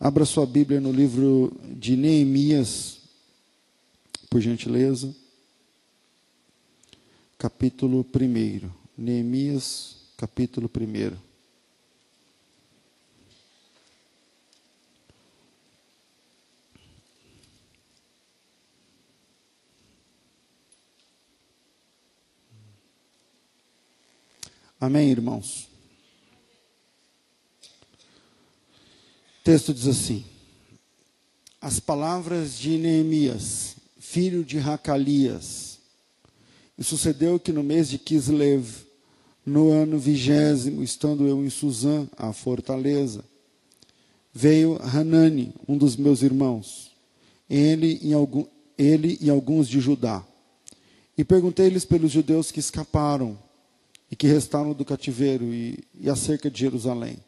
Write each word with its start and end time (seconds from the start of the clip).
Abra 0.00 0.24
sua 0.24 0.46
Bíblia 0.46 0.80
no 0.80 0.92
livro 0.92 1.52
de 1.76 1.96
Neemias, 1.96 3.00
por 4.30 4.40
gentileza. 4.40 5.12
Capítulo 7.36 8.06
1. 8.14 8.70
Neemias, 8.96 9.96
capítulo 10.16 10.70
1. 10.72 11.16
Amém, 24.80 25.10
irmãos? 25.10 25.67
Texto 29.48 29.72
diz 29.72 29.88
assim: 29.88 30.22
As 31.58 31.80
palavras 31.80 32.58
de 32.58 32.76
Neemias, 32.76 33.76
filho 33.98 34.44
de 34.44 34.58
Racalias. 34.58 35.78
E 36.76 36.84
sucedeu 36.84 37.40
que 37.40 37.50
no 37.50 37.62
mês 37.62 37.88
de 37.88 37.96
Kislev, 37.96 38.66
no 39.46 39.70
ano 39.70 39.98
vigésimo, 39.98 40.82
estando 40.82 41.26
eu 41.26 41.42
em 41.42 41.48
Suzã, 41.48 42.06
a 42.14 42.30
fortaleza, 42.30 43.24
veio 44.34 44.78
Hanani, 44.82 45.54
um 45.66 45.78
dos 45.78 45.96
meus 45.96 46.20
irmãos, 46.20 46.90
ele 47.48 47.98
e, 48.02 48.12
algum, 48.12 48.44
ele 48.76 49.16
e 49.18 49.30
alguns 49.30 49.66
de 49.66 49.80
Judá. 49.80 50.22
E 51.16 51.24
perguntei-lhes 51.24 51.86
pelos 51.86 52.12
judeus 52.12 52.52
que 52.52 52.60
escaparam 52.60 53.38
e 54.10 54.14
que 54.14 54.26
restaram 54.26 54.74
do 54.74 54.84
cativeiro 54.84 55.46
e, 55.46 55.82
e 55.98 56.10
acerca 56.10 56.50
de 56.50 56.60
Jerusalém. 56.60 57.18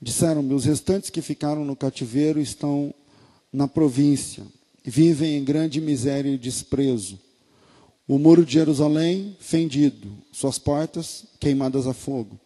Disseram-me: 0.00 0.54
os 0.54 0.64
restantes 0.64 1.10
que 1.10 1.20
ficaram 1.20 1.64
no 1.64 1.76
cativeiro 1.76 2.40
estão 2.40 2.94
na 3.52 3.68
província, 3.68 4.44
vivem 4.84 5.36
em 5.36 5.44
grande 5.44 5.80
miséria 5.80 6.30
e 6.30 6.38
desprezo. 6.38 7.18
O 8.08 8.18
muro 8.18 8.44
de 8.44 8.54
Jerusalém 8.54 9.36
fendido, 9.38 10.08
suas 10.32 10.58
portas 10.58 11.24
queimadas 11.38 11.86
a 11.86 11.92
fogo. 11.92 12.38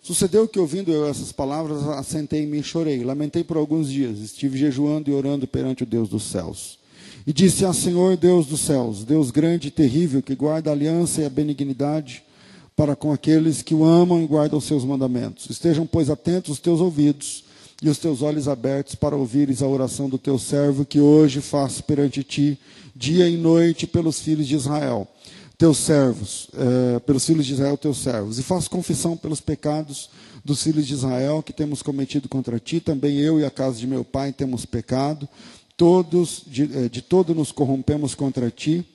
Sucedeu 0.00 0.46
que, 0.46 0.60
ouvindo 0.60 0.92
eu 0.92 1.04
essas 1.08 1.32
palavras, 1.32 1.82
assentei-me 1.82 2.60
e 2.60 2.62
chorei. 2.62 3.02
Lamentei 3.02 3.42
por 3.42 3.56
alguns 3.56 3.90
dias. 3.90 4.20
Estive 4.20 4.56
jejuando 4.56 5.10
e 5.10 5.12
orando 5.12 5.48
perante 5.48 5.82
o 5.82 5.86
Deus 5.86 6.08
dos 6.08 6.22
céus. 6.22 6.78
E 7.26 7.32
disse 7.32 7.64
a 7.64 7.72
Senhor, 7.72 8.16
Deus 8.16 8.46
dos 8.46 8.60
céus, 8.60 9.02
Deus 9.02 9.32
grande 9.32 9.66
e 9.66 9.70
terrível, 9.72 10.22
que 10.22 10.36
guarda 10.36 10.70
a 10.70 10.72
aliança 10.72 11.22
e 11.22 11.24
a 11.24 11.28
benignidade 11.28 12.22
para 12.76 12.94
com 12.94 13.10
aqueles 13.10 13.62
que 13.62 13.74
o 13.74 13.84
amam 13.84 14.22
e 14.22 14.26
guardam 14.26 14.58
os 14.58 14.66
seus 14.66 14.84
mandamentos. 14.84 15.48
Estejam, 15.48 15.86
pois, 15.86 16.10
atentos 16.10 16.50
os 16.52 16.60
teus 16.60 16.78
ouvidos 16.78 17.42
e 17.82 17.88
os 17.88 17.96
teus 17.96 18.20
olhos 18.20 18.46
abertos 18.46 18.94
para 18.94 19.16
ouvires 19.16 19.62
a 19.62 19.66
oração 19.66 20.10
do 20.10 20.18
teu 20.18 20.38
servo 20.38 20.84
que 20.84 21.00
hoje 21.00 21.40
faço 21.40 21.82
perante 21.82 22.22
ti, 22.22 22.58
dia 22.94 23.26
e 23.28 23.36
noite, 23.38 23.86
pelos 23.86 24.20
filhos 24.20 24.46
de 24.46 24.54
Israel, 24.54 25.08
teus 25.56 25.78
servos, 25.78 26.48
eh, 26.54 26.98
pelos 27.00 27.24
filhos 27.24 27.46
de 27.46 27.54
Israel, 27.54 27.78
teus 27.78 27.98
servos. 27.98 28.38
E 28.38 28.42
faço 28.42 28.70
confissão 28.70 29.16
pelos 29.16 29.40
pecados 29.40 30.10
dos 30.44 30.62
filhos 30.62 30.86
de 30.86 30.92
Israel 30.92 31.42
que 31.42 31.54
temos 31.54 31.82
cometido 31.82 32.28
contra 32.28 32.58
ti. 32.58 32.78
Também 32.78 33.18
eu 33.18 33.40
e 33.40 33.44
a 33.44 33.50
casa 33.50 33.78
de 33.78 33.86
meu 33.86 34.04
pai 34.04 34.34
temos 34.34 34.66
pecado. 34.66 35.26
Todos, 35.78 36.42
de, 36.46 36.64
eh, 36.64 36.88
de 36.90 37.00
todo 37.00 37.34
nos 37.34 37.52
corrompemos 37.52 38.14
contra 38.14 38.50
ti 38.50 38.86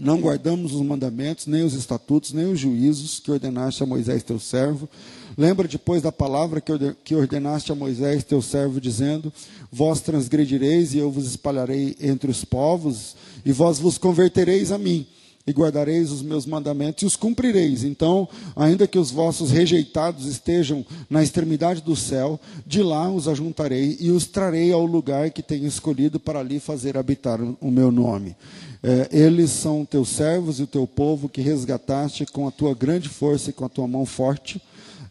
não 0.00 0.20
guardamos 0.20 0.74
os 0.74 0.82
mandamentos, 0.82 1.46
nem 1.46 1.64
os 1.64 1.74
estatutos, 1.74 2.32
nem 2.32 2.46
os 2.46 2.60
juízos 2.60 3.18
que 3.18 3.30
ordenaste 3.30 3.82
a 3.82 3.86
Moisés 3.86 4.22
teu 4.22 4.38
servo. 4.38 4.88
Lembra 5.36 5.68
depois 5.68 6.02
da 6.02 6.12
palavra 6.12 6.62
que 7.04 7.14
ordenaste 7.14 7.72
a 7.72 7.74
Moisés 7.74 8.24
teu 8.24 8.40
servo, 8.40 8.80
dizendo: 8.80 9.32
Vós 9.70 10.00
transgredireis 10.00 10.94
e 10.94 10.98
eu 10.98 11.10
vos 11.10 11.26
espalharei 11.26 11.96
entre 12.00 12.30
os 12.30 12.44
povos, 12.44 13.16
e 13.44 13.52
vós 13.52 13.78
vos 13.78 13.98
convertereis 13.98 14.70
a 14.72 14.78
mim, 14.78 15.06
e 15.46 15.52
guardareis 15.52 16.10
os 16.10 16.22
meus 16.22 16.44
mandamentos 16.44 17.02
e 17.02 17.06
os 17.06 17.14
cumprireis. 17.14 17.84
Então, 17.84 18.28
ainda 18.56 18.86
que 18.86 18.98
os 18.98 19.10
vossos 19.10 19.50
rejeitados 19.50 20.26
estejam 20.26 20.84
na 21.08 21.22
extremidade 21.22 21.80
do 21.80 21.94
céu, 21.94 22.40
de 22.66 22.82
lá 22.82 23.08
os 23.08 23.28
ajuntarei 23.28 23.96
e 24.00 24.10
os 24.10 24.26
trarei 24.26 24.72
ao 24.72 24.84
lugar 24.84 25.30
que 25.30 25.42
tenho 25.42 25.66
escolhido 25.66 26.18
para 26.18 26.40
ali 26.40 26.58
fazer 26.58 26.98
habitar 26.98 27.40
o 27.60 27.70
meu 27.70 27.92
nome. 27.92 28.34
É, 28.82 29.08
eles 29.10 29.50
são 29.50 29.84
teus 29.84 30.08
servos 30.08 30.58
e 30.58 30.64
o 30.64 30.66
teu 30.66 30.86
povo 30.86 31.28
que 31.28 31.40
resgataste 31.40 32.26
com 32.26 32.48
a 32.48 32.50
tua 32.50 32.74
grande 32.74 33.08
força 33.08 33.50
e 33.50 33.52
com 33.52 33.64
a 33.64 33.68
tua 33.68 33.86
mão 33.86 34.04
forte. 34.04 34.60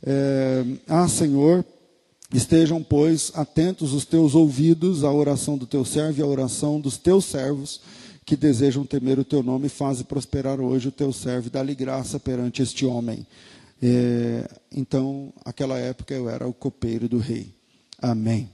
É, 0.06 0.66
ah, 0.88 1.08
Senhor, 1.08 1.64
estejam, 2.34 2.84
pois, 2.84 3.32
atentos 3.36 3.94
os 3.94 4.06
teus 4.06 4.36
ouvidos 4.36 5.04
à 5.04 5.12
oração 5.12 5.58
do 5.58 5.66
teu 5.66 5.86
servo 5.86 6.20
e 6.20 6.24
à 6.24 6.26
oração 6.26 6.80
dos 6.80 6.98
teus 6.98 7.26
servos 7.26 7.80
que 8.26 8.36
desejam 8.36 8.86
temer 8.86 9.20
o 9.20 9.24
teu 9.24 9.44
nome, 9.44 9.70
faze 9.70 10.04
prosperar 10.04 10.60
hoje 10.60 10.88
o 10.88 10.92
teu 10.92 11.14
servo, 11.14 11.50
dá-lhe 11.50 11.76
graça 11.76 12.20
perante 12.20 12.62
este 12.62 12.86
homem. 12.86 13.26
É, 13.82 14.50
então, 14.72 15.32
naquela 15.46 15.78
época 15.78 16.14
eu 16.14 16.30
era 16.30 16.48
o 16.48 16.54
copeiro 16.54 17.08
do 17.08 17.20
rei. 17.20 17.54
Amém. 18.02 18.50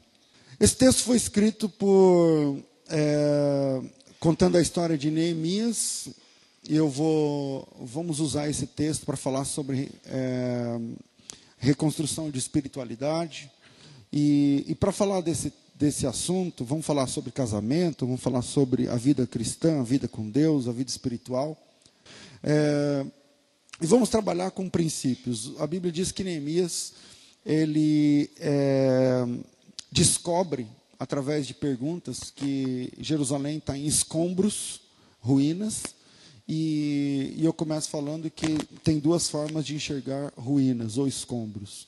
Esse 0.59 0.75
texto 0.75 1.03
foi 1.03 1.15
escrito 1.15 1.69
por 1.69 2.57
é, 2.89 3.81
contando 4.19 4.57
a 4.57 4.61
história 4.61 4.97
de 4.97 5.09
Neemias. 5.09 6.09
E 6.69 6.75
eu 6.75 6.87
vou, 6.87 7.67
vamos 7.79 8.19
usar 8.19 8.49
esse 8.49 8.67
texto 8.67 9.05
para 9.05 9.17
falar 9.17 9.45
sobre 9.45 9.89
é, 10.05 10.79
reconstrução 11.57 12.29
de 12.29 12.37
espiritualidade. 12.37 13.49
E, 14.13 14.65
e 14.67 14.75
para 14.75 14.91
falar 14.91 15.21
desse, 15.21 15.51
desse 15.81 16.05
assunto, 16.05 16.63
vamos 16.63 16.85
falar 16.85 17.07
sobre 17.07 17.31
casamento, 17.31 18.05
vamos 18.05 18.21
falar 18.21 18.43
sobre 18.43 18.87
a 18.87 18.95
vida 18.95 19.25
cristã, 19.25 19.79
a 19.79 19.83
vida 19.83 20.07
com 20.07 20.29
Deus, 20.29 20.67
a 20.67 20.71
vida 20.71 20.91
espiritual. 20.91 21.57
É, 22.43 23.03
e 23.81 23.87
vamos 23.87 24.07
trabalhar 24.07 24.51
com 24.51 24.69
princípios. 24.69 25.53
A 25.59 25.65
Bíblia 25.65 25.91
diz 25.91 26.11
que 26.11 26.23
Neemias 26.23 26.93
ele 27.43 28.29
é, 28.39 29.25
descobre 29.91 30.67
através 30.99 31.47
de 31.47 31.55
perguntas, 31.55 32.29
que 32.29 32.93
Jerusalém 32.99 33.57
está 33.57 33.75
em 33.75 33.87
escombros, 33.87 34.81
ruínas, 35.19 35.81
e, 36.47 37.33
e, 37.37 37.45
eu 37.45 37.53
começo 37.53 37.89
falando 37.89 38.29
que 38.29 38.55
tem 38.83 38.99
duas 38.99 39.29
formas 39.29 39.65
de 39.65 39.73
enxergar 39.73 40.31
ruínas 40.37 40.99
ou 40.99 41.07
escombros. 41.07 41.87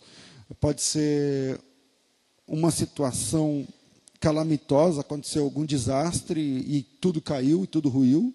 Pode 0.60 0.82
ser 0.82 1.60
uma 2.48 2.72
situação 2.72 3.68
calamitosa, 4.24 5.02
aconteceu 5.02 5.44
algum 5.44 5.66
desastre 5.66 6.40
e 6.40 6.82
tudo 7.02 7.22
caiu 7.22 7.66
e 7.66 7.68
tudo 7.68 7.90
ruiu, 7.90 8.34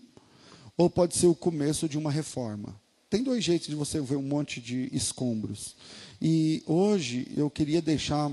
ou 0.76 0.90
pode 0.90 1.16
ser 1.16 1.28
o 1.28 1.34
começo 1.34 1.88
de 1.88 1.96
uma 1.96 2.10
reforma. 2.10 2.78
Tem 3.08 3.22
dois 3.22 3.42
jeitos 3.42 3.68
de 3.68 3.74
você 3.74 3.98
ver 3.98 4.16
um 4.16 4.22
monte 4.22 4.60
de 4.60 4.90
escombros. 4.92 5.74
E 6.20 6.62
hoje 6.66 7.32
eu 7.34 7.48
queria 7.48 7.80
deixar 7.80 8.30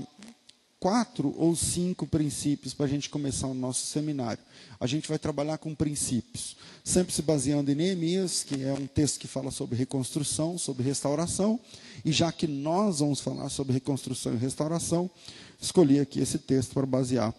quatro 0.78 1.34
ou 1.38 1.56
cinco 1.56 2.06
princípios 2.06 2.74
para 2.74 2.84
a 2.84 2.88
gente 2.90 3.08
começar 3.08 3.46
o 3.46 3.54
nosso 3.54 3.86
seminário. 3.86 4.42
A 4.78 4.86
gente 4.86 5.08
vai 5.08 5.18
trabalhar 5.18 5.56
com 5.56 5.74
princípios, 5.74 6.58
sempre 6.84 7.14
se 7.14 7.22
baseando 7.22 7.72
em 7.72 7.74
Neemias, 7.74 8.44
que 8.44 8.62
é 8.62 8.74
um 8.74 8.86
texto 8.86 9.18
que 9.18 9.26
fala 9.26 9.50
sobre 9.50 9.78
reconstrução, 9.78 10.58
sobre 10.58 10.82
restauração, 10.82 11.58
e 12.04 12.12
já 12.12 12.30
que 12.30 12.46
nós 12.46 12.98
vamos 12.98 13.20
falar 13.20 13.48
sobre 13.48 13.72
reconstrução 13.72 14.34
e 14.34 14.36
restauração, 14.36 15.10
escolhi 15.58 15.98
aqui 15.98 16.20
esse 16.20 16.38
texto 16.38 16.74
para 16.74 16.84
basear 16.84 17.34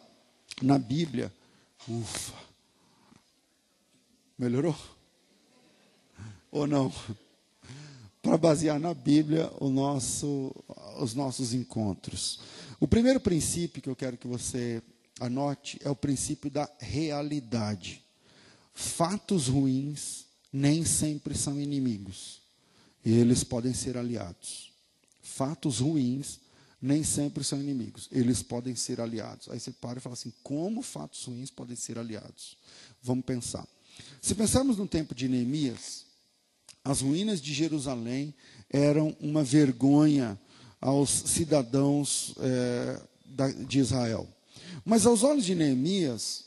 na 0.61 0.77
Bíblia. 0.77 1.31
Ufa! 1.87 2.33
Melhorou? 4.37 4.75
Ou 6.51 6.67
não? 6.67 6.93
Para 8.21 8.37
basear 8.37 8.79
na 8.79 8.93
Bíblia 8.93 9.51
o 9.59 9.69
nosso, 9.69 10.53
os 10.99 11.13
nossos 11.13 11.53
encontros. 11.53 12.39
O 12.79 12.87
primeiro 12.87 13.19
princípio 13.19 13.81
que 13.81 13.89
eu 13.89 13.95
quero 13.95 14.17
que 14.17 14.27
você 14.27 14.81
anote 15.19 15.79
é 15.83 15.89
o 15.89 15.95
princípio 15.95 16.49
da 16.49 16.69
realidade. 16.79 18.03
Fatos 18.73 19.47
ruins 19.47 20.25
nem 20.51 20.85
sempre 20.85 21.35
são 21.35 21.59
inimigos. 21.59 22.41
Eles 23.03 23.43
podem 23.43 23.73
ser 23.73 23.97
aliados. 23.97 24.71
Fatos 25.21 25.79
ruins 25.79 26.39
nem 26.81 27.03
sempre 27.03 27.43
são 27.43 27.59
inimigos. 27.59 28.07
Eles 28.11 28.43
podem 28.43 28.75
ser 28.75 29.01
aliados. 29.01 29.49
Aí 29.49 29.59
você 29.59 29.71
para 29.71 29.99
e 29.99 30.01
fala 30.01 30.13
assim: 30.13 30.33
como 30.43 30.81
fatos 30.81 31.23
ruins 31.25 31.49
podem 31.49 31.75
ser 31.75 31.97
aliados? 31.97 32.57
Vamos 33.01 33.25
pensar. 33.25 33.67
Se 34.21 34.35
pensarmos 34.35 34.77
no 34.77 34.87
tempo 34.87 35.15
de 35.15 35.27
Neemias, 35.27 36.05
as 36.83 37.01
ruínas 37.01 37.41
de 37.41 37.53
Jerusalém 37.53 38.33
eram 38.69 39.15
uma 39.19 39.43
vergonha 39.43 40.39
aos 40.79 41.09
cidadãos 41.09 42.33
é, 42.39 43.01
da, 43.25 43.51
de 43.51 43.79
Israel. 43.79 44.27
Mas 44.85 45.05
aos 45.05 45.23
olhos 45.23 45.45
de 45.45 45.55
Neemias, 45.55 46.45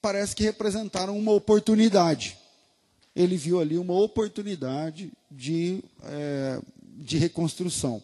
parece 0.00 0.34
que 0.34 0.42
representaram 0.42 1.16
uma 1.16 1.32
oportunidade. 1.32 2.36
Ele 3.14 3.36
viu 3.36 3.60
ali 3.60 3.76
uma 3.76 3.94
oportunidade 3.94 5.12
de, 5.30 5.82
é, 6.04 6.60
de 6.96 7.18
reconstrução. 7.18 8.02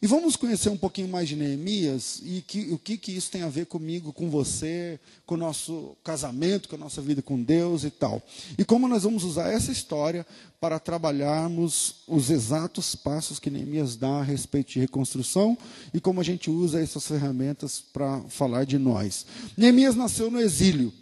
E 0.00 0.06
vamos 0.06 0.36
conhecer 0.36 0.68
um 0.68 0.76
pouquinho 0.76 1.08
mais 1.08 1.28
de 1.28 1.36
Neemias 1.36 2.20
e 2.24 2.42
que, 2.42 2.72
o 2.72 2.78
que, 2.78 2.96
que 2.96 3.12
isso 3.12 3.30
tem 3.30 3.42
a 3.42 3.48
ver 3.48 3.66
comigo, 3.66 4.12
com 4.12 4.30
você, 4.30 4.98
com 5.26 5.34
o 5.34 5.38
nosso 5.38 5.96
casamento, 6.04 6.68
com 6.68 6.76
a 6.76 6.78
nossa 6.78 7.00
vida 7.00 7.22
com 7.22 7.42
Deus 7.42 7.84
e 7.84 7.90
tal. 7.90 8.22
E 8.56 8.64
como 8.64 8.88
nós 8.88 9.02
vamos 9.02 9.24
usar 9.24 9.50
essa 9.50 9.72
história 9.72 10.26
para 10.60 10.78
trabalharmos 10.78 11.96
os 12.06 12.30
exatos 12.30 12.94
passos 12.94 13.38
que 13.38 13.50
Neemias 13.50 13.96
dá 13.96 14.18
a 14.20 14.22
respeito 14.22 14.72
de 14.72 14.80
reconstrução 14.80 15.56
e 15.94 16.00
como 16.00 16.20
a 16.20 16.24
gente 16.24 16.50
usa 16.50 16.80
essas 16.80 17.06
ferramentas 17.06 17.80
para 17.80 18.20
falar 18.28 18.64
de 18.64 18.78
nós. 18.78 19.26
Neemias 19.56 19.94
nasceu 19.94 20.30
no 20.30 20.40
exílio. 20.40 20.92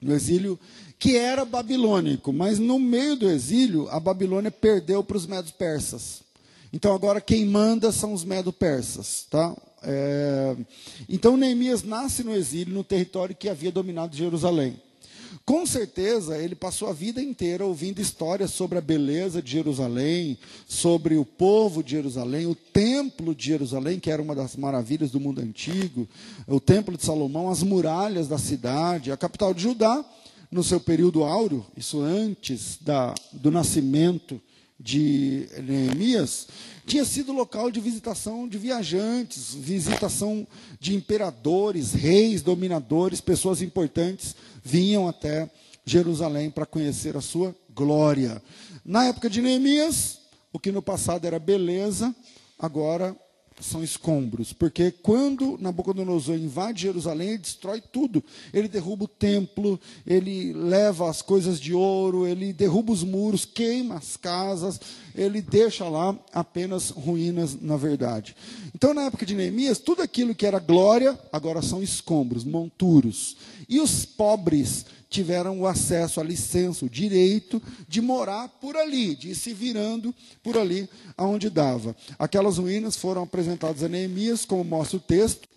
No 0.00 0.12
exílio 0.12 0.58
que 0.98 1.16
era 1.16 1.44
babilônico, 1.44 2.32
mas 2.32 2.58
no 2.58 2.78
meio 2.78 3.16
do 3.16 3.28
exílio, 3.28 3.88
a 3.88 3.98
Babilônia 3.98 4.50
perdeu 4.50 5.02
para 5.02 5.16
os 5.16 5.26
medos 5.26 5.50
persas. 5.50 6.22
Então 6.74 6.92
agora 6.92 7.20
quem 7.20 7.46
manda 7.46 7.92
são 7.92 8.12
os 8.12 8.24
medo-persas. 8.24 9.28
Tá? 9.30 9.56
É... 9.80 10.56
Então 11.08 11.36
Neemias 11.36 11.84
nasce 11.84 12.24
no 12.24 12.34
exílio, 12.34 12.74
no 12.74 12.82
território 12.82 13.32
que 13.32 13.48
havia 13.48 13.70
dominado 13.70 14.16
Jerusalém. 14.16 14.82
Com 15.44 15.64
certeza, 15.66 16.36
ele 16.36 16.56
passou 16.56 16.88
a 16.88 16.92
vida 16.92 17.22
inteira 17.22 17.64
ouvindo 17.64 18.00
histórias 18.00 18.50
sobre 18.50 18.76
a 18.76 18.80
beleza 18.80 19.40
de 19.40 19.52
Jerusalém, 19.52 20.36
sobre 20.66 21.16
o 21.16 21.24
povo 21.24 21.80
de 21.80 21.92
Jerusalém, 21.92 22.46
o 22.46 22.56
templo 22.56 23.36
de 23.36 23.46
Jerusalém, 23.46 24.00
que 24.00 24.10
era 24.10 24.22
uma 24.22 24.34
das 24.34 24.56
maravilhas 24.56 25.12
do 25.12 25.20
mundo 25.20 25.40
antigo, 25.40 26.08
o 26.48 26.58
templo 26.58 26.96
de 26.96 27.04
Salomão, 27.04 27.50
as 27.50 27.62
muralhas 27.62 28.26
da 28.26 28.38
cidade, 28.38 29.12
a 29.12 29.16
capital 29.16 29.54
de 29.54 29.62
Judá, 29.62 30.04
no 30.50 30.64
seu 30.64 30.80
período 30.80 31.22
áureo, 31.22 31.64
isso 31.76 32.00
antes 32.00 32.78
da, 32.80 33.14
do 33.32 33.50
nascimento 33.50 34.40
de 34.78 35.48
Neemias, 35.62 36.48
tinha 36.86 37.04
sido 37.04 37.32
local 37.32 37.70
de 37.70 37.80
visitação 37.80 38.46
de 38.46 38.58
viajantes, 38.58 39.54
visitação 39.54 40.46
de 40.78 40.94
imperadores, 40.94 41.92
reis, 41.92 42.42
dominadores, 42.42 43.20
pessoas 43.20 43.62
importantes 43.62 44.36
vinham 44.62 45.08
até 45.08 45.50
Jerusalém 45.84 46.50
para 46.50 46.66
conhecer 46.66 47.16
a 47.16 47.20
sua 47.20 47.54
glória. 47.74 48.42
Na 48.84 49.04
época 49.06 49.30
de 49.30 49.40
Neemias, 49.40 50.18
o 50.52 50.58
que 50.58 50.72
no 50.72 50.82
passado 50.82 51.26
era 51.26 51.38
beleza, 51.38 52.14
agora 52.58 53.16
são 53.60 53.84
escombros, 53.84 54.52
porque 54.52 54.90
quando 54.90 55.56
Nabucodonosor 55.60 56.36
invade 56.36 56.82
Jerusalém, 56.82 57.30
ele 57.30 57.38
destrói 57.38 57.80
tudo. 57.80 58.22
Ele 58.52 58.68
derruba 58.68 59.04
o 59.04 59.08
templo, 59.08 59.80
ele 60.06 60.52
leva 60.52 61.08
as 61.08 61.22
coisas 61.22 61.60
de 61.60 61.72
ouro, 61.72 62.26
ele 62.26 62.52
derruba 62.52 62.92
os 62.92 63.04
muros, 63.04 63.44
queima 63.44 63.96
as 63.96 64.16
casas, 64.16 64.80
ele 65.14 65.40
deixa 65.40 65.88
lá 65.88 66.18
apenas 66.32 66.90
ruínas, 66.90 67.60
na 67.60 67.76
verdade. 67.76 68.36
Então, 68.74 68.92
na 68.92 69.02
época 69.02 69.24
de 69.24 69.34
Neemias, 69.34 69.78
tudo 69.78 70.02
aquilo 70.02 70.34
que 70.34 70.46
era 70.46 70.58
glória, 70.58 71.18
agora 71.32 71.62
são 71.62 71.82
escombros, 71.82 72.44
monturos. 72.44 73.36
E 73.68 73.80
os 73.80 74.04
pobres 74.04 74.84
tiveram 75.14 75.60
o 75.60 75.66
acesso, 75.66 76.20
a 76.20 76.24
licença, 76.24 76.84
o 76.84 76.90
direito 76.90 77.62
de 77.86 78.00
morar 78.00 78.48
por 78.48 78.76
ali, 78.76 79.14
de 79.14 79.30
ir 79.30 79.34
se 79.36 79.54
virando 79.54 80.12
por 80.42 80.58
ali 80.58 80.88
aonde 81.16 81.48
dava. 81.48 81.94
Aquelas 82.18 82.58
ruínas 82.58 82.96
foram 82.96 83.22
apresentadas 83.22 83.82
a 83.84 83.88
Neemias, 83.88 84.44
como 84.44 84.64
mostra 84.64 84.96
o 84.96 85.00
texto. 85.00 85.48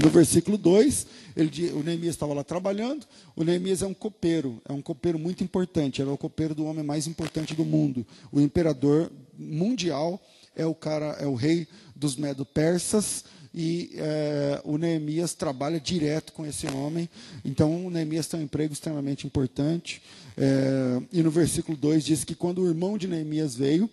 No 0.00 0.08
versículo 0.08 0.56
2, 0.56 1.06
ele, 1.36 1.72
o 1.72 1.82
Neemias 1.82 2.14
estava 2.14 2.32
lá 2.32 2.44
trabalhando. 2.44 3.04
O 3.34 3.42
Neemias 3.42 3.82
é 3.82 3.86
um 3.86 3.92
copeiro, 3.92 4.62
é 4.68 4.72
um 4.72 4.80
copeiro 4.80 5.18
muito 5.18 5.42
importante. 5.42 6.00
Era 6.00 6.10
o 6.10 6.16
copeiro 6.16 6.54
do 6.54 6.64
homem 6.64 6.84
mais 6.84 7.08
importante 7.08 7.54
do 7.54 7.64
mundo. 7.64 8.06
O 8.30 8.40
imperador 8.40 9.10
mundial 9.36 10.22
é 10.54 10.64
o 10.64 10.74
cara, 10.74 11.16
é 11.18 11.26
o 11.26 11.34
rei 11.34 11.66
dos 11.96 12.16
medo-persas 12.16 13.24
e 13.54 13.92
é, 13.94 14.60
o 14.64 14.76
Neemias 14.76 15.32
trabalha 15.32 15.78
direto 15.78 16.32
com 16.32 16.44
esse 16.44 16.66
homem. 16.66 17.08
Então, 17.44 17.86
o 17.86 17.90
Neemias 17.90 18.26
tem 18.26 18.40
um 18.40 18.42
emprego 18.42 18.72
extremamente 18.72 19.28
importante. 19.28 20.02
É, 20.36 21.00
e 21.12 21.22
no 21.22 21.30
versículo 21.30 21.76
2 21.78 22.04
diz 22.04 22.24
que 22.24 22.34
quando 22.34 22.62
o 22.62 22.68
irmão 22.68 22.98
de 22.98 23.06
Neemias 23.06 23.54
veio, 23.54 23.88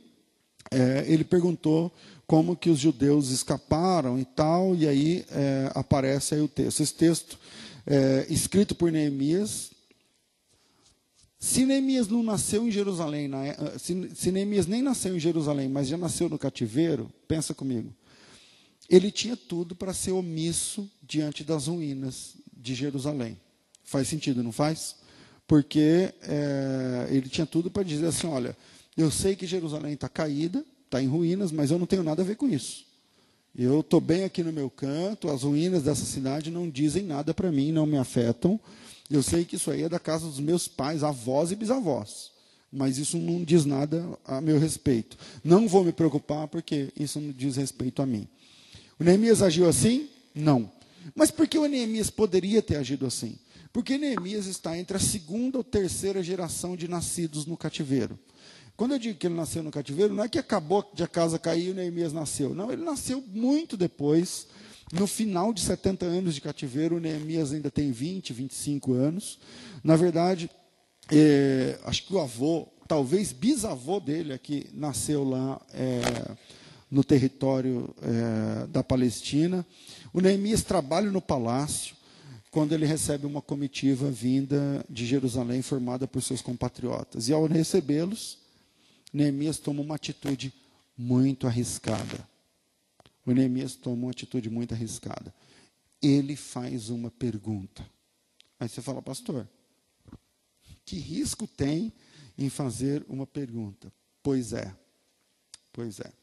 é, 0.72 1.06
ele 1.08 1.24
perguntou 1.24 1.92
como 2.26 2.56
que 2.56 2.72
os 2.72 2.80
judeus 2.80 3.30
escaparam 3.30 4.18
e 4.18 4.26
tal, 4.26 4.74
e 4.74 4.88
aí 4.88 5.26
é, 5.30 5.72
aparece 5.76 6.34
aí 6.34 6.42
o 6.42 6.48
texto. 6.48 6.82
Esse 6.82 6.94
texto, 6.96 7.38
é, 7.86 8.26
escrito 8.30 8.74
por 8.74 8.92
Neemias, 8.92 9.70
se 11.38 11.66
Neemias 11.68 12.08
não 12.08 12.24
nasceu 12.24 12.68
em 12.68 12.72
Jerusalém, 12.72 13.30
se 13.78 14.32
Neemias 14.32 14.66
nem 14.66 14.82
nasceu 14.82 15.16
em 15.16 15.20
Jerusalém, 15.20 15.70
mas 15.70 15.88
já 15.88 15.98
nasceu 15.98 16.30
no 16.30 16.40
cativeiro, 16.40 17.12
pensa 17.28 17.54
comigo 17.54 17.94
ele 18.92 19.10
tinha 19.10 19.38
tudo 19.38 19.74
para 19.74 19.94
ser 19.94 20.12
omisso 20.12 20.92
diante 21.02 21.46
das 21.46 21.68
ruínas 21.68 22.36
de 22.52 22.76
Jerusalém. 22.76 23.40
Faz 23.86 24.10
sentido, 24.10 24.44
não 24.44 24.52
faz? 24.52 24.98
Porque 25.48 26.14
é, 26.22 27.08
ele 27.10 27.30
tinha 27.30 27.48
tudo 27.48 27.72
para 27.72 27.84
dizer 27.84 28.08
assim: 28.08 28.28
olha, 28.28 28.56
eu 28.98 29.10
sei 29.10 29.34
que 29.34 29.48
Jerusalém 29.48 29.94
está 29.94 30.10
caída, 30.10 30.66
está 30.84 31.02
em 31.02 31.08
ruínas, 31.08 31.54
mas 31.54 31.72
eu 31.72 31.80
não 31.80 31.86
tenho 31.86 32.04
nada 32.04 32.22
a 32.22 32.26
ver 32.26 32.36
com 32.36 32.50
isso. 32.50 32.86
Eu 33.56 33.80
estou 33.80 34.02
bem 34.02 34.26
aqui 34.26 34.44
no 34.44 34.52
meu 34.52 34.70
canto, 34.70 35.30
as 35.30 35.44
ruínas 35.44 35.84
dessa 35.84 36.06
cidade 36.06 36.52
não 36.52 36.70
dizem 36.70 37.04
nada 37.04 37.34
para 37.34 37.52
mim, 37.52 37.72
não 37.72 37.86
me 37.86 37.98
afetam. 37.98 38.60
Eu 39.10 39.24
sei 39.24 39.46
que 39.46 39.56
isso 39.56 39.72
aí 39.72 39.84
é 39.84 39.90
da 39.90 40.00
casa 40.00 40.26
dos 40.26 40.40
meus 40.40 40.68
pais, 40.68 41.02
avós 41.02 41.52
e 41.52 41.56
bisavós. 41.56 42.32
Mas 42.72 42.98
isso 42.98 43.18
não 43.18 43.44
diz 43.44 43.66
nada 43.66 44.06
a 44.26 44.40
meu 44.40 44.58
respeito. 44.58 45.18
Não 45.44 45.68
vou 45.68 45.84
me 45.84 45.92
preocupar 45.92 46.48
porque 46.48 46.94
isso 46.98 47.20
não 47.20 47.32
diz 47.32 47.58
respeito 47.58 48.02
a 48.02 48.06
mim. 48.06 48.28
O 49.02 49.04
Neemias 49.04 49.42
agiu 49.42 49.68
assim? 49.68 50.08
Não. 50.36 50.72
Mas 51.16 51.32
por 51.32 51.48
que 51.48 51.58
o 51.58 51.66
Neemias 51.66 52.12
poderia 52.12 52.62
ter 52.62 52.76
agido 52.76 53.08
assim? 53.08 53.36
Porque 53.74 53.98
Neemias 53.98 54.46
está 54.46 54.78
entre 54.78 54.96
a 54.96 55.00
segunda 55.00 55.58
ou 55.58 55.64
terceira 55.64 56.22
geração 56.22 56.78
de 56.78 56.88
nascidos 56.88 57.48
no 57.48 57.58
cativeiro. 57.58 58.20
Quando 58.78 58.92
eu 58.92 59.00
digo 59.00 59.18
que 59.18 59.26
ele 59.26 59.34
nasceu 59.34 59.64
no 59.64 59.72
cativeiro, 59.72 60.14
não 60.14 60.24
é 60.24 60.30
que 60.30 60.38
acabou 60.38 60.88
de 60.94 61.02
a 61.02 61.08
casa 61.08 61.40
cair 61.40 61.70
e 61.70 61.72
o 61.72 61.74
Neemias 61.74 62.14
nasceu. 62.14 62.54
Não, 62.54 62.72
ele 62.72 62.84
nasceu 62.84 63.24
muito 63.28 63.76
depois. 63.76 64.46
No 64.94 65.08
final 65.08 65.52
de 65.52 65.62
70 65.62 66.06
anos 66.06 66.36
de 66.36 66.42
cativeiro, 66.42 66.98
o 66.98 67.00
Neemias 67.00 67.54
ainda 67.54 67.72
tem 67.72 67.92
20, 67.92 68.34
25 68.34 68.94
anos. 68.94 69.40
Na 69.84 69.96
verdade, 69.96 70.48
é, 71.12 71.80
acho 71.86 72.06
que 72.06 72.14
o 72.14 72.20
avô, 72.20 72.68
talvez 72.88 73.32
bisavô 73.32 74.00
dele, 74.00 74.32
aqui 74.32 74.70
nasceu 74.72 75.24
lá. 75.24 75.60
É, 75.74 76.02
no 76.92 77.06
território 77.06 77.96
é, 78.02 78.68
da 78.68 78.84
Palestina. 78.84 79.66
O 80.12 80.20
Neemias 80.20 80.62
trabalha 80.62 81.10
no 81.10 81.22
palácio 81.22 81.96
quando 82.52 82.74
ele 82.74 82.86
recebe 82.86 83.26
uma 83.26 83.42
comitiva 83.42 84.12
vinda 84.12 84.86
de 84.90 85.06
Jerusalém 85.06 85.62
formada 85.62 86.06
por 86.06 86.22
seus 86.22 86.42
compatriotas. 86.42 87.30
E 87.30 87.34
ao 87.34 87.46
recebê-los, 87.46 88.38
Neemias 89.14 89.58
toma 89.58 89.82
uma 89.82 89.96
atitude 89.96 90.54
muito 90.98 91.48
arriscada. 91.48 92.28
O 93.26 93.32
Neemias 93.32 93.76
toma 93.76 93.96
uma 94.04 94.12
atitude 94.12 94.50
muito 94.50 94.74
arriscada. 94.74 95.34
Ele 96.02 96.36
faz 96.36 96.90
uma 96.90 97.10
pergunta. 97.10 97.88
Aí 98.60 98.68
você 98.68 98.82
fala, 98.82 99.02
pastor, 99.02 99.48
que 100.84 100.98
risco 100.98 101.48
tem 101.48 101.94
em 102.38 102.50
fazer 102.50 103.06
uma 103.08 103.26
pergunta? 103.26 103.94
Pois 104.22 104.52
é, 104.52 104.76
pois 105.72 106.00
é. 106.02 106.21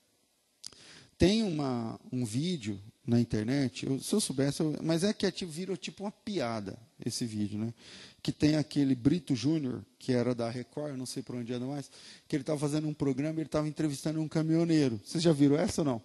Tem 1.19 1.43
uma, 1.43 1.99
um 2.13 2.25
vídeo 2.25 2.81
na 3.05 3.21
internet, 3.21 3.87
eu, 3.87 3.99
se 3.99 4.15
eu 4.15 4.21
soubesse, 4.21 4.61
eu, 4.61 4.77
mas 4.83 5.03
é 5.03 5.13
que 5.13 5.27
é, 5.27 5.31
tipo, 5.31 5.51
virou 5.51 5.77
tipo 5.77 6.05
uma 6.05 6.13
piada 6.13 6.79
esse 7.05 7.25
vídeo, 7.25 7.59
né? 7.59 7.75
Que 8.23 8.31
tem 8.31 8.57
aquele 8.57 8.95
Brito 8.95 9.35
Júnior, 9.35 9.83
que 9.99 10.13
era 10.13 10.35
da 10.35 10.49
Record, 10.49 10.97
não 10.97 11.07
sei 11.07 11.23
por 11.23 11.35
onde 11.35 11.53
anda 11.53 11.67
mais, 11.67 11.91
que 12.29 12.37
ele 12.37 12.43
estava 12.43 12.59
fazendo 12.59 12.87
um 12.87 12.95
programa 12.95 13.39
e 13.39 13.41
ele 13.41 13.47
estava 13.47 13.67
entrevistando 13.67 14.21
um 14.21 14.29
caminhoneiro. 14.29 15.01
Vocês 15.05 15.23
já 15.23 15.33
viram 15.33 15.57
essa 15.57 15.81
ou 15.81 15.85
não? 15.85 16.03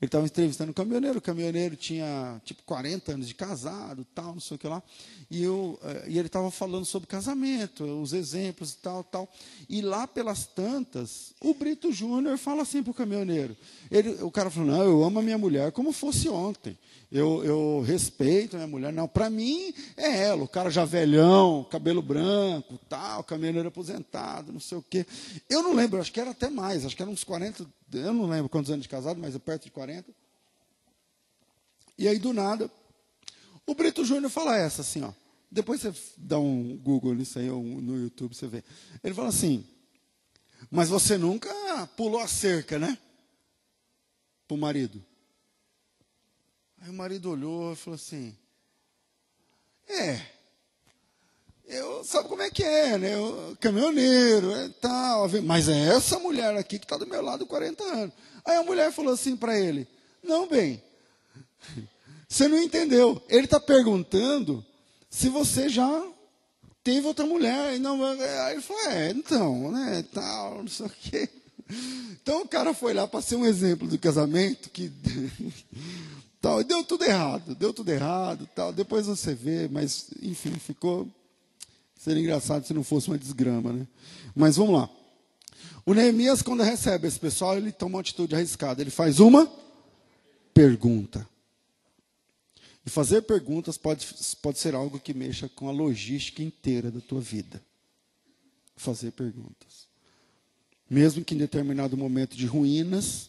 Ele 0.00 0.08
estava 0.08 0.24
entrevistando 0.24 0.70
um 0.70 0.74
caminhoneiro, 0.74 1.18
o 1.18 1.20
caminhoneiro 1.20 1.76
tinha 1.76 2.40
tipo 2.42 2.62
40 2.62 3.12
anos 3.12 3.28
de 3.28 3.34
casado, 3.34 4.06
tal, 4.14 4.32
não 4.32 4.40
sei 4.40 4.54
o 4.54 4.58
que 4.58 4.66
lá. 4.66 4.82
E, 5.30 5.42
eu, 5.42 5.78
eh, 5.82 6.04
e 6.08 6.18
ele 6.18 6.26
estava 6.26 6.50
falando 6.50 6.86
sobre 6.86 7.06
casamento, 7.06 7.84
os 7.84 8.14
exemplos 8.14 8.72
e 8.72 8.78
tal, 8.78 9.04
tal. 9.04 9.28
E 9.68 9.82
lá 9.82 10.06
pelas 10.06 10.46
tantas, 10.46 11.34
o 11.38 11.52
Brito 11.52 11.92
Júnior 11.92 12.38
fala 12.38 12.62
assim 12.62 12.82
para 12.82 12.92
o 12.92 12.94
caminhoneiro. 12.94 13.54
Ele, 13.90 14.22
o 14.22 14.30
cara 14.30 14.48
falou, 14.48 14.70
não, 14.70 14.82
eu 14.82 15.04
amo 15.04 15.18
a 15.18 15.22
minha 15.22 15.36
mulher 15.36 15.70
como 15.70 15.92
fosse 15.92 16.30
ontem 16.30 16.78
eu, 17.10 17.44
eu 17.44 17.80
respeito 17.80 18.56
minha 18.56 18.68
mulher. 18.68 18.92
Não, 18.92 19.08
para 19.08 19.28
mim 19.28 19.74
é 19.96 20.22
ela, 20.24 20.44
o 20.44 20.48
cara 20.48 20.70
já 20.70 20.84
velhão, 20.84 21.64
cabelo 21.64 22.00
branco, 22.00 22.78
tal, 22.88 23.24
caminhoneiro 23.24 23.68
aposentado, 23.68 24.52
não 24.52 24.60
sei 24.60 24.78
o 24.78 24.82
quê. 24.82 25.04
Eu 25.48 25.62
não 25.62 25.74
lembro, 25.74 26.00
acho 26.00 26.12
que 26.12 26.20
era 26.20 26.30
até 26.30 26.48
mais, 26.48 26.84
acho 26.84 26.94
que 26.94 27.02
era 27.02 27.10
uns 27.10 27.24
40, 27.24 27.66
eu 27.92 28.12
não 28.12 28.26
lembro 28.26 28.48
quantos 28.48 28.70
anos 28.70 28.84
de 28.84 28.88
casado, 28.88 29.20
mas 29.20 29.34
é 29.34 29.38
perto 29.40 29.64
de 29.64 29.72
40. 29.72 30.08
E 31.98 32.06
aí, 32.06 32.18
do 32.18 32.32
nada, 32.32 32.70
o 33.66 33.74
Brito 33.74 34.04
Júnior 34.04 34.30
fala 34.30 34.56
essa 34.56 34.82
assim, 34.82 35.02
ó. 35.02 35.12
Depois 35.50 35.80
você 35.80 35.92
dá 36.16 36.38
um 36.38 36.76
Google 36.76 37.12
nisso 37.14 37.40
aí, 37.40 37.50
ou 37.50 37.62
no 37.62 37.98
YouTube, 37.98 38.36
você 38.36 38.46
vê. 38.46 38.62
Ele 39.02 39.12
fala 39.12 39.28
assim, 39.28 39.66
mas 40.70 40.88
você 40.88 41.18
nunca 41.18 41.50
pulou 41.96 42.20
a 42.20 42.28
cerca, 42.28 42.78
né? 42.78 42.96
Para 44.46 44.54
o 44.54 44.58
marido. 44.58 45.04
Aí 46.80 46.88
o 46.88 46.94
marido 46.94 47.30
olhou 47.30 47.72
e 47.72 47.76
falou 47.76 47.94
assim: 47.96 48.34
É, 49.88 50.20
eu, 51.66 52.02
sabe 52.04 52.28
como 52.28 52.40
é 52.42 52.50
que 52.50 52.64
é, 52.64 52.96
né? 52.96 53.14
Eu, 53.14 53.56
caminhoneiro, 53.60 54.50
é 54.52 54.68
tal, 54.80 55.28
mas 55.44 55.68
é 55.68 55.94
essa 55.94 56.18
mulher 56.18 56.56
aqui 56.56 56.78
que 56.78 56.84
está 56.86 56.96
do 56.96 57.06
meu 57.06 57.20
lado 57.22 57.44
há 57.44 57.46
40 57.46 57.84
anos. 57.84 58.14
Aí 58.44 58.56
a 58.56 58.62
mulher 58.62 58.90
falou 58.92 59.12
assim 59.12 59.36
para 59.36 59.58
ele: 59.58 59.86
Não, 60.22 60.48
bem, 60.48 60.82
você 62.26 62.48
não 62.48 62.58
entendeu. 62.58 63.22
Ele 63.28 63.44
está 63.44 63.60
perguntando 63.60 64.64
se 65.10 65.28
você 65.28 65.68
já 65.68 66.02
teve 66.82 67.06
outra 67.06 67.26
mulher. 67.26 67.74
E 67.74 67.78
não, 67.78 68.02
aí 68.02 68.52
ele 68.52 68.62
falou: 68.62 68.82
É, 68.86 69.10
então, 69.10 69.70
né? 69.70 70.02
Tal, 70.14 70.62
não 70.62 70.68
sei 70.68 70.86
o 70.86 70.90
quê. 70.90 71.28
Então 72.22 72.42
o 72.42 72.48
cara 72.48 72.74
foi 72.74 72.94
lá 72.94 73.06
para 73.06 73.22
ser 73.22 73.36
um 73.36 73.46
exemplo 73.46 73.86
do 73.86 73.98
casamento 73.98 74.70
que 74.70 74.90
tal, 76.40 76.64
deu 76.64 76.84
tudo 76.84 77.04
errado, 77.04 77.54
deu 77.54 77.72
tudo 77.72 77.90
errado, 77.90 78.48
tal. 78.54 78.72
Depois 78.72 79.06
você 79.06 79.34
vê, 79.34 79.68
mas 79.68 80.08
enfim, 80.22 80.52
ficou 80.52 81.08
seria 81.98 82.22
engraçado 82.22 82.66
se 82.66 82.72
não 82.72 82.82
fosse 82.82 83.08
uma 83.08 83.18
desgrama, 83.18 83.72
né? 83.72 83.86
Mas 84.34 84.56
vamos 84.56 84.74
lá. 84.74 84.88
O 85.84 85.92
Neemias 85.92 86.40
quando 86.40 86.62
recebe 86.62 87.06
esse 87.06 87.18
pessoal, 87.18 87.56
ele 87.56 87.72
toma 87.72 87.96
uma 87.96 88.00
atitude 88.00 88.34
arriscada, 88.34 88.80
ele 88.80 88.90
faz 88.90 89.20
uma 89.20 89.50
pergunta. 90.54 91.28
E 92.84 92.90
fazer 92.90 93.22
perguntas 93.22 93.76
pode, 93.76 94.06
pode 94.40 94.58
ser 94.58 94.74
algo 94.74 94.98
que 94.98 95.12
mexa 95.12 95.48
com 95.48 95.68
a 95.68 95.72
logística 95.72 96.42
inteira 96.42 96.90
da 96.90 97.00
tua 97.00 97.20
vida. 97.20 97.62
Fazer 98.76 99.10
perguntas. 99.10 99.86
Mesmo 100.88 101.24
que 101.24 101.34
em 101.34 101.38
determinado 101.38 101.96
momento 101.96 102.36
de 102.36 102.46
ruínas, 102.46 103.28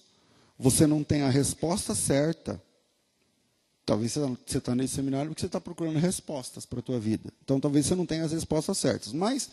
você 0.58 0.88
não 0.88 1.04
tenha 1.04 1.26
a 1.26 1.30
resposta 1.30 1.94
certa. 1.94 2.62
Talvez 3.92 4.14
você 4.14 4.58
está 4.58 4.74
nesse 4.74 4.96
seminário 4.96 5.32
porque 5.32 5.42
você 5.42 5.48
está 5.48 5.60
procurando 5.60 6.00
respostas 6.00 6.66
para 6.66 6.80
a 6.80 6.82
tua 6.82 6.98
vida. 6.98 7.30
Então 7.44 7.60
talvez 7.60 7.86
você 7.86 7.94
não 7.94 8.06
tenha 8.06 8.24
as 8.24 8.32
respostas 8.32 8.78
certas. 8.78 9.12
Mas 9.12 9.50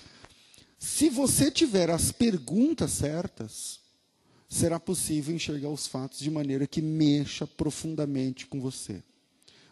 se 0.78 1.10
você 1.10 1.50
tiver 1.50 1.90
as 1.90 2.12
perguntas 2.12 2.92
certas, 2.92 3.80
será 4.48 4.78
possível 4.78 5.34
enxergar 5.34 5.70
os 5.70 5.88
fatos 5.88 6.20
de 6.20 6.30
maneira 6.30 6.68
que 6.68 6.80
mexa 6.80 7.48
profundamente 7.48 8.46
com 8.46 8.60
você. 8.60 9.02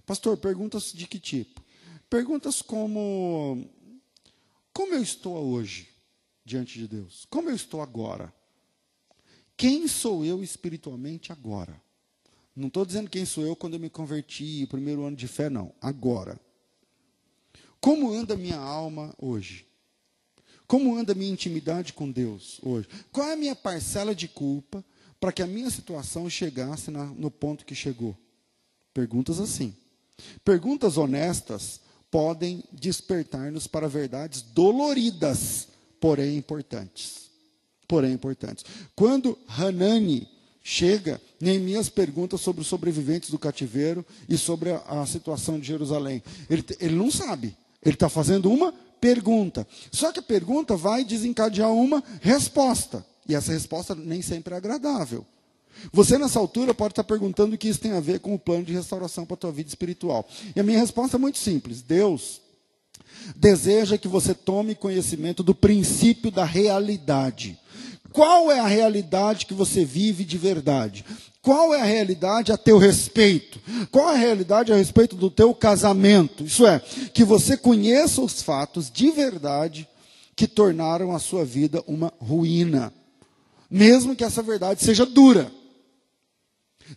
Pastor, 0.04 0.36
perguntas 0.36 0.92
de 0.92 1.06
que 1.06 1.20
tipo? 1.20 1.62
Perguntas 2.10 2.60
como: 2.60 3.64
como 4.72 4.94
eu 4.94 5.00
estou 5.00 5.36
hoje? 5.36 5.90
diante 6.44 6.76
de 6.76 6.88
Deus? 6.88 7.24
Como 7.30 7.50
eu 7.50 7.54
estou 7.54 7.80
agora? 7.80 8.34
Quem 9.56 9.86
sou 9.86 10.24
eu 10.24 10.42
espiritualmente 10.42 11.30
agora? 11.30 11.80
Não 12.56 12.68
estou 12.68 12.86
dizendo 12.86 13.10
quem 13.10 13.26
sou 13.26 13.44
eu 13.44 13.54
quando 13.54 13.74
eu 13.74 13.80
me 13.80 13.90
converti, 13.90 14.66
primeiro 14.66 15.04
ano 15.04 15.16
de 15.16 15.28
fé, 15.28 15.50
não. 15.50 15.72
Agora. 15.80 16.40
Como 17.80 18.10
anda 18.10 18.34
minha 18.34 18.56
alma 18.56 19.14
hoje? 19.18 19.66
Como 20.66 20.96
anda 20.96 21.14
minha 21.14 21.30
intimidade 21.30 21.92
com 21.92 22.10
Deus 22.10 22.58
hoje? 22.62 22.88
Qual 23.12 23.28
é 23.28 23.34
a 23.34 23.36
minha 23.36 23.54
parcela 23.54 24.14
de 24.14 24.26
culpa 24.26 24.84
para 25.20 25.30
que 25.30 25.42
a 25.42 25.46
minha 25.46 25.70
situação 25.70 26.28
chegasse 26.28 26.90
na, 26.90 27.04
no 27.04 27.30
ponto 27.30 27.64
que 27.66 27.74
chegou? 27.74 28.16
Perguntas 28.92 29.38
assim. 29.38 29.76
Perguntas 30.42 30.96
honestas 30.96 31.80
podem 32.10 32.64
despertar-nos 32.72 33.66
para 33.66 33.86
verdades 33.86 34.40
doloridas 34.40 35.68
porém 36.00 36.36
importantes. 36.36 37.30
Porém 37.88 38.12
importantes. 38.12 38.64
Quando 38.94 39.38
Hanani 39.46 40.28
chega, 40.68 41.20
Neemias 41.40 41.88
pergunta 41.88 42.36
sobre 42.36 42.60
os 42.60 42.66
sobreviventes 42.66 43.30
do 43.30 43.38
cativeiro 43.38 44.04
e 44.28 44.36
sobre 44.36 44.72
a, 44.72 44.78
a 44.78 45.06
situação 45.06 45.60
de 45.60 45.66
Jerusalém. 45.68 46.20
Ele, 46.50 46.64
ele 46.80 46.96
não 46.96 47.08
sabe. 47.08 47.56
Ele 47.84 47.94
está 47.94 48.08
fazendo 48.08 48.50
uma 48.50 48.74
pergunta. 49.00 49.64
Só 49.92 50.10
que 50.10 50.18
a 50.18 50.22
pergunta 50.22 50.76
vai 50.76 51.04
desencadear 51.04 51.70
uma 51.70 52.02
resposta. 52.20 53.06
E 53.28 53.34
essa 53.36 53.52
resposta 53.52 53.94
nem 53.94 54.20
sempre 54.20 54.54
é 54.54 54.56
agradável. 54.56 55.24
Você, 55.92 56.18
nessa 56.18 56.40
altura, 56.40 56.74
pode 56.74 56.92
estar 56.92 57.04
perguntando 57.04 57.54
o 57.54 57.58
que 57.58 57.68
isso 57.68 57.78
tem 57.78 57.92
a 57.92 58.00
ver 58.00 58.18
com 58.18 58.34
o 58.34 58.38
plano 58.38 58.64
de 58.64 58.72
restauração 58.72 59.24
para 59.24 59.34
a 59.34 59.38
tua 59.38 59.52
vida 59.52 59.68
espiritual. 59.68 60.28
E 60.56 60.58
a 60.58 60.64
minha 60.64 60.80
resposta 60.80 61.16
é 61.16 61.20
muito 61.20 61.38
simples: 61.38 61.80
Deus 61.80 62.40
deseja 63.36 63.98
que 63.98 64.08
você 64.08 64.34
tome 64.34 64.74
conhecimento 64.74 65.44
do 65.44 65.54
princípio 65.54 66.30
da 66.30 66.44
realidade. 66.44 67.56
Qual 68.16 68.50
é 68.50 68.58
a 68.58 68.66
realidade 68.66 69.44
que 69.44 69.52
você 69.52 69.84
vive 69.84 70.24
de 70.24 70.38
verdade? 70.38 71.04
Qual 71.42 71.74
é 71.74 71.82
a 71.82 71.84
realidade 71.84 72.50
a 72.50 72.56
teu 72.56 72.78
respeito? 72.78 73.60
Qual 73.92 74.08
é 74.08 74.14
a 74.14 74.18
realidade 74.18 74.72
a 74.72 74.76
respeito 74.76 75.14
do 75.14 75.30
teu 75.30 75.52
casamento? 75.52 76.42
Isso 76.42 76.66
é, 76.66 76.78
que 77.12 77.22
você 77.22 77.58
conheça 77.58 78.22
os 78.22 78.40
fatos 78.40 78.90
de 78.90 79.10
verdade 79.10 79.86
que 80.34 80.46
tornaram 80.48 81.14
a 81.14 81.18
sua 81.18 81.44
vida 81.44 81.84
uma 81.86 82.10
ruína. 82.18 82.90
Mesmo 83.70 84.16
que 84.16 84.24
essa 84.24 84.42
verdade 84.42 84.82
seja 84.82 85.04
dura. 85.04 85.52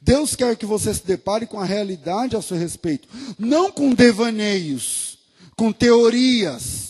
Deus 0.02 0.38
quer 0.38 0.56
que 0.56 0.66
você 0.66 0.94
se 0.94 1.06
depare 1.06 1.46
com 1.46 1.60
a 1.60 1.66
realidade 1.66 2.38
a 2.38 2.42
seu 2.42 2.56
respeito, 2.56 3.10
não 3.38 3.70
com 3.70 3.94
devaneios 3.94 5.10
com 5.60 5.74
teorias, 5.74 6.89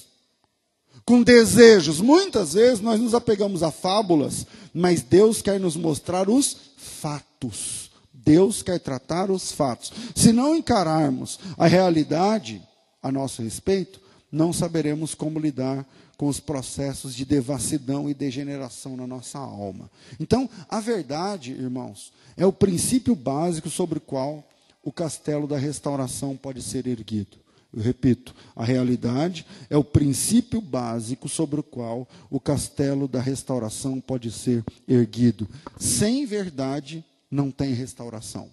com 1.09 1.23
desejos. 1.23 1.99
Muitas 1.99 2.53
vezes 2.53 2.81
nós 2.81 2.99
nos 2.99 3.15
apegamos 3.15 3.63
a 3.63 3.71
fábulas, 3.71 4.45
mas 4.71 5.01
Deus 5.01 5.41
quer 5.41 5.59
nos 5.59 5.75
mostrar 5.75 6.29
os 6.29 6.55
fatos. 6.77 7.89
Deus 8.13 8.61
quer 8.61 8.79
tratar 8.79 9.31
os 9.31 9.51
fatos. 9.51 9.91
Se 10.13 10.31
não 10.31 10.55
encararmos 10.55 11.39
a 11.57 11.65
realidade 11.65 12.61
a 13.01 13.11
nosso 13.11 13.41
respeito, 13.41 13.99
não 14.31 14.53
saberemos 14.53 15.15
como 15.15 15.39
lidar 15.39 15.83
com 16.15 16.27
os 16.27 16.39
processos 16.39 17.15
de 17.15 17.25
devassidão 17.25 18.07
e 18.07 18.13
degeneração 18.13 18.95
na 18.95 19.07
nossa 19.07 19.39
alma. 19.39 19.89
Então, 20.19 20.47
a 20.69 20.79
verdade, 20.79 21.53
irmãos, 21.53 22.13
é 22.37 22.45
o 22.45 22.53
princípio 22.53 23.15
básico 23.15 23.67
sobre 23.67 23.97
o 23.97 24.01
qual 24.01 24.47
o 24.83 24.91
castelo 24.91 25.47
da 25.47 25.57
restauração 25.57 26.37
pode 26.37 26.61
ser 26.61 26.85
erguido. 26.85 27.48
Eu 27.71 27.83
repito, 27.83 28.35
a 28.55 28.63
realidade 28.63 29.45
é 29.69 29.77
o 29.77 29.83
princípio 29.83 30.59
básico 30.59 31.29
sobre 31.29 31.59
o 31.59 31.63
qual 31.63 32.07
o 32.29 32.39
castelo 32.39 33.07
da 33.07 33.21
restauração 33.21 34.01
pode 34.01 34.31
ser 34.31 34.63
erguido. 34.87 35.47
Sem 35.77 36.25
verdade, 36.25 37.05
não 37.29 37.51
tem 37.51 37.73
restauração. 37.73 38.49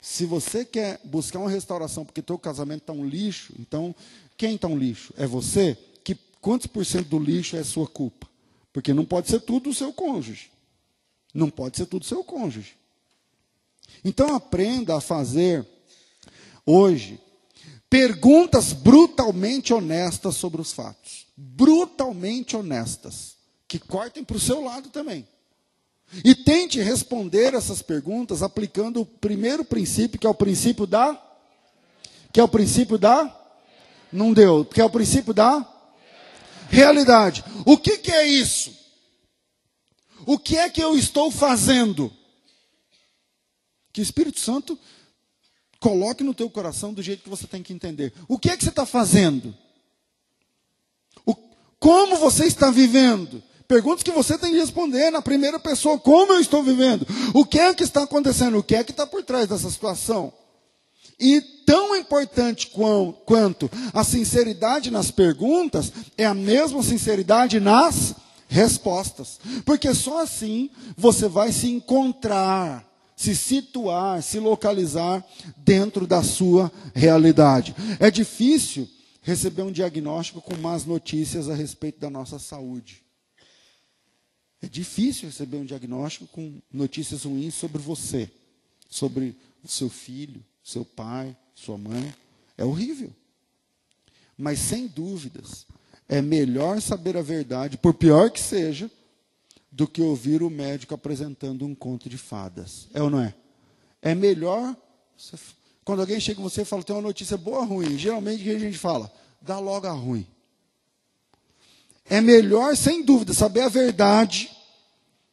Se 0.00 0.24
você 0.24 0.64
quer 0.64 1.00
buscar 1.02 1.40
uma 1.40 1.50
restauração 1.50 2.04
porque 2.04 2.22
teu 2.22 2.38
casamento 2.38 2.82
está 2.82 2.92
um 2.92 3.04
lixo, 3.04 3.52
então 3.58 3.94
quem 4.36 4.54
está 4.54 4.68
um 4.68 4.78
lixo? 4.78 5.12
É 5.16 5.26
você? 5.26 5.76
Que 6.04 6.14
quantos 6.40 6.68
por 6.68 6.86
cento 6.86 7.08
do 7.08 7.18
lixo 7.18 7.56
é 7.56 7.64
sua 7.64 7.88
culpa? 7.88 8.28
Porque 8.72 8.92
não 8.92 9.04
pode 9.04 9.28
ser 9.28 9.40
tudo 9.40 9.70
o 9.70 9.74
seu 9.74 9.92
cônjuge. 9.92 10.50
Não 11.32 11.50
pode 11.50 11.76
ser 11.76 11.86
tudo 11.86 12.04
seu 12.04 12.22
cônjuge. 12.22 12.76
Então 14.04 14.34
aprenda 14.34 14.96
a 14.96 15.00
fazer 15.00 15.66
hoje 16.64 17.18
perguntas 17.94 18.72
brutalmente 18.72 19.72
honestas 19.72 20.34
sobre 20.34 20.60
os 20.60 20.72
fatos. 20.72 21.28
Brutalmente 21.36 22.56
honestas. 22.56 23.36
Que 23.68 23.78
cortem 23.78 24.24
para 24.24 24.36
o 24.36 24.40
seu 24.40 24.64
lado 24.64 24.88
também. 24.88 25.24
E 26.24 26.34
tente 26.34 26.80
responder 26.80 27.54
essas 27.54 27.82
perguntas 27.82 28.42
aplicando 28.42 29.02
o 29.02 29.06
primeiro 29.06 29.64
princípio, 29.64 30.18
que 30.18 30.26
é 30.26 30.30
o 30.30 30.34
princípio 30.34 30.88
da. 30.88 31.16
Que 32.32 32.40
é 32.40 32.42
o 32.42 32.48
princípio 32.48 32.98
da. 32.98 33.32
Não 34.12 34.32
deu. 34.32 34.64
Que 34.64 34.80
é 34.80 34.84
o 34.84 34.90
princípio 34.90 35.32
da. 35.32 35.64
Realidade. 36.70 37.44
O 37.64 37.78
que, 37.78 37.98
que 37.98 38.10
é 38.10 38.26
isso? 38.26 38.76
O 40.26 40.36
que 40.36 40.56
é 40.56 40.68
que 40.68 40.82
eu 40.82 40.98
estou 40.98 41.30
fazendo? 41.30 42.12
Que 43.92 44.00
o 44.00 44.02
Espírito 44.02 44.40
Santo 44.40 44.76
Coloque 45.84 46.24
no 46.24 46.32
teu 46.32 46.48
coração 46.48 46.94
do 46.94 47.02
jeito 47.02 47.24
que 47.24 47.28
você 47.28 47.46
tem 47.46 47.62
que 47.62 47.70
entender. 47.70 48.10
O 48.26 48.38
que 48.38 48.48
é 48.48 48.56
que 48.56 48.64
você 48.64 48.70
está 48.70 48.86
fazendo? 48.86 49.54
O, 51.26 51.36
como 51.78 52.16
você 52.16 52.46
está 52.46 52.70
vivendo? 52.70 53.42
Perguntas 53.68 54.02
que 54.02 54.10
você 54.10 54.38
tem 54.38 54.52
que 54.52 54.58
responder 54.58 55.10
na 55.10 55.20
primeira 55.20 55.60
pessoa. 55.60 55.98
Como 55.98 56.32
eu 56.32 56.40
estou 56.40 56.62
vivendo? 56.62 57.06
O 57.34 57.44
que 57.44 57.60
é 57.60 57.74
que 57.74 57.84
está 57.84 58.04
acontecendo? 58.04 58.56
O 58.56 58.62
que 58.62 58.74
é 58.74 58.82
que 58.82 58.92
está 58.92 59.06
por 59.06 59.22
trás 59.24 59.46
dessa 59.46 59.68
situação? 59.68 60.32
E 61.20 61.42
tão 61.66 61.94
importante 61.94 62.72
quanto 63.26 63.70
a 63.92 64.02
sinceridade 64.02 64.90
nas 64.90 65.10
perguntas 65.10 65.92
é 66.16 66.24
a 66.24 66.32
mesma 66.32 66.82
sinceridade 66.82 67.60
nas 67.60 68.14
respostas. 68.48 69.38
Porque 69.66 69.92
só 69.92 70.22
assim 70.22 70.70
você 70.96 71.28
vai 71.28 71.52
se 71.52 71.68
encontrar 71.68 72.93
se 73.24 73.34
situar, 73.34 74.22
se 74.22 74.38
localizar 74.38 75.24
dentro 75.56 76.06
da 76.06 76.22
sua 76.22 76.70
realidade. 76.94 77.74
É 77.98 78.10
difícil 78.10 78.86
receber 79.22 79.62
um 79.62 79.72
diagnóstico 79.72 80.42
com 80.42 80.54
más 80.56 80.84
notícias 80.84 81.48
a 81.48 81.54
respeito 81.54 81.98
da 81.98 82.10
nossa 82.10 82.38
saúde. 82.38 83.02
É 84.60 84.66
difícil 84.66 85.28
receber 85.28 85.56
um 85.56 85.64
diagnóstico 85.64 86.26
com 86.26 86.60
notícias 86.70 87.24
ruins 87.24 87.54
sobre 87.54 87.80
você, 87.80 88.30
sobre 88.90 89.34
o 89.62 89.68
seu 89.68 89.88
filho, 89.88 90.44
seu 90.62 90.84
pai, 90.84 91.34
sua 91.54 91.78
mãe. 91.78 92.14
É 92.58 92.64
horrível. 92.64 93.10
Mas, 94.36 94.58
sem 94.58 94.86
dúvidas, 94.86 95.66
é 96.06 96.20
melhor 96.20 96.82
saber 96.82 97.16
a 97.16 97.22
verdade, 97.22 97.78
por 97.78 97.94
pior 97.94 98.30
que 98.30 98.40
seja, 98.40 98.90
do 99.74 99.88
que 99.88 100.00
ouvir 100.00 100.40
o 100.40 100.48
médico 100.48 100.94
apresentando 100.94 101.66
um 101.66 101.74
conto 101.74 102.08
de 102.08 102.16
fadas. 102.16 102.86
É 102.94 103.02
ou 103.02 103.10
não 103.10 103.20
é? 103.20 103.34
É 104.00 104.14
melhor. 104.14 104.76
Quando 105.84 105.98
alguém 105.98 106.20
chega 106.20 106.36
com 106.36 106.48
você 106.48 106.62
e 106.62 106.64
fala, 106.64 106.84
tem 106.84 106.94
uma 106.94 107.02
notícia 107.02 107.36
boa 107.36 107.58
ou 107.58 107.64
ruim, 107.64 107.98
geralmente 107.98 108.40
o 108.40 108.44
que 108.44 108.50
a 108.50 108.58
gente 108.58 108.78
fala? 108.78 109.12
Dá 109.42 109.58
logo 109.58 109.88
a 109.88 109.90
ruim. 109.90 110.24
É 112.04 112.20
melhor, 112.20 112.76
sem 112.76 113.02
dúvida, 113.02 113.34
saber 113.34 113.62
a 113.62 113.68
verdade 113.68 114.48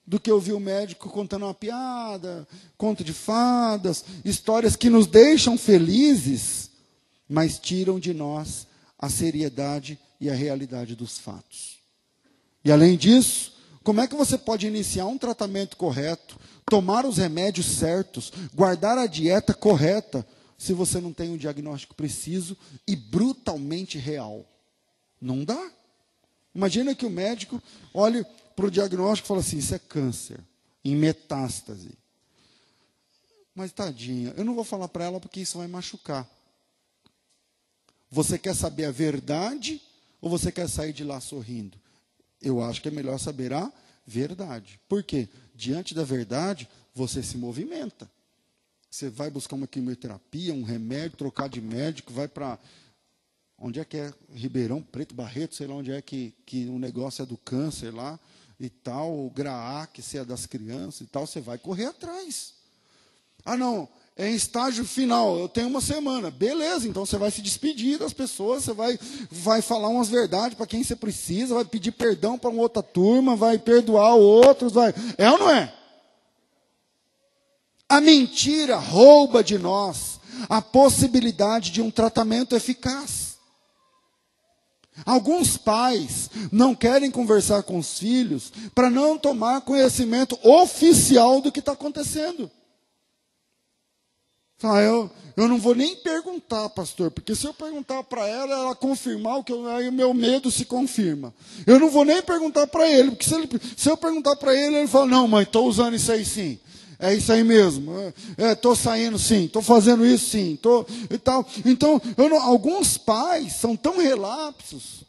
do 0.08 0.20
que 0.20 0.32
ouvir 0.32 0.54
o 0.54 0.60
médico 0.60 1.08
contando 1.08 1.46
uma 1.46 1.54
piada, 1.54 2.48
conto 2.76 3.04
de 3.04 3.14
fadas, 3.14 4.04
histórias 4.26 4.76
que 4.76 4.90
nos 4.90 5.06
deixam 5.06 5.56
felizes, 5.56 6.72
mas 7.30 7.60
tiram 7.60 8.00
de 8.00 8.12
nós 8.12 8.66
a 8.98 9.08
seriedade 9.08 10.00
e 10.20 10.32
a 10.32 10.34
realidade 10.34 10.96
dos 10.96 11.20
fatos. 11.20 11.78
E 12.66 12.72
além 12.72 12.98
disso, 12.98 13.61
como 13.84 14.02
é 14.02 14.08
que 14.08 14.16
você 14.16 14.38
pode 14.38 14.68
iniciar 14.68 15.08
um 15.08 15.18
tratamento 15.18 15.76
correto, 15.76 16.40
tomar 16.66 17.06
os 17.06 17.18
remédios 17.18 17.66
certos, 17.66 18.32
guardar 18.54 18.98
a 18.98 19.08
dieta 19.08 19.54
correta, 19.54 20.26
se 20.58 20.74
você 20.74 21.02
não 21.02 21.12
tem 21.12 21.32
um 21.32 21.38
diagnóstico 21.38 21.96
preciso 21.96 22.56
e 22.88 22.96
brutalmente 22.96 23.98
real? 23.98 24.46
Não 25.20 25.44
dá. 25.44 25.72
Imagina 26.54 26.94
que 26.94 27.06
o 27.06 27.10
médico 27.10 27.62
olhe 27.94 28.24
para 28.56 28.68
o 28.68 28.72
diagnóstico 28.72 29.26
e 29.26 29.30
fala 29.30 29.40
assim: 29.40 29.58
isso 29.58 29.74
é 29.74 29.80
câncer, 29.80 30.40
em 30.86 30.96
metástase. 30.96 31.98
Mas 33.56 33.72
tadinha, 33.72 34.34
eu 34.38 34.46
não 34.46 34.54
vou 34.54 34.64
falar 34.64 34.88
para 34.88 35.06
ela 35.06 35.20
porque 35.20 35.40
isso 35.40 35.58
vai 35.58 35.68
machucar. 35.68 36.30
Você 38.12 38.38
quer 38.38 38.56
saber 38.56 38.86
a 38.86 38.92
verdade 38.92 39.82
ou 40.22 40.30
você 40.30 40.52
quer 40.52 40.70
sair 40.70 40.94
de 40.94 41.04
lá 41.04 41.20
sorrindo? 41.20 41.81
Eu 42.42 42.62
acho 42.62 42.82
que 42.82 42.88
é 42.88 42.92
melhor 42.92 43.18
saber 43.20 43.54
a 43.54 43.72
verdade. 44.06 44.80
Por 44.90 45.04
quê? 45.04 45.30
Diante 45.54 45.94
da 45.94 46.04
verdade, 46.04 46.68
você 46.94 47.22
se 47.22 47.38
movimenta. 47.38 48.10
Você 48.90 49.10
vai 49.10 49.30
buscar 49.30 49.56
uma 49.56 49.68
quimioterapia, 49.68 50.54
um 50.54 50.64
remédio, 50.64 51.18
trocar 51.18 51.48
de 51.48 51.62
médico, 51.62 52.12
vai 52.12 52.28
para. 52.28 52.60
Onde 53.58 53.80
é 53.80 53.86
que 53.86 53.98
é? 53.98 54.14
Ribeirão 54.34 54.82
Preto, 54.82 55.14
Barreto, 55.14 55.56
sei 55.56 55.68
lá 55.68 55.76
onde 55.76 55.92
é 55.92 56.02
que, 56.02 56.34
que 56.46 56.66
o 56.66 56.80
negócio 56.80 57.22
é 57.22 57.26
do 57.26 57.38
câncer 57.38 57.94
lá 57.94 58.20
e 58.60 58.70
tal, 58.70 59.26
o 59.26 59.30
GRAA, 59.30 59.88
que 59.88 60.02
se 60.02 60.18
é 60.18 60.26
das 60.26 60.46
crianças 60.46 61.02
e 61.02 61.06
tal, 61.06 61.26
você 61.26 61.40
vai 61.40 61.58
correr 61.58 61.86
atrás. 61.86 62.54
Ah, 63.46 63.58
não, 63.58 63.88
é 64.22 64.30
em 64.30 64.36
estágio 64.36 64.86
final, 64.86 65.38
eu 65.38 65.50
tenho 65.50 65.68
uma 65.68 65.82
semana. 65.82 66.30
Beleza, 66.30 66.88
então 66.88 67.06
você 67.06 67.18
vai 67.18 67.32
se 67.32 67.42
despedir 67.42 67.98
das 67.98 68.14
pessoas, 68.14 68.64
você 68.64 68.74
vai, 68.74 69.00
vai 69.30 69.62
falar 69.62 69.88
umas 69.88 70.10
verdades 70.10 70.56
para 70.56 70.68
quem 70.68 70.84
você 70.84 70.96
precisa, 70.96 71.56
vai 71.56 71.66
pedir 71.66 71.92
perdão 71.92 72.38
para 72.38 72.50
uma 72.50 72.62
outra 72.62 72.84
turma, 72.84 73.36
vai 73.36 73.58
perdoar 73.58 74.16
outros, 74.16 74.74
vai. 74.74 74.94
É 75.18 75.30
ou 75.30 75.40
não 75.40 75.50
é? 75.50 75.74
A 77.90 78.00
mentira 78.00 78.78
rouba 78.78 79.44
de 79.44 79.58
nós 79.58 80.12
a 80.50 80.62
possibilidade 80.62 81.72
de 81.72 81.82
um 81.82 81.92
tratamento 81.92 82.56
eficaz. 82.56 83.32
Alguns 85.06 85.58
pais 85.58 86.30
não 86.52 86.76
querem 86.76 87.10
conversar 87.10 87.64
com 87.64 87.78
os 87.78 87.98
filhos 87.98 88.52
para 88.76 88.90
não 88.90 89.18
tomar 89.18 89.62
conhecimento 89.62 90.38
oficial 90.44 91.42
do 91.42 91.52
que 91.52 91.60
está 91.60 91.72
acontecendo. 91.72 92.52
Ah, 94.64 94.80
eu, 94.82 95.10
eu 95.36 95.48
não 95.48 95.58
vou 95.58 95.74
nem 95.74 95.96
perguntar, 95.96 96.70
pastor, 96.70 97.10
porque 97.10 97.34
se 97.34 97.46
eu 97.46 97.54
perguntar 97.54 98.04
para 98.04 98.28
ela, 98.28 98.54
ela 98.54 98.76
confirmar 98.76 99.40
o 99.40 99.44
que 99.44 99.52
eu, 99.52 99.68
aí 99.68 99.88
o 99.88 99.92
meu 99.92 100.14
medo 100.14 100.52
se 100.52 100.66
confirma. 100.66 101.34
Eu 101.66 101.80
não 101.80 101.90
vou 101.90 102.06
nem 102.06 102.22
perguntar 102.22 102.68
para 102.68 102.90
ele, 102.90 103.12
porque 103.12 103.26
se, 103.28 103.34
ele, 103.34 103.50
se 103.76 103.90
eu 103.90 103.98
perguntar 103.98 104.36
para 104.36 104.56
ele, 104.56 104.78
ele 104.78 104.88
fala: 104.88 105.08
Não, 105.08 105.28
mãe, 105.28 105.44
estou 105.44 105.68
usando 105.68 105.96
isso 105.96 106.12
aí 106.12 106.24
sim. 106.24 106.60
É 107.00 107.16
isso 107.16 107.32
aí 107.32 107.44
mesmo. 107.44 107.92
Estou 108.38 108.74
é, 108.74 108.76
saindo 108.76 109.18
sim, 109.18 109.46
estou 109.46 109.64
fazendo 109.64 110.06
isso 110.06 110.30
sim, 110.30 110.56
tô, 110.62 110.86
e 111.10 111.18
tal. 111.18 111.44
Então, 111.66 112.00
não, 112.16 112.40
alguns 112.40 112.96
pais 112.96 113.54
são 113.54 113.76
tão 113.76 113.98
relapsos 113.98 115.02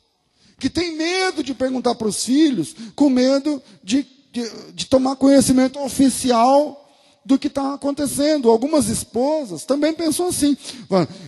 que 0.58 0.70
têm 0.70 0.96
medo 0.96 1.42
de 1.42 1.52
perguntar 1.52 1.94
para 1.94 2.08
os 2.08 2.24
filhos, 2.24 2.74
com 2.96 3.10
medo 3.10 3.60
de, 3.84 4.06
de, 4.32 4.48
de 4.72 4.86
tomar 4.86 5.16
conhecimento 5.16 5.78
oficial 5.80 6.81
do 7.24 7.38
que 7.38 7.46
está 7.46 7.74
acontecendo. 7.74 8.50
Algumas 8.50 8.88
esposas 8.88 9.64
também 9.64 9.92
pensam 9.92 10.28
assim: 10.28 10.56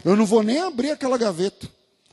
eu 0.05 0.17
não 0.17 0.27
vou 0.27 0.43
nem 0.43 0.59
abrir 0.59 0.91
aquela 0.91 1.19
gaveta, 1.19 1.69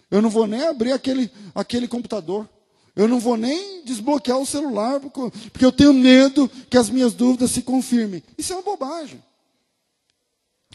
eu 0.10 0.22
não 0.22 0.30
vou 0.30 0.48
nem 0.48 0.62
abrir 0.64 0.92
aquele, 0.92 1.32
aquele 1.54 1.88
computador, 1.88 2.48
eu 2.96 3.08
não 3.08 3.20
vou 3.20 3.38
nem 3.38 3.84
desbloquear 3.84 4.40
o 4.40 4.46
celular, 4.46 5.00
porque 5.00 5.66
eu 5.66 5.72
tenho 5.72 5.94
medo 5.94 6.50
que 6.70 6.78
as 6.78 6.90
minhas 6.90 7.14
dúvidas 7.14 7.52
se 7.52 7.62
confirmem. 7.62 8.24
Isso 8.38 8.54
é 8.54 8.56
uma 8.56 8.64
bobagem. 8.64 9.22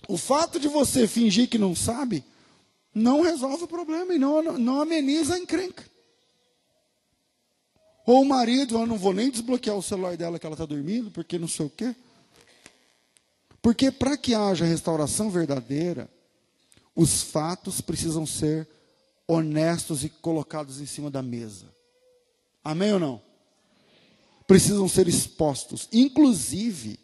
O 0.09 0.17
fato 0.17 0.61
de 0.61 0.69
você 0.69 1.07
fingir 1.07 1.49
que 1.49 1.59
não 1.59 1.75
sabe 1.75 2.25
não 2.95 3.21
resolve 3.21 3.65
o 3.65 3.69
problema 3.69 4.15
e 4.15 4.19
não, 4.19 4.43
não 4.59 4.81
ameniza 4.81 5.35
a 5.35 5.39
encrenca. 5.39 5.85
Ou 8.07 8.23
o 8.23 8.25
marido, 8.25 8.79
eu 8.79 8.87
não 8.87 8.97
vou 8.97 9.13
nem 9.13 9.31
desbloquear 9.31 9.77
o 9.77 9.83
celular 9.83 10.17
dela 10.17 10.39
que 10.39 10.47
ela 10.47 10.55
está 10.55 10.65
dormindo, 10.65 11.11
porque 11.11 11.39
não 11.39 11.49
sei 11.49 11.67
o 11.67 11.71
quê. 11.71 11.95
Porque 13.67 13.91
para 13.91 14.17
que 14.17 14.33
haja 14.33 14.65
restauração 14.65 15.29
verdadeira, 15.29 16.09
os 16.95 17.21
fatos 17.21 17.81
precisam 17.81 18.25
ser 18.25 18.65
honestos 19.27 20.05
e 20.05 20.09
colocados 20.09 20.81
em 20.81 20.87
cima 20.87 21.11
da 21.11 21.21
mesa. 21.21 21.67
Amém 22.63 22.93
ou 22.93 23.01
não? 23.01 23.21
Precisam 24.47 24.89
ser 24.89 25.09
expostos. 25.09 25.89
Inclusive, 25.93 26.97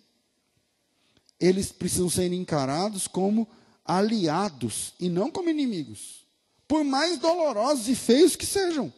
eles 1.40 1.72
precisam 1.72 2.08
ser 2.08 2.32
encarados 2.32 3.08
como 3.08 3.48
aliados 3.84 4.94
e 5.00 5.08
não 5.08 5.32
como 5.32 5.50
inimigos. 5.50 6.24
Por 6.68 6.84
mais 6.84 7.18
dolorosos 7.18 7.88
e 7.88 7.96
feios 7.96 8.36
que 8.36 8.46
sejam. 8.46 8.92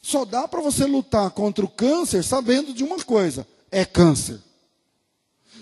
Só 0.00 0.24
dá 0.24 0.46
para 0.46 0.60
você 0.60 0.86
lutar 0.86 1.32
contra 1.32 1.64
o 1.64 1.68
câncer 1.68 2.22
sabendo 2.22 2.72
de 2.72 2.84
uma 2.84 3.02
coisa: 3.04 3.44
é 3.72 3.84
câncer. 3.84 4.40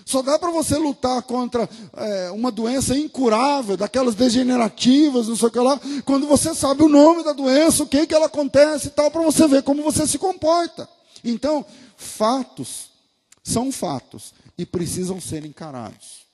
Só 0.05 0.21
dá 0.21 0.37
para 0.37 0.51
você 0.51 0.77
lutar 0.77 1.21
contra 1.23 1.69
é, 1.93 2.31
uma 2.31 2.51
doença 2.51 2.97
incurável, 2.97 3.77
daquelas 3.77 4.15
degenerativas, 4.15 5.27
não 5.27 5.35
sei 5.35 5.47
o 5.47 5.51
que 5.51 5.59
lá, 5.59 5.79
quando 6.05 6.27
você 6.27 6.53
sabe 6.53 6.83
o 6.83 6.89
nome 6.89 7.23
da 7.23 7.33
doença, 7.33 7.83
o 7.83 7.87
que, 7.87 8.07
que 8.07 8.13
ela 8.13 8.25
acontece 8.25 8.87
e 8.87 8.91
tal, 8.91 9.09
para 9.11 9.21
você 9.21 9.47
ver 9.47 9.63
como 9.63 9.83
você 9.83 10.05
se 10.07 10.17
comporta. 10.17 10.89
Então, 11.23 11.65
fatos 11.95 12.89
são 13.43 13.71
fatos 13.71 14.33
e 14.57 14.65
precisam 14.65 15.19
ser 15.19 15.45
encarados, 15.45 16.25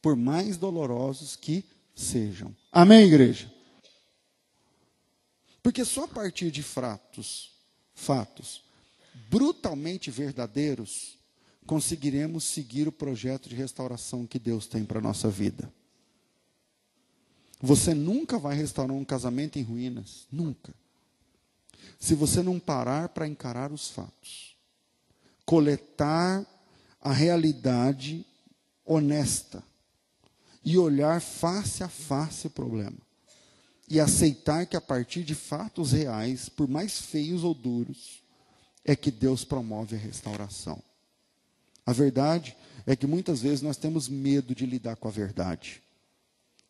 por 0.00 0.16
mais 0.16 0.56
dolorosos 0.56 1.36
que 1.36 1.64
sejam. 1.94 2.54
Amém, 2.72 3.04
igreja? 3.06 3.52
Porque 5.62 5.84
só 5.84 6.04
a 6.04 6.08
partir 6.08 6.50
de 6.50 6.62
fatos, 6.62 7.50
fatos 7.94 8.62
brutalmente 9.28 10.10
verdadeiros, 10.10 11.17
conseguiremos 11.68 12.44
seguir 12.44 12.88
o 12.88 12.92
projeto 12.92 13.46
de 13.46 13.54
restauração 13.54 14.26
que 14.26 14.38
Deus 14.38 14.66
tem 14.66 14.86
para 14.86 15.00
a 15.00 15.02
nossa 15.02 15.28
vida. 15.28 15.70
Você 17.60 17.92
nunca 17.92 18.38
vai 18.38 18.56
restaurar 18.56 18.96
um 18.96 19.04
casamento 19.04 19.58
em 19.58 19.62
ruínas, 19.62 20.26
nunca. 20.32 20.72
Se 22.00 22.14
você 22.14 22.42
não 22.42 22.58
parar 22.58 23.10
para 23.10 23.28
encarar 23.28 23.70
os 23.70 23.90
fatos, 23.90 24.56
coletar 25.44 26.46
a 27.02 27.12
realidade 27.12 28.24
honesta 28.82 29.62
e 30.64 30.78
olhar 30.78 31.20
face 31.20 31.84
a 31.84 31.88
face 31.88 32.46
o 32.46 32.50
problema. 32.50 32.96
E 33.90 34.00
aceitar 34.00 34.64
que 34.64 34.76
a 34.76 34.80
partir 34.80 35.22
de 35.22 35.34
fatos 35.34 35.92
reais, 35.92 36.48
por 36.48 36.66
mais 36.66 36.98
feios 36.98 37.44
ou 37.44 37.52
duros, 37.52 38.22
é 38.86 38.96
que 38.96 39.10
Deus 39.10 39.44
promove 39.44 39.96
a 39.96 39.98
restauração. 39.98 40.82
A 41.88 41.92
verdade 41.94 42.54
é 42.86 42.94
que 42.94 43.06
muitas 43.06 43.40
vezes 43.40 43.62
nós 43.62 43.78
temos 43.78 44.10
medo 44.10 44.54
de 44.54 44.66
lidar 44.66 44.94
com 44.96 45.08
a 45.08 45.10
verdade. 45.10 45.82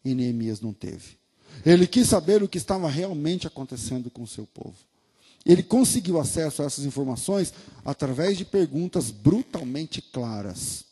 E 0.05 0.15
Neemias 0.15 0.61
não 0.61 0.73
teve. 0.73 1.19
Ele 1.67 1.89
quis 1.89 2.07
saber 2.07 2.41
o 2.41 2.49
que 2.49 2.57
estava 2.57 2.89
realmente 2.89 3.45
acontecendo 3.45 4.11
com 4.11 4.23
o 4.23 4.29
seu 4.29 4.47
povo. 4.47 4.77
Ele 5.45 5.65
conseguiu 5.65 6.21
acesso 6.21 6.63
a 6.63 6.67
essas 6.67 6.85
informações 6.85 7.53
através 7.85 8.39
de 8.39 8.45
perguntas 8.45 9.11
brutalmente 9.11 10.01
claras. 10.01 10.85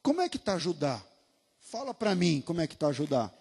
Como 0.00 0.20
é 0.20 0.28
que 0.28 0.36
está 0.36 0.56
Judá? 0.58 1.02
Fala 1.58 1.92
para 1.92 2.14
mim 2.14 2.40
como 2.46 2.60
é 2.60 2.68
que 2.68 2.74
está 2.74 2.92
Judá. 2.92 3.32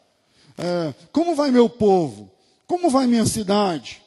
É, 0.58 0.92
como 1.12 1.36
vai 1.36 1.52
meu 1.52 1.70
povo? 1.70 2.32
Como 2.66 2.90
vai 2.90 3.06
minha 3.06 3.28
cidade? 3.28 4.02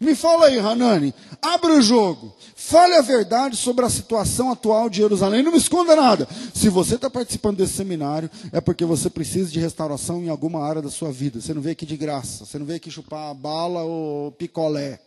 Me 0.00 0.14
fala 0.14 0.46
aí, 0.46 0.58
Hanani, 0.58 1.14
abre 1.40 1.72
o 1.72 1.82
jogo. 1.82 2.34
Fale 2.54 2.94
a 2.94 3.02
verdade 3.02 3.56
sobre 3.56 3.84
a 3.84 3.90
situação 3.90 4.50
atual 4.50 4.88
de 4.88 4.98
Jerusalém. 4.98 5.42
Não 5.42 5.52
me 5.52 5.58
esconda 5.58 5.94
nada. 5.94 6.26
Se 6.54 6.68
você 6.68 6.94
está 6.94 7.10
participando 7.10 7.58
desse 7.58 7.74
seminário, 7.74 8.30
é 8.52 8.60
porque 8.60 8.84
você 8.84 9.10
precisa 9.10 9.50
de 9.50 9.60
restauração 9.60 10.22
em 10.22 10.28
alguma 10.28 10.64
área 10.64 10.80
da 10.80 10.90
sua 10.90 11.12
vida. 11.12 11.40
Você 11.40 11.52
não 11.52 11.60
veio 11.60 11.72
aqui 11.72 11.86
de 11.86 11.96
graça. 11.96 12.44
Você 12.44 12.58
não 12.58 12.66
veio 12.66 12.78
aqui 12.78 12.90
chupar 12.90 13.34
bala 13.34 13.82
ou 13.82 14.32
picolé. 14.32 15.00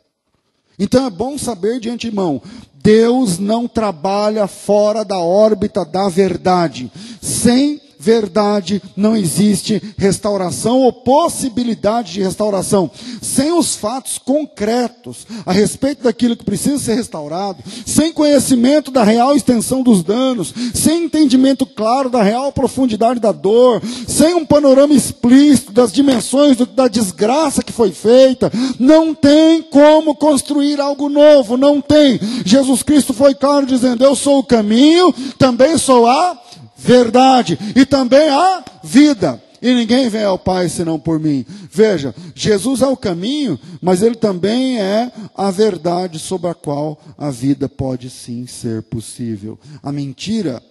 Então 0.80 1.08
é 1.08 1.10
bom 1.10 1.38
saber 1.38 1.80
de 1.80 1.90
antemão: 1.90 2.42
Deus 2.76 3.40
não 3.40 3.68
trabalha 3.68 4.48
fora 4.48 5.04
da 5.04 5.18
órbita 5.18 5.84
da 5.84 6.08
verdade. 6.08 6.92
Sem 7.22 7.82
verdade, 8.00 8.82
não 8.96 9.16
existe 9.16 9.82
restauração 9.98 10.82
ou 10.82 10.94
possibilidade 10.94 12.14
de 12.14 12.22
restauração. 12.22 12.90
Sem 13.22 13.52
os 13.52 13.76
fatos 13.76 14.18
concretos 14.18 15.26
a 15.46 15.52
respeito 15.52 16.04
daquilo 16.04 16.36
que 16.36 16.46
precisa 16.46 16.78
ser 16.78 16.96
restaurado, 16.96 17.64
sem 17.86 18.14
conhecimento 18.14 18.92
da 18.92 19.04
real 19.04 19.36
extensão 19.36 19.82
dos 19.82 20.04
danos, 20.04 20.54
sem 20.74 21.06
entendimento 21.06 21.66
claro 21.66 22.10
da 22.10 22.22
real 22.22 22.52
profundidade 22.52 23.20
da 23.20 23.32
dor, 23.32 23.82
sem 24.08 24.34
um 24.36 24.46
panorama 24.46 24.94
explícito 24.94 25.72
das 25.72 25.92
dimensões 25.92 26.58
do, 26.58 26.66
da 26.66 26.88
desgraça 26.88 27.64
que 27.64 27.72
foi 27.72 27.92
feita, 27.92 28.52
não 28.80 29.14
tem 29.14 29.62
como 29.62 30.16
construir 30.16 30.80
algo 30.80 31.10
novo, 31.10 31.58
não 31.58 31.82
tem. 31.82 32.20
Jesus 32.46 32.84
Cristo 32.84 33.14
foi 33.14 33.34
claro 33.34 33.66
dizendo: 33.66 34.04
Eu 34.04 34.16
sou 34.16 34.40
o 34.40 34.44
caminho, 34.44 35.14
também 35.38 35.78
sou 35.78 36.08
a 36.08 36.47
verdade 36.78 37.58
e 37.76 37.86
também 37.86 38.30
a 38.30 38.64
vida. 38.84 39.42
E 39.62 39.74
ninguém 39.74 40.08
vem 40.08 40.24
ao 40.24 40.38
Pai 40.38 40.70
senão 40.70 41.00
por 41.00 41.20
mim. 41.20 41.44
Veja, 41.72 42.14
Jesus 42.36 42.82
é 42.82 42.88
o 42.88 42.96
caminho, 42.96 43.60
mas 43.82 44.02
ele 44.02 44.16
também 44.16 44.80
é 44.80 45.12
a 45.36 45.50
verdade 45.50 46.20
sobre 46.20 46.50
a 46.50 46.54
qual 46.54 47.02
a 47.18 47.32
vida 47.32 47.68
pode 47.68 48.10
sim 48.10 48.46
ser 48.46 48.84
possível. 48.84 49.60
A 49.82 49.92
mentira 49.92 50.62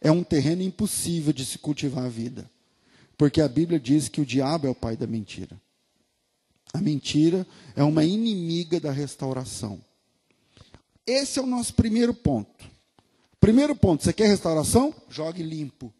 é 0.00 0.10
um 0.10 0.24
terreno 0.24 0.62
impossível 0.62 1.32
de 1.32 1.44
se 1.44 1.58
cultivar 1.58 2.04
a 2.04 2.08
vida. 2.08 2.50
Porque 3.16 3.40
a 3.40 3.48
Bíblia 3.48 3.78
diz 3.78 4.08
que 4.08 4.20
o 4.20 4.26
diabo 4.26 4.66
é 4.66 4.70
o 4.70 4.74
pai 4.74 4.96
da 4.96 5.06
mentira. 5.06 5.56
A 6.74 6.78
mentira 6.78 7.46
é 7.76 7.84
uma 7.84 8.04
inimiga 8.04 8.80
da 8.80 8.90
restauração. 8.90 9.78
Esse 11.06 11.38
é 11.38 11.42
o 11.42 11.46
nosso 11.46 11.74
primeiro 11.74 12.14
ponto. 12.14 12.71
Primeiro 13.42 13.74
ponto, 13.74 14.04
você 14.04 14.12
quer 14.12 14.28
restauração? 14.28 14.94
Jogue 15.10 15.42
limpo. 15.42 15.92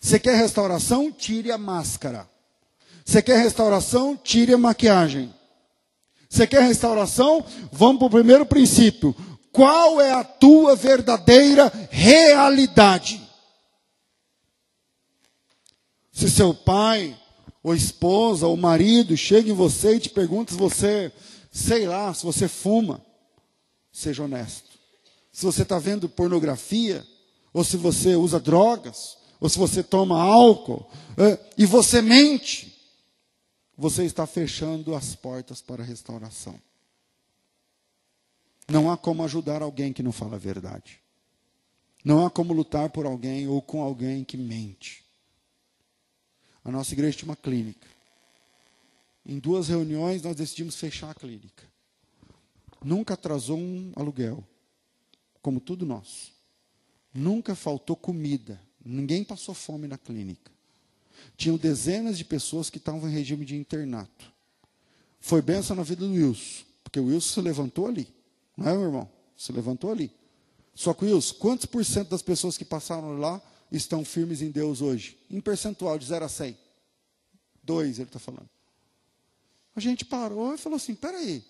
Você 0.00 0.18
quer 0.18 0.34
restauração? 0.34 1.12
Tire 1.12 1.52
a 1.52 1.58
máscara. 1.58 2.26
Você 3.04 3.20
quer 3.20 3.36
restauração? 3.36 4.16
Tire 4.16 4.54
a 4.54 4.58
maquiagem. 4.58 5.30
Você 6.26 6.46
quer 6.46 6.62
restauração? 6.62 7.44
Vamos 7.70 7.98
para 7.98 8.06
o 8.06 8.10
primeiro 8.10 8.46
princípio. 8.46 9.14
Qual 9.52 10.00
é 10.00 10.10
a 10.10 10.24
tua 10.24 10.74
verdadeira 10.74 11.70
realidade? 11.90 13.20
Se 16.10 16.30
seu 16.30 16.54
pai, 16.54 17.14
ou 17.62 17.74
esposa, 17.74 18.46
ou 18.46 18.56
marido 18.56 19.14
chega 19.18 19.50
em 19.50 19.54
você 19.54 19.96
e 19.96 20.00
te 20.00 20.08
pergunta 20.08 20.52
se 20.52 20.58
você, 20.58 21.12
sei 21.52 21.86
lá, 21.86 22.14
se 22.14 22.24
você 22.24 22.48
fuma, 22.48 23.04
seja 23.92 24.24
honesto 24.24 24.77
se 25.32 25.44
você 25.44 25.62
está 25.62 25.78
vendo 25.78 26.08
pornografia, 26.08 27.06
ou 27.52 27.64
se 27.64 27.76
você 27.76 28.16
usa 28.16 28.40
drogas, 28.40 29.18
ou 29.40 29.48
se 29.48 29.58
você 29.58 29.82
toma 29.82 30.20
álcool, 30.20 30.90
é, 31.16 31.38
e 31.56 31.64
você 31.64 32.02
mente, 32.02 32.76
você 33.76 34.04
está 34.04 34.26
fechando 34.26 34.94
as 34.94 35.14
portas 35.14 35.60
para 35.60 35.82
a 35.82 35.86
restauração. 35.86 36.60
Não 38.68 38.90
há 38.90 38.96
como 38.96 39.22
ajudar 39.24 39.62
alguém 39.62 39.92
que 39.92 40.02
não 40.02 40.12
fala 40.12 40.36
a 40.36 40.38
verdade. 40.38 41.00
Não 42.04 42.26
há 42.26 42.30
como 42.30 42.52
lutar 42.52 42.90
por 42.90 43.06
alguém 43.06 43.48
ou 43.48 43.62
com 43.62 43.82
alguém 43.82 44.24
que 44.24 44.36
mente. 44.36 45.04
A 46.64 46.70
nossa 46.70 46.92
igreja 46.92 47.18
tinha 47.18 47.28
uma 47.28 47.36
clínica. 47.36 47.86
Em 49.24 49.38
duas 49.38 49.68
reuniões 49.68 50.22
nós 50.22 50.36
decidimos 50.36 50.76
fechar 50.76 51.10
a 51.10 51.14
clínica. 51.14 51.64
Nunca 52.82 53.14
atrasou 53.14 53.58
um 53.58 53.92
aluguel 53.96 54.44
como 55.48 55.60
tudo 55.60 55.86
nosso. 55.86 56.30
Nunca 57.14 57.54
faltou 57.54 57.96
comida, 57.96 58.60
ninguém 58.84 59.24
passou 59.24 59.54
fome 59.54 59.88
na 59.88 59.96
clínica. 59.96 60.52
Tinham 61.38 61.56
dezenas 61.56 62.18
de 62.18 62.24
pessoas 62.26 62.68
que 62.68 62.76
estavam 62.76 63.08
em 63.08 63.12
regime 63.14 63.46
de 63.46 63.56
internato. 63.56 64.30
Foi 65.18 65.40
benção 65.40 65.74
na 65.74 65.82
vida 65.82 66.06
do 66.06 66.12
Wilson, 66.12 66.66
porque 66.84 67.00
o 67.00 67.06
Wilson 67.06 67.32
se 67.32 67.40
levantou 67.40 67.86
ali. 67.86 68.06
Não 68.54 68.68
é, 68.68 68.72
meu 68.74 68.82
irmão? 68.82 69.10
Se 69.38 69.50
levantou 69.50 69.90
ali. 69.90 70.12
Só 70.74 70.92
que, 70.92 71.06
Wilson, 71.06 71.36
quantos 71.36 71.64
por 71.64 71.82
cento 71.82 72.10
das 72.10 72.20
pessoas 72.20 72.58
que 72.58 72.64
passaram 72.64 73.16
lá 73.16 73.40
estão 73.72 74.04
firmes 74.04 74.42
em 74.42 74.50
Deus 74.50 74.82
hoje? 74.82 75.16
Em 75.30 75.40
percentual, 75.40 75.98
de 75.98 76.04
0 76.04 76.26
a 76.26 76.28
100. 76.28 76.58
Dois, 77.62 77.98
ele 77.98 78.06
está 78.06 78.18
falando. 78.18 78.50
A 79.74 79.80
gente 79.80 80.04
parou 80.04 80.54
e 80.54 80.58
falou 80.58 80.76
assim: 80.76 80.94
peraí, 80.94 81.42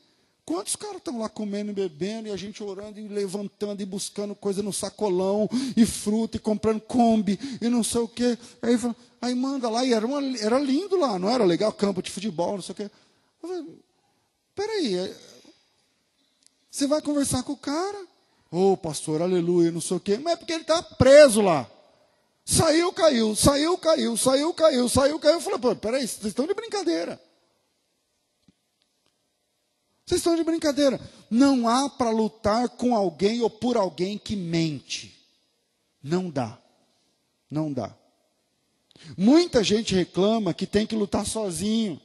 Quantos 0.49 0.77
caras 0.77 0.97
estão 0.97 1.19
lá 1.19 1.29
comendo 1.29 1.71
e 1.71 1.75
bebendo 1.75 2.27
e 2.27 2.31
a 2.31 2.37
gente 2.37 2.63
orando 2.63 2.99
e 2.99 3.07
levantando 3.07 3.83
e 3.83 3.85
buscando 3.85 4.35
coisa 4.35 4.63
no 4.63 4.73
sacolão 4.73 5.47
e 5.77 5.85
fruta 5.85 6.39
e 6.39 6.41
comprando 6.41 6.81
combi 6.81 7.39
e 7.61 7.69
não 7.69 7.85
sei 7.85 8.01
o 8.01 8.09
quê. 8.09 8.39
Aí, 8.63 8.75
aí 9.21 9.35
manda 9.35 9.69
lá 9.69 9.85
e 9.85 9.93
era, 9.93 10.07
uma, 10.07 10.23
era 10.39 10.59
lindo 10.59 10.99
lá, 10.99 11.19
não 11.19 11.29
era 11.29 11.45
legal? 11.45 11.71
Campo 11.75 12.01
de 12.01 12.11
futebol, 12.11 12.55
não 12.55 12.63
sei 12.63 12.73
o 12.73 12.77
quê. 12.77 12.91
Peraí, 14.55 14.97
é, 14.97 15.15
você 16.71 16.87
vai 16.87 17.03
conversar 17.03 17.43
com 17.43 17.53
o 17.53 17.59
cara? 17.59 18.07
Ô 18.51 18.73
oh, 18.73 18.77
pastor, 18.79 19.21
aleluia, 19.21 19.71
não 19.71 19.83
sei 19.83 19.99
o 19.99 20.01
quê. 20.01 20.17
Mas 20.17 20.33
é 20.33 20.37
porque 20.37 20.55
ele 20.55 20.63
está 20.63 20.83
preso 20.83 21.43
lá. 21.43 21.71
Saiu, 22.47 22.91
caiu, 22.95 23.37
saiu, 23.37 23.77
caiu, 23.77 24.17
saiu, 24.17 24.55
caiu, 24.55 24.89
saiu, 24.89 25.19
caiu. 25.19 25.35
Eu 25.35 25.41
falei, 25.43 25.59
pô, 25.59 25.77
peraí, 25.77 26.09
vocês 26.09 26.25
estão 26.25 26.47
de 26.47 26.55
brincadeira. 26.55 27.21
Vocês 30.09 30.21
estão 30.21 30.35
de 30.35 30.42
brincadeira. 30.42 30.99
Não 31.29 31.68
há 31.68 31.90
para 31.90 32.09
lutar 32.09 32.66
com 32.71 32.97
alguém 32.97 33.42
ou 33.42 33.51
por 33.51 33.77
alguém 33.77 34.16
que 34.16 34.35
mente. 34.35 35.14
Não 36.03 36.31
dá. 36.31 36.59
Não 37.51 37.71
dá. 37.71 37.94
Muita 39.18 39.62
gente 39.62 39.94
reclama 39.94 40.55
que 40.55 40.66
tem 40.66 40.87
que 40.87 40.97
lutar 40.97 41.27
sozinho 41.27 42.01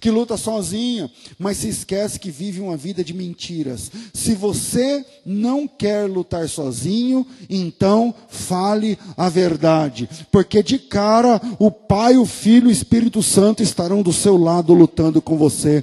que 0.00 0.10
luta 0.10 0.36
sozinha, 0.36 1.10
mas 1.38 1.58
se 1.58 1.68
esquece 1.68 2.18
que 2.20 2.30
vive 2.30 2.60
uma 2.60 2.76
vida 2.76 3.02
de 3.02 3.14
mentiras. 3.14 3.90
Se 4.12 4.34
você 4.34 5.04
não 5.24 5.66
quer 5.66 6.08
lutar 6.08 6.48
sozinho, 6.48 7.26
então 7.48 8.14
fale 8.28 8.98
a 9.16 9.28
verdade, 9.28 10.08
porque 10.30 10.62
de 10.62 10.78
cara 10.78 11.40
o 11.58 11.70
Pai, 11.70 12.16
o 12.16 12.26
Filho 12.26 12.66
e 12.66 12.68
o 12.68 12.72
Espírito 12.72 13.22
Santo 13.22 13.62
estarão 13.62 14.02
do 14.02 14.12
seu 14.12 14.36
lado 14.36 14.74
lutando 14.74 15.22
com 15.22 15.36
você, 15.36 15.82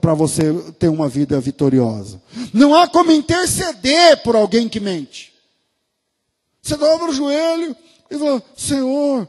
para 0.00 0.14
você 0.14 0.52
ter 0.78 0.88
uma 0.88 1.08
vida 1.08 1.40
vitoriosa. 1.40 2.20
Não 2.52 2.74
há 2.74 2.88
como 2.88 3.12
interceder 3.12 4.22
por 4.22 4.36
alguém 4.36 4.68
que 4.68 4.80
mente. 4.80 5.32
Você 6.62 6.76
dobra 6.76 7.10
o 7.10 7.14
joelho 7.14 7.76
e 8.10 8.18
fala: 8.18 8.42
Senhor, 8.56 9.28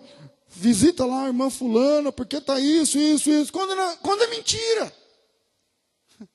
visita 0.57 1.05
lá 1.05 1.23
a 1.23 1.27
irmã 1.27 1.49
fulana, 1.49 2.11
porque 2.11 2.37
está 2.37 2.59
isso, 2.59 2.97
isso, 2.97 3.29
isso. 3.29 3.53
Quando, 3.53 3.73
é, 3.73 3.95
quando 4.01 4.23
é 4.23 4.27
mentira. 4.27 4.93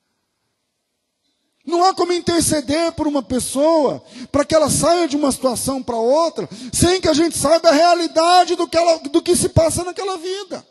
Não 1.66 1.84
há 1.84 1.94
como 1.94 2.12
interceder 2.12 2.92
por 2.92 3.06
uma 3.06 3.22
pessoa 3.22 4.02
para 4.30 4.44
que 4.44 4.54
ela 4.54 4.70
saia 4.70 5.08
de 5.08 5.16
uma 5.16 5.32
situação 5.32 5.82
para 5.82 5.96
outra, 5.96 6.48
sem 6.72 7.00
que 7.00 7.08
a 7.08 7.14
gente 7.14 7.36
saiba 7.36 7.68
a 7.68 7.72
realidade 7.72 8.54
do 8.54 8.68
que, 8.68 8.76
ela, 8.76 8.98
do 8.98 9.20
que 9.20 9.34
se 9.36 9.48
passa 9.48 9.84
naquela 9.84 10.16
vida. 10.16 10.66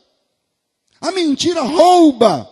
A 1.00 1.12
mentira 1.12 1.62
rouba 1.62 2.50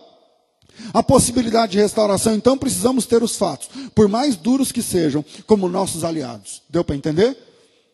a 0.94 1.04
possibilidade 1.04 1.74
de 1.74 1.78
restauração, 1.78 2.34
então 2.34 2.58
precisamos 2.58 3.06
ter 3.06 3.22
os 3.22 3.36
fatos, 3.36 3.70
por 3.94 4.08
mais 4.08 4.36
duros 4.36 4.72
que 4.72 4.82
sejam, 4.82 5.24
como 5.46 5.68
nossos 5.68 6.04
aliados. 6.04 6.62
Deu 6.70 6.84
para 6.84 6.96
entender? 6.96 7.49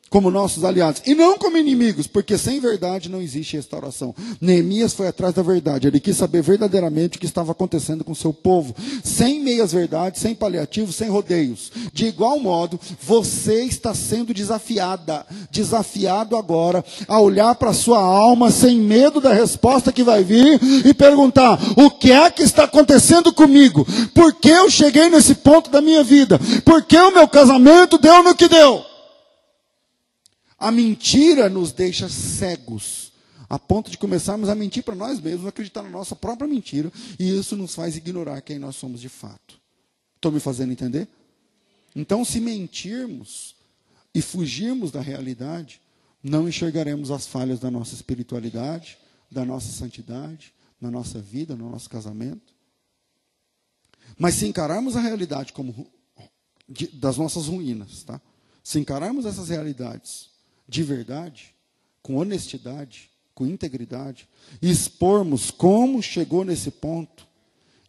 Como 0.10 0.32
nossos 0.32 0.64
aliados, 0.64 1.02
e 1.06 1.16
não 1.16 1.38
como 1.38 1.58
inimigos, 1.58 2.08
porque 2.08 2.38
sem 2.38 2.60
verdade 2.60 3.10
não 3.10 3.22
existe 3.22 3.58
restauração. 3.58 4.16
Neemias 4.40 4.94
foi 4.94 5.08
atrás 5.08 5.34
da 5.34 5.42
verdade, 5.42 5.88
ele 5.88 6.00
quis 6.00 6.16
saber 6.16 6.42
verdadeiramente 6.42 7.18
o 7.18 7.20
que 7.20 7.26
estava 7.26 7.52
acontecendo 7.52 8.04
com 8.04 8.16
seu 8.16 8.32
povo, 8.32 8.74
sem 9.04 9.42
meias 9.42 9.74
verdades, 9.74 10.22
sem 10.22 10.36
paliativos, 10.36 10.96
sem 10.96 11.10
rodeios. 11.10 11.72
De 11.92 12.06
igual 12.06 12.40
modo, 12.40 12.80
você 13.02 13.64
está 13.64 13.94
sendo 13.94 14.34
desafiada, 14.34 15.26
desafiado 15.52 16.38
agora 16.38 16.84
a 17.08 17.20
olhar 17.20 17.56
para 17.56 17.74
sua 17.74 18.00
alma 18.00 18.52
sem 18.52 18.80
medo 18.80 19.20
da 19.20 19.34
resposta 19.34 19.92
que 19.92 20.04
vai 20.04 20.24
vir 20.24 20.60
e 20.86 20.94
perguntar: 20.94 21.60
o 21.76 21.90
que 21.90 22.12
é 22.12 22.30
que 22.30 22.44
está 22.44 22.64
acontecendo 22.64 23.34
comigo? 23.34 23.86
Por 24.14 24.34
que 24.34 24.50
eu 24.50 24.70
cheguei 24.70 25.10
nesse 25.10 25.36
ponto 25.36 25.70
da 25.70 25.82
minha 25.82 26.04
vida? 26.04 26.40
Por 26.64 26.84
que 26.84 26.98
o 26.98 27.14
meu 27.14 27.28
casamento 27.28 27.98
deu 27.98 28.24
no 28.24 28.36
que 28.36 28.48
deu? 28.48 28.95
A 30.66 30.72
mentira 30.72 31.48
nos 31.48 31.72
deixa 31.72 32.10
cegos 32.10 33.12
a 33.48 33.60
ponto 33.60 33.92
de 33.92 34.00
começarmos 34.00 34.50
a 34.50 34.56
mentir 34.56 34.82
para 34.82 34.96
nós 34.96 35.20
mesmos, 35.20 35.46
acreditar 35.46 35.84
na 35.84 35.92
nossa 35.92 36.16
própria 36.16 36.48
mentira, 36.48 36.92
e 37.20 37.30
isso 37.38 37.56
nos 37.56 37.76
faz 37.76 37.96
ignorar 37.96 38.42
quem 38.42 38.58
nós 38.58 38.76
somos 38.76 39.00
de 39.00 39.08
fato. 39.08 39.62
Estou 40.16 40.32
me 40.32 40.40
fazendo 40.40 40.72
entender? 40.72 41.08
Então, 41.96 42.26
se 42.26 42.40
mentirmos 42.40 43.56
e 44.12 44.24
fugirmos 44.24 44.90
da 44.90 45.02
realidade, 45.02 45.80
não 46.24 46.50
enxergaremos 46.50 47.12
as 47.12 47.28
falhas 47.28 47.60
da 47.60 47.70
nossa 47.70 47.94
espiritualidade, 47.94 48.98
da 49.30 49.46
nossa 49.46 49.72
santidade, 49.72 50.52
na 50.82 50.90
nossa 50.90 51.22
vida, 51.22 51.56
no 51.56 51.70
nosso 51.70 51.88
casamento. 51.88 52.56
Mas 54.18 54.34
se 54.34 54.48
encararmos 54.48 54.96
a 54.96 55.00
realidade 55.00 55.54
como 55.54 55.86
de, 56.68 56.88
das 56.88 57.18
nossas 57.18 57.46
ruínas, 57.46 58.02
tá? 58.02 58.20
Se 58.64 58.80
encararmos 58.80 59.28
essas 59.28 59.50
realidades 59.50 60.34
de 60.68 60.84
verdade, 60.84 61.56
com 62.02 62.18
honestidade, 62.18 63.10
com 63.34 63.46
integridade, 63.46 64.28
expormos 64.62 65.52
como 65.52 66.02
chegou 66.02 66.44
nesse 66.44 66.72
ponto, 66.72 67.28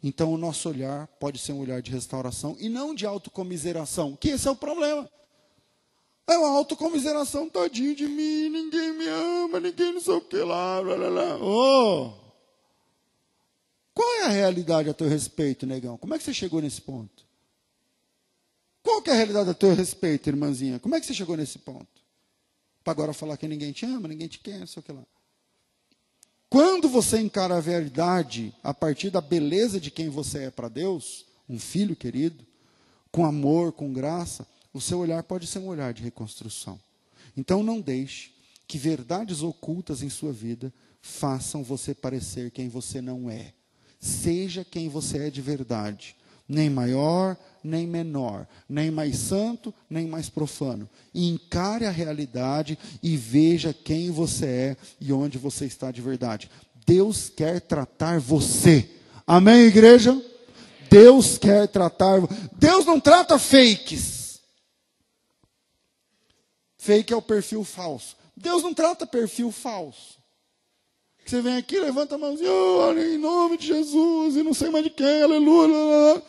então 0.03 0.33
o 0.33 0.39
nosso 0.39 0.69
olhar 0.69 1.07
pode 1.19 1.39
ser 1.39 1.53
um 1.53 1.61
olhar 1.61 1.81
de 1.81 1.91
restauração 1.91 2.57
e 2.59 2.69
não 2.69 2.95
de 2.95 3.07
autocomiseração, 3.07 4.17
que 4.17 4.31
esse 4.31 4.47
é 4.47 4.51
o 4.51 4.57
problema. 4.57 5.09
É 6.29 6.37
uma 6.37 6.51
autocomiseração, 6.51 7.49
tadinho 7.49 7.95
de 7.95 8.07
mim, 8.09 8.49
ninguém 8.49 8.93
me 8.93 9.07
ama, 9.07 9.61
ninguém 9.61 9.93
não 9.93 10.01
sei 10.01 10.15
o 10.15 10.21
que 10.21 10.39
lá, 10.39 10.83
blá, 10.83 10.97
blá, 10.97 11.11
blá. 11.11 11.39
Oh! 11.39 12.13
Qual 13.95 14.15
é 14.17 14.23
a 14.25 14.29
realidade 14.29 14.91
a 14.91 14.95
teu 14.95 15.09
respeito, 15.09 15.65
negão? 15.67 15.97
Como 15.97 16.15
é 16.15 16.19
que 16.19 16.25
você 16.25 16.35
chegou 16.35 16.61
nesse 16.61 16.81
ponto? 16.83 17.25
Qual 18.83 19.03
é 19.07 19.11
a 19.11 19.15
realidade 19.15 19.51
a 19.51 19.55
teu 19.55 19.75
respeito, 19.75 20.29
irmãzinha? 20.29 20.79
Como 20.79 20.95
é 20.95 21.01
que 21.01 21.07
você 21.07 21.15
chegou 21.15 21.37
nesse 21.37 21.59
ponto? 21.59 22.06
Para 22.87 22.93
agora 22.93 23.13
falar 23.13 23.37
que 23.37 23.49
ninguém 23.49 23.73
te 23.73 23.85
ama, 23.85 24.07
ninguém 24.07 24.29
te 24.29 24.39
quer, 24.39 24.65
sei 24.69 24.79
o 24.79 24.83
que 24.85 24.93
lá. 24.93 25.05
Quando 26.49 26.89
você 26.89 27.19
encara 27.19 27.57
a 27.57 27.61
verdade 27.61 28.55
a 28.63 28.73
partir 28.73 29.11
da 29.11 29.21
beleza 29.21 29.81
de 29.81 29.91
quem 29.91 30.09
você 30.09 30.45
é 30.45 30.51
para 30.53 30.69
Deus, 30.69 31.27
um 31.49 31.59
filho 31.59 31.97
querido, 31.97 32.47
com 33.11 33.27
amor, 33.27 33.73
com 33.73 33.93
graça, 33.93 34.47
o 34.73 34.81
seu 34.81 35.01
olhar 35.01 35.25
pode 35.25 35.49
ser 35.49 35.59
um 35.59 35.67
olhar 35.67 35.93
de 35.93 36.05
reconstrução. 36.05 36.79
Então 37.37 37.61
não 37.61 37.81
deixe 37.81 38.33
que 38.69 38.79
verdades 38.79 39.43
ocultas 39.43 40.01
em 40.01 40.09
sua 40.09 40.33
vida 40.33 40.73
façam 41.03 41.65
você 41.65 41.93
parecer 41.93 42.53
quem 42.53 42.69
você 42.69 43.01
não 43.01 43.29
é. 43.29 43.53
Seja 43.99 44.65
quem 44.65 44.89
você 44.89 45.27
é 45.27 45.31
de 45.31 45.43
verdade, 45.43 46.16
nem 46.49 46.71
maior, 46.71 47.37
nem 47.63 47.87
menor, 47.87 48.47
nem 48.69 48.91
mais 48.91 49.19
santo, 49.19 49.75
nem 49.91 50.07
mais 50.07 50.29
profano. 50.29 50.89
Encare 51.15 51.87
a 51.87 51.91
realidade 51.91 52.79
e 53.03 53.17
veja 53.17 53.75
quem 53.75 54.11
você 54.11 54.47
é 54.47 54.77
e 55.01 55.13
onde 55.13 55.39
você 55.39 55.67
está 55.67 55.91
de 55.91 56.01
verdade. 56.01 56.51
Deus 56.87 57.29
quer 57.29 57.61
tratar 57.61 58.21
você. 58.21 58.89
Amém, 59.27 59.67
igreja? 59.67 60.21
Deus 60.89 61.37
quer 61.37 61.67
tratar. 61.67 62.21
Deus 62.57 62.87
não 62.87 63.01
trata 63.01 63.39
fakes. 63.39 64.41
Fake 66.79 67.13
é 67.13 67.17
o 67.17 67.23
perfil 67.23 67.65
falso. 67.65 68.17
Deus 68.37 68.63
não 68.63 68.73
trata 68.73 69.05
perfil 69.05 69.51
falso. 69.51 70.16
Você 71.27 71.43
vem 71.43 71.57
aqui, 71.57 71.81
levanta 71.81 72.15
a 72.15 72.19
mãozinha, 72.19 72.53
oh, 72.53 72.93
em 72.93 73.19
nome 73.19 73.57
de 73.57 73.67
Jesus, 73.67 74.37
e 74.37 74.45
não 74.45 74.55
sei 74.55 74.71
mais 74.71 74.85
de 74.85 74.91
quem, 74.91 75.23
aleluia. 75.23 76.23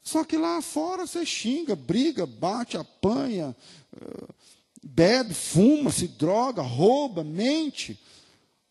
Só 0.00 0.22
que 0.22 0.36
lá 0.36 0.62
fora 0.62 1.04
você 1.04 1.26
xinga, 1.26 1.74
briga, 1.74 2.24
bate, 2.24 2.76
apanha, 2.76 3.56
eh, 4.00 4.28
bebe, 4.80 5.34
fuma, 5.34 5.90
se 5.90 6.06
droga, 6.06 6.62
rouba, 6.62 7.24
mente. 7.24 7.98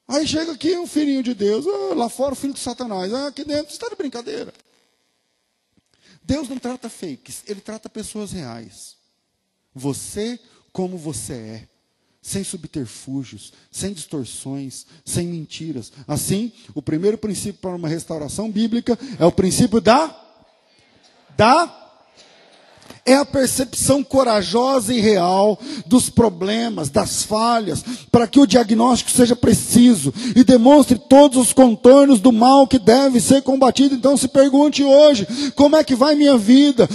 Aí 0.07 0.25
chega 0.25 0.53
aqui 0.53 0.77
um 0.77 0.87
filhinho 0.87 1.21
de 1.21 1.33
Deus, 1.33 1.65
lá 1.97 2.07
fora 2.07 2.31
o 2.31 2.37
filho 2.37 2.53
de 2.53 2.59
Satanás, 2.61 3.13
ah, 3.13 3.27
aqui 3.27 3.43
dentro 3.43 3.73
está 3.73 3.89
de 3.89 3.95
brincadeira. 3.97 4.53
Deus 6.23 6.47
não 6.47 6.57
trata 6.57 6.89
fakes, 6.89 7.43
ele 7.45 7.59
trata 7.59 7.89
pessoas 7.89 8.31
reais. 8.31 8.95
Você 9.73 10.39
como 10.71 10.97
você 10.97 11.33
é, 11.33 11.67
sem 12.25 12.43
subterfúgios, 12.43 13.53
sem 13.69 13.93
distorções, 13.93 14.87
sem 15.05 15.27
mentiras. 15.27 15.91
Assim, 16.07 16.51
o 16.73 16.81
primeiro 16.81 17.19
princípio 17.19 17.61
para 17.61 17.75
uma 17.75 17.87
restauração 17.87 18.49
bíblica 18.49 18.97
é 19.19 19.25
o 19.25 19.31
princípio 19.31 19.79
da 19.79 20.23
da 21.37 21.84
é 23.05 23.13
a 23.13 23.23
percepção 23.23 24.03
corajosa 24.03 24.91
e 24.91 24.99
real 24.99 25.59
dos 25.85 26.09
problemas, 26.09 26.89
das 26.89 27.21
falhas, 27.21 27.85
para 28.11 28.25
que 28.25 28.39
o 28.39 28.47
diagnóstico 28.47 29.11
seja 29.11 29.35
preciso 29.35 30.11
e 30.35 30.43
demonstre 30.43 30.97
todos 30.97 31.37
os 31.37 31.53
contornos 31.53 32.19
do 32.19 32.31
mal 32.31 32.65
que 32.65 32.79
deve 32.79 33.19
ser 33.21 33.43
combatido. 33.43 33.93
Então 33.93 34.17
se 34.17 34.27
pergunte 34.27 34.83
hoje: 34.83 35.27
como 35.55 35.75
é 35.75 35.83
que 35.83 35.93
vai 35.93 36.15
minha 36.15 36.35
vida? 36.35 36.89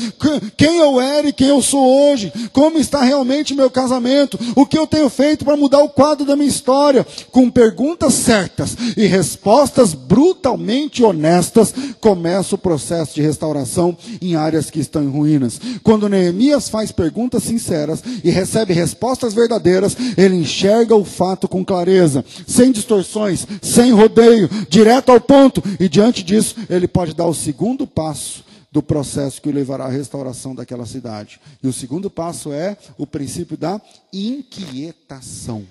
Quem 0.56 0.78
eu 0.78 1.00
era 1.00 1.28
e 1.28 1.32
quem 1.32 1.46
eu 1.46 1.62
sou 1.62 2.10
hoje? 2.10 2.32
Como 2.52 2.76
está 2.76 3.02
realmente 3.02 3.54
meu 3.54 3.70
casamento? 3.70 4.38
O 4.56 4.66
que 4.66 4.76
eu 4.76 4.88
tenho 4.88 5.08
feito 5.08 5.44
para 5.44 5.56
mudar 5.56 5.78
o 5.78 5.90
quadro 5.90 6.26
da 6.26 6.34
minha 6.34 6.48
história? 6.48 7.06
Com 7.30 7.48
perguntas 7.48 8.14
certas 8.14 8.76
e 8.96 9.06
respostas 9.06 9.94
brutalmente 9.94 11.04
honestas, 11.04 11.72
começa 12.00 12.56
o 12.56 12.58
processo 12.58 13.14
de 13.14 13.22
restauração 13.22 13.96
em 14.20 14.34
áreas 14.34 14.70
que 14.70 14.80
estão 14.80 15.04
em 15.04 15.08
ruínas. 15.08 15.60
Quando 15.84 15.99
quando 16.00 16.08
Neemias 16.08 16.70
faz 16.70 16.90
perguntas 16.90 17.42
sinceras 17.42 18.02
e 18.24 18.30
recebe 18.30 18.72
respostas 18.72 19.34
verdadeiras, 19.34 19.94
ele 20.16 20.36
enxerga 20.36 20.94
o 20.96 21.04
fato 21.04 21.46
com 21.46 21.62
clareza, 21.62 22.24
sem 22.46 22.72
distorções, 22.72 23.46
sem 23.60 23.92
rodeio, 23.92 24.48
direto 24.70 25.12
ao 25.12 25.20
ponto, 25.20 25.62
e 25.78 25.90
diante 25.90 26.22
disso, 26.22 26.56
ele 26.70 26.88
pode 26.88 27.12
dar 27.12 27.26
o 27.26 27.34
segundo 27.34 27.86
passo 27.86 28.42
do 28.72 28.82
processo 28.82 29.42
que 29.42 29.48
o 29.50 29.52
levará 29.52 29.84
à 29.84 29.90
restauração 29.90 30.54
daquela 30.54 30.86
cidade. 30.86 31.38
E 31.62 31.68
o 31.68 31.72
segundo 31.72 32.08
passo 32.08 32.50
é 32.50 32.78
o 32.96 33.06
princípio 33.06 33.58
da 33.58 33.78
inquietação. 34.10 35.66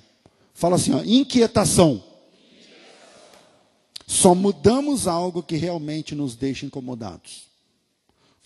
Fala 0.54 0.76
assim, 0.76 0.94
ó, 0.94 1.02
inquietação. 1.04 2.04
Só 4.06 4.36
mudamos 4.36 5.08
algo 5.08 5.42
que 5.42 5.56
realmente 5.56 6.14
nos 6.14 6.36
deixa 6.36 6.68
incomodados. 6.68 7.49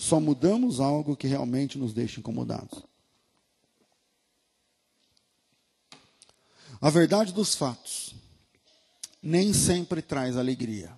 Só 0.03 0.19
mudamos 0.19 0.81
algo 0.81 1.15
que 1.15 1.27
realmente 1.27 1.77
nos 1.77 1.93
deixa 1.93 2.19
incomodados. 2.19 2.83
A 6.81 6.89
verdade 6.89 7.31
dos 7.31 7.55
fatos 7.55 8.13
nem 9.21 9.53
sempre 9.53 10.01
traz 10.01 10.35
alegria. 10.35 10.93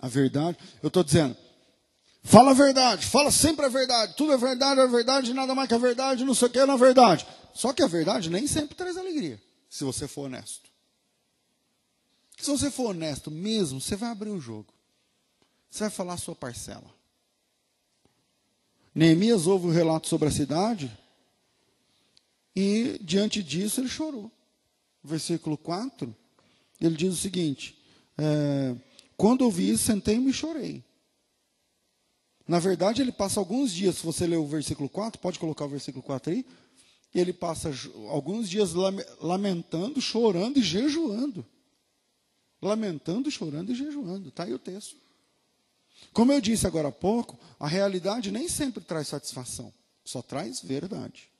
A 0.00 0.08
verdade, 0.08 0.58
eu 0.82 0.88
estou 0.88 1.04
dizendo, 1.04 1.36
fala 2.24 2.50
a 2.50 2.54
verdade, 2.54 3.06
fala 3.06 3.30
sempre 3.30 3.64
a 3.64 3.68
verdade, 3.68 4.16
tudo 4.16 4.32
é 4.32 4.36
verdade, 4.36 4.80
é 4.80 4.86
verdade, 4.88 5.32
nada 5.32 5.54
mais 5.54 5.68
que 5.68 5.74
a 5.74 5.78
verdade, 5.78 6.24
não 6.24 6.34
sei 6.34 6.48
o 6.48 6.50
que 6.50 6.58
é 6.58 6.66
na 6.66 6.76
verdade. 6.76 7.24
Só 7.54 7.72
que 7.72 7.84
a 7.84 7.86
verdade 7.86 8.28
nem 8.28 8.48
sempre 8.48 8.74
traz 8.74 8.96
alegria, 8.96 9.40
se 9.70 9.84
você 9.84 10.08
for 10.08 10.22
honesto. 10.22 10.68
Se 12.36 12.50
você 12.50 12.72
for 12.72 12.90
honesto 12.90 13.30
mesmo, 13.30 13.80
você 13.80 13.94
vai 13.94 14.10
abrir 14.10 14.30
o 14.30 14.40
jogo. 14.40 14.74
Você 15.70 15.84
vai 15.84 15.90
falar 15.90 16.14
a 16.14 16.18
sua 16.18 16.34
parcela. 16.34 16.97
Neemias 18.98 19.46
ouve 19.46 19.66
o 19.66 19.68
um 19.68 19.72
relato 19.72 20.08
sobre 20.08 20.26
a 20.26 20.30
cidade 20.32 20.90
e, 22.54 22.98
diante 23.00 23.44
disso, 23.44 23.80
ele 23.80 23.88
chorou. 23.88 24.28
Versículo 25.04 25.56
4, 25.56 26.12
ele 26.80 26.96
diz 26.96 27.14
o 27.14 27.16
seguinte: 27.16 27.78
é, 28.18 28.74
Quando 29.16 29.42
ouvi 29.42 29.70
isso, 29.70 29.84
sentei-me 29.84 30.30
e 30.30 30.32
chorei. 30.32 30.82
Na 32.44 32.58
verdade, 32.58 33.00
ele 33.00 33.12
passa 33.12 33.38
alguns 33.38 33.72
dias, 33.72 33.98
se 33.98 34.04
você 34.04 34.26
ler 34.26 34.38
o 34.38 34.46
versículo 34.48 34.88
4, 34.88 35.20
pode 35.20 35.38
colocar 35.38 35.66
o 35.66 35.68
versículo 35.68 36.02
4 36.02 36.32
aí. 36.32 36.44
Ele 37.14 37.32
passa 37.32 37.70
alguns 38.08 38.50
dias 38.50 38.72
lamentando, 39.20 40.00
chorando 40.00 40.58
e 40.58 40.62
jejuando. 40.62 41.46
Lamentando, 42.60 43.30
chorando 43.30 43.70
e 43.70 43.76
jejuando. 43.76 44.30
Está 44.30 44.42
aí 44.42 44.52
o 44.52 44.58
texto. 44.58 44.96
Como 46.12 46.32
eu 46.32 46.40
disse 46.40 46.66
agora 46.66 46.88
há 46.88 46.92
pouco, 46.92 47.38
a 47.58 47.68
realidade 47.68 48.30
nem 48.30 48.48
sempre 48.48 48.82
traz 48.82 49.08
satisfação, 49.08 49.72
só 50.04 50.22
traz 50.22 50.60
verdade. 50.60 51.30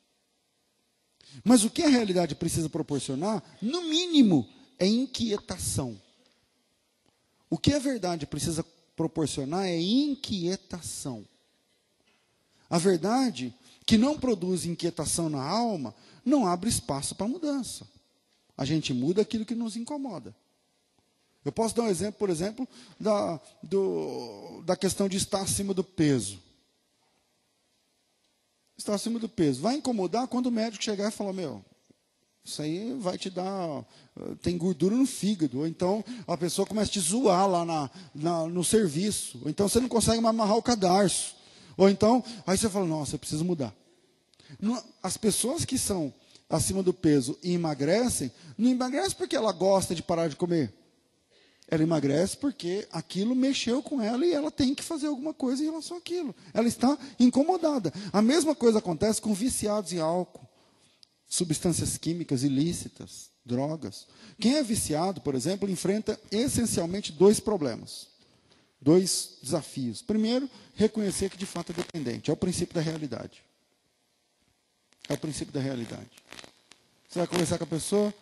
Mas 1.45 1.65
o 1.65 1.71
que 1.71 1.83
a 1.83 1.89
realidade 1.89 2.35
precisa 2.35 2.69
proporcionar, 2.69 3.43
no 3.61 3.83
mínimo, 3.83 4.49
é 4.79 4.87
inquietação. 4.87 6.01
O 7.51 7.59
que 7.59 7.73
a 7.73 7.79
verdade 7.79 8.27
precisa 8.27 8.65
proporcionar 8.95 9.67
é 9.67 9.79
inquietação. 9.79 11.27
A 12.69 12.79
verdade 12.79 13.55
que 13.87 13.97
não 13.97 14.19
produz 14.19 14.67
inquietação 14.67 15.31
na 15.31 15.43
alma 15.43 15.95
não 16.25 16.47
abre 16.47 16.69
espaço 16.69 17.15
para 17.15 17.27
mudança. 17.27 17.89
A 18.57 18.65
gente 18.65 18.93
muda 18.93 19.23
aquilo 19.23 19.47
que 19.47 19.55
nos 19.55 19.77
incomoda. 19.77 20.35
Eu 21.45 21.53
posso 21.53 21.75
dar 21.75 21.83
um 21.83 21.89
exemplo, 21.89 22.19
por 22.19 22.31
exemplo, 22.31 22.69
da, 22.99 23.41
do, 23.63 24.63
da 24.65 24.77
questão 24.77 25.09
de 25.09 25.17
estar 25.17 25.41
acima 25.41 25.73
do 25.73 25.85
peso. 25.85 26.39
Estar 28.77 28.95
acima 28.95 29.19
do 29.19 29.29
peso. 29.29 29.63
Vai 29.63 29.77
incomodar 29.77 30.29
quando 30.29 30.47
o 30.47 30.53
médico 30.53 30.85
chegar 30.85 31.09
e 31.09 31.13
falar: 31.13 31.33
Meu, 31.33 31.65
Isso 32.45 32.61
aí 32.63 32.95
vai 32.99 33.17
te 33.17 33.31
dar. 33.31 33.85
Tem 34.43 34.59
gordura 34.59 34.95
no 34.95 35.07
fígado. 35.07 35.61
Ou 35.61 35.67
então 35.67 36.05
a 36.27 36.37
pessoa 36.37 36.67
começa 36.67 36.91
a 36.91 36.93
te 36.93 37.01
zoar 37.01 37.49
lá 37.49 37.65
na, 37.65 37.91
na, 38.15 38.47
no 38.47 38.63
serviço. 38.63 39.41
Ou 39.43 39.51
então 39.51 39.69
você 39.69 39.81
não 39.81 39.89
consegue 39.89 40.21
mais 40.21 40.35
amarrar 40.35 40.57
o 40.57 40.63
cadarço. 40.63 41.37
Ou 41.77 41.89
então, 41.89 42.25
aí 42.45 42.59
você 42.59 42.69
fala, 42.69 42.87
nossa, 42.87 43.15
eu 43.15 43.19
preciso 43.21 43.45
mudar. 43.45 43.73
As 45.01 45.17
pessoas 45.17 45.65
que 45.65 45.79
são 45.79 46.13
acima 46.51 46.83
do 46.83 46.93
peso 46.93 47.39
e 47.43 47.53
emagrecem, 47.53 48.33
não 48.57 48.71
emagrecem 48.71 49.17
porque 49.17 49.37
ela 49.37 49.53
gosta 49.53 49.95
de 49.95 50.03
parar 50.03 50.29
de 50.29 50.37
comer. 50.37 50.75
Ela 51.71 51.83
emagrece 51.83 52.37
porque 52.37 52.89
aquilo 52.91 53.35
mexeu 53.35 53.83
com 53.83 54.01
ela 54.01 54.25
e 54.25 54.33
ela 54.33 54.51
tem 54.51 54.75
que 54.75 54.83
fazer 54.83 55.07
alguma 55.07 55.35
coisa 55.35 55.63
em 55.63 55.67
relação 55.67 55.99
àquilo. 55.99 56.35
Ela 56.55 56.67
está 56.67 56.97
incomodada. 57.21 57.93
A 58.11 58.23
mesma 58.23 58.55
coisa 58.55 58.79
acontece 58.79 59.21
com 59.21 59.35
viciados 59.35 59.93
em 59.93 60.01
álcool, 60.01 60.49
substâncias 61.29 61.99
químicas 61.99 62.43
ilícitas, 62.43 63.29
drogas. 63.45 64.07
Quem 64.41 64.57
é 64.57 64.63
viciado, 64.63 65.21
por 65.21 65.35
exemplo, 65.35 65.69
enfrenta 65.69 66.19
essencialmente 66.31 67.13
dois 67.13 67.39
problemas, 67.39 68.09
dois 68.81 69.37
desafios. 69.43 70.01
Primeiro, 70.01 70.49
reconhecer 70.75 71.29
que 71.29 71.37
de 71.37 71.47
fato 71.47 71.73
é 71.73 71.75
dependente. 71.75 72.31
É 72.31 72.33
o 72.33 72.37
princípio 72.37 72.75
da 72.75 72.81
realidade. 72.81 73.43
É 75.07 75.13
o 75.13 75.19
princípio 75.19 75.53
da 75.53 75.61
realidade. 75.61 76.11
Você 77.09 77.19
vai 77.19 77.27
conversar 77.29 77.59
com 77.59 77.65
a 77.65 77.67
pessoa, 77.67 78.15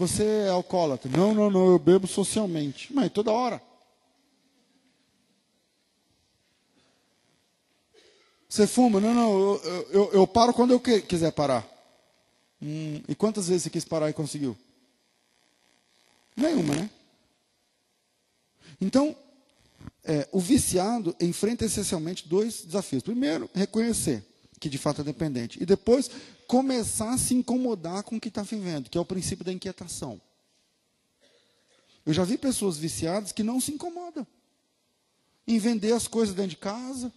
você 0.00 0.24
é 0.24 0.48
alcoólatra. 0.48 1.10
Não, 1.14 1.34
não, 1.34 1.50
não, 1.50 1.70
eu 1.70 1.78
bebo 1.78 2.06
socialmente. 2.06 2.92
Mas 2.92 3.12
toda 3.12 3.30
hora. 3.30 3.62
Você 8.48 8.66
fuma? 8.66 8.98
Não, 8.98 9.14
não, 9.14 9.32
eu, 9.32 9.88
eu, 9.90 10.12
eu 10.12 10.26
paro 10.26 10.54
quando 10.54 10.72
eu 10.72 10.80
que, 10.80 11.02
quiser 11.02 11.30
parar. 11.32 11.68
Hum, 12.60 13.02
e 13.06 13.14
quantas 13.14 13.48
vezes 13.48 13.64
você 13.64 13.70
quis 13.70 13.84
parar 13.84 14.08
e 14.08 14.14
conseguiu? 14.14 14.56
Nenhuma, 16.34 16.74
né? 16.74 16.90
Então, 18.80 19.14
é, 20.02 20.26
o 20.32 20.40
viciado 20.40 21.14
enfrenta 21.20 21.66
essencialmente 21.66 22.26
dois 22.26 22.64
desafios. 22.64 23.02
Primeiro, 23.02 23.50
reconhecer 23.54 24.24
que 24.58 24.68
de 24.68 24.78
fato 24.78 25.02
é 25.02 25.04
dependente. 25.04 25.62
E 25.62 25.66
depois, 25.66 26.10
começar 26.50 27.12
a 27.12 27.16
se 27.16 27.32
incomodar 27.32 28.02
com 28.02 28.16
o 28.16 28.20
que 28.20 28.26
está 28.26 28.42
vivendo, 28.42 28.90
que 28.90 28.98
é 28.98 29.00
o 29.00 29.04
princípio 29.04 29.44
da 29.44 29.52
inquietação. 29.52 30.20
Eu 32.04 32.12
já 32.12 32.24
vi 32.24 32.36
pessoas 32.36 32.76
viciadas 32.76 33.30
que 33.30 33.44
não 33.44 33.60
se 33.60 33.70
incomodam 33.70 34.26
em 35.46 35.60
vender 35.60 35.92
as 35.92 36.08
coisas 36.08 36.34
dentro 36.34 36.50
de 36.50 36.56
casa, 36.56 37.12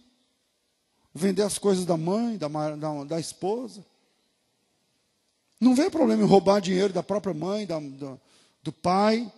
vender 1.12 1.42
as 1.42 1.58
coisas 1.58 1.84
da 1.84 1.96
mãe, 1.96 2.38
da, 2.38 2.46
da, 2.46 3.04
da 3.04 3.18
esposa. 3.18 3.84
Não 5.60 5.74
vê 5.74 5.90
problema 5.90 6.22
em 6.22 6.26
roubar 6.26 6.60
dinheiro 6.60 6.92
da 6.92 7.02
própria 7.02 7.34
mãe, 7.34 7.66
da, 7.66 7.80
da, 7.80 8.16
do 8.62 8.72
pai. 8.72 9.32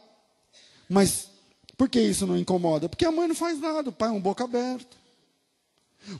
Mas 0.91 1.31
por 1.75 1.89
que 1.89 2.03
isso 2.03 2.27
não 2.27 2.37
incomoda? 2.37 2.87
Porque 2.87 3.07
a 3.07 3.13
mãe 3.13 3.27
não 3.27 3.35
faz 3.35 3.59
nada, 3.59 3.89
o 3.89 3.93
pai 3.95 4.11
é 4.11 4.13
um 4.13 4.21
boca 4.21 4.45
aberta. 4.45 4.95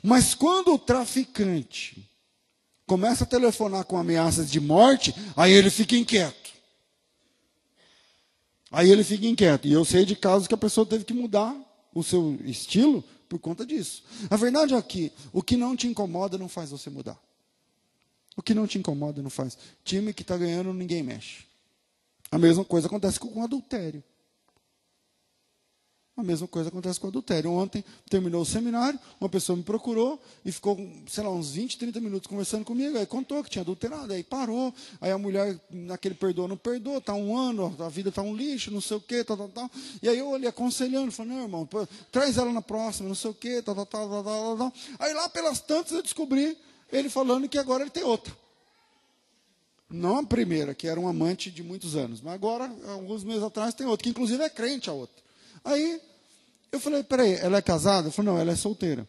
Mas 0.01 0.33
quando 0.33 0.73
o 0.73 0.79
traficante 0.79 2.09
começa 2.87 3.25
a 3.25 3.27
telefonar 3.27 3.83
com 3.83 3.97
ameaças 3.97 4.49
de 4.49 4.61
morte, 4.61 5.13
aí 5.35 5.51
ele 5.51 5.69
fica 5.69 5.95
inquieto. 5.95 6.47
Aí 8.71 8.89
ele 8.89 9.03
fica 9.03 9.27
inquieto. 9.27 9.67
E 9.67 9.73
eu 9.73 9.85
sei 9.85 10.05
de 10.05 10.15
casos 10.15 10.47
que 10.47 10.53
a 10.53 10.57
pessoa 10.57 10.85
teve 10.85 11.03
que 11.03 11.13
mudar 11.13 11.55
o 11.93 12.01
seu 12.01 12.39
estilo 12.45 13.03
por 13.27 13.39
conta 13.39 13.65
disso. 13.65 14.03
A 14.29 14.37
verdade 14.37 14.73
é 14.73 14.81
que 14.81 15.11
o 15.33 15.43
que 15.43 15.57
não 15.57 15.75
te 15.75 15.87
incomoda 15.87 16.37
não 16.37 16.47
faz 16.47 16.71
você 16.71 16.89
mudar. 16.89 17.19
O 18.35 18.41
que 18.41 18.53
não 18.53 18.65
te 18.65 18.77
incomoda 18.77 19.21
não 19.21 19.29
faz. 19.29 19.57
Time 19.83 20.13
que 20.13 20.21
está 20.21 20.37
ganhando, 20.37 20.73
ninguém 20.73 21.03
mexe. 21.03 21.45
A 22.31 22.37
mesma 22.37 22.63
coisa 22.63 22.87
acontece 22.87 23.19
com 23.19 23.39
o 23.39 23.43
adultério. 23.43 24.03
A 26.17 26.23
mesma 26.23 26.47
coisa 26.47 26.69
acontece 26.69 26.99
com 26.99 27.05
o 27.05 27.09
adultério. 27.11 27.51
Ontem 27.51 27.85
terminou 28.09 28.41
o 28.41 28.45
seminário, 28.45 28.99
uma 29.21 29.29
pessoa 29.29 29.55
me 29.55 29.61
procurou 29.61 30.19
e 30.43 30.51
ficou, 30.51 30.75
sei 31.07 31.23
lá, 31.23 31.29
uns 31.29 31.51
20, 31.51 31.77
30 31.77 32.01
minutos 32.01 32.27
conversando 32.27 32.65
comigo. 32.65 32.97
Aí 32.97 33.05
contou 33.05 33.43
que 33.43 33.51
tinha 33.51 33.61
adulterado, 33.61 34.11
aí 34.11 34.23
parou. 34.23 34.73
Aí 34.99 35.11
a 35.11 35.17
mulher, 35.19 35.59
naquele 35.69 36.15
perdoa, 36.15 36.47
não 36.47 36.57
perdoa, 36.57 36.97
está 36.97 37.13
um 37.13 37.37
ano, 37.37 37.75
a 37.77 37.87
vida 37.87 38.09
está 38.09 38.23
um 38.23 38.35
lixo, 38.35 38.71
não 38.71 38.81
sei 38.81 38.97
o 38.97 38.99
quê, 38.99 39.23
tal, 39.23 39.37
tal, 39.37 39.49
tal. 39.49 39.71
E 40.01 40.09
aí 40.09 40.17
eu 40.17 40.27
olhei 40.27 40.49
aconselhando, 40.49 41.11
falei, 41.11 41.33
não, 41.33 41.43
irmão, 41.43 41.67
pô, 41.67 41.87
traz 42.11 42.35
ela 42.35 42.51
na 42.51 42.63
próxima, 42.63 43.07
não 43.07 43.15
sei 43.15 43.29
o 43.29 43.35
quê, 43.35 43.61
tal, 43.61 43.75
tal, 43.75 43.85
tal, 43.85 44.09
tal, 44.09 44.23
tal, 44.23 44.57
tal. 44.57 44.73
Aí 44.97 45.13
lá 45.13 45.29
pelas 45.29 45.59
tantas 45.59 45.91
eu 45.91 46.01
descobri 46.01 46.57
ele 46.91 47.09
falando 47.09 47.47
que 47.47 47.59
agora 47.59 47.83
ele 47.83 47.91
tem 47.91 48.03
outra. 48.03 48.35
Não 49.87 50.17
a 50.17 50.23
primeira, 50.23 50.73
que 50.73 50.87
era 50.87 50.99
um 50.99 51.07
amante 51.07 51.51
de 51.51 51.61
muitos 51.61 51.95
anos, 51.95 52.21
mas 52.21 52.33
agora, 52.33 52.75
alguns 52.87 53.23
meses 53.23 53.43
atrás, 53.43 53.75
tem 53.75 53.85
outra, 53.85 54.03
que 54.03 54.09
inclusive 54.09 54.43
é 54.43 54.49
crente 54.49 54.89
a 54.89 54.93
outra. 54.93 55.27
Aí 55.63 56.01
eu 56.71 56.79
falei, 56.79 57.03
peraí, 57.03 57.33
ela 57.33 57.57
é 57.57 57.61
casada? 57.61 58.07
Eu 58.07 58.11
falei, 58.11 58.31
não, 58.31 58.39
ela 58.39 58.51
é 58.51 58.55
solteira. 58.55 59.07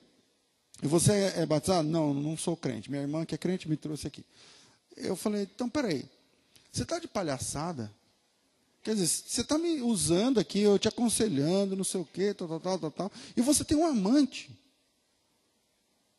E 0.83 0.87
você 0.87 1.12
é, 1.12 1.40
é 1.40 1.47
batizado? 1.47 1.88
Não, 1.88 2.14
não 2.14 2.37
sou 2.37 2.57
crente. 2.57 2.90
Minha 2.90 3.03
irmã 3.03 3.25
que 3.25 3.35
é 3.35 3.38
crente 3.38 3.68
me 3.68 3.77
trouxe 3.77 4.07
aqui. 4.07 4.25
Eu 4.97 5.16
falei, 5.16 5.42
então 5.42 5.68
peraí, 5.68 6.05
você 6.73 6.83
está 6.83 6.99
de 6.99 7.09
palhaçada? 7.09 7.92
Quer 8.83 8.94
dizer, 8.94 9.07
você 9.07 9.40
está 9.40 9.59
me 9.59 9.81
usando 9.83 10.38
aqui, 10.38 10.61
eu 10.61 10.79
te 10.79 10.88
aconselhando, 10.88 11.77
não 11.77 11.85
sei 11.85 12.01
o 12.01 12.05
quê, 12.05 12.33
tal, 12.33 12.49
tal, 12.49 12.61
tal, 12.61 12.79
tal, 12.79 12.90
tal. 12.90 13.12
E 13.37 13.40
você 13.40 13.64
tem 13.64 13.77
um 13.77 13.87
amante. 13.87 14.51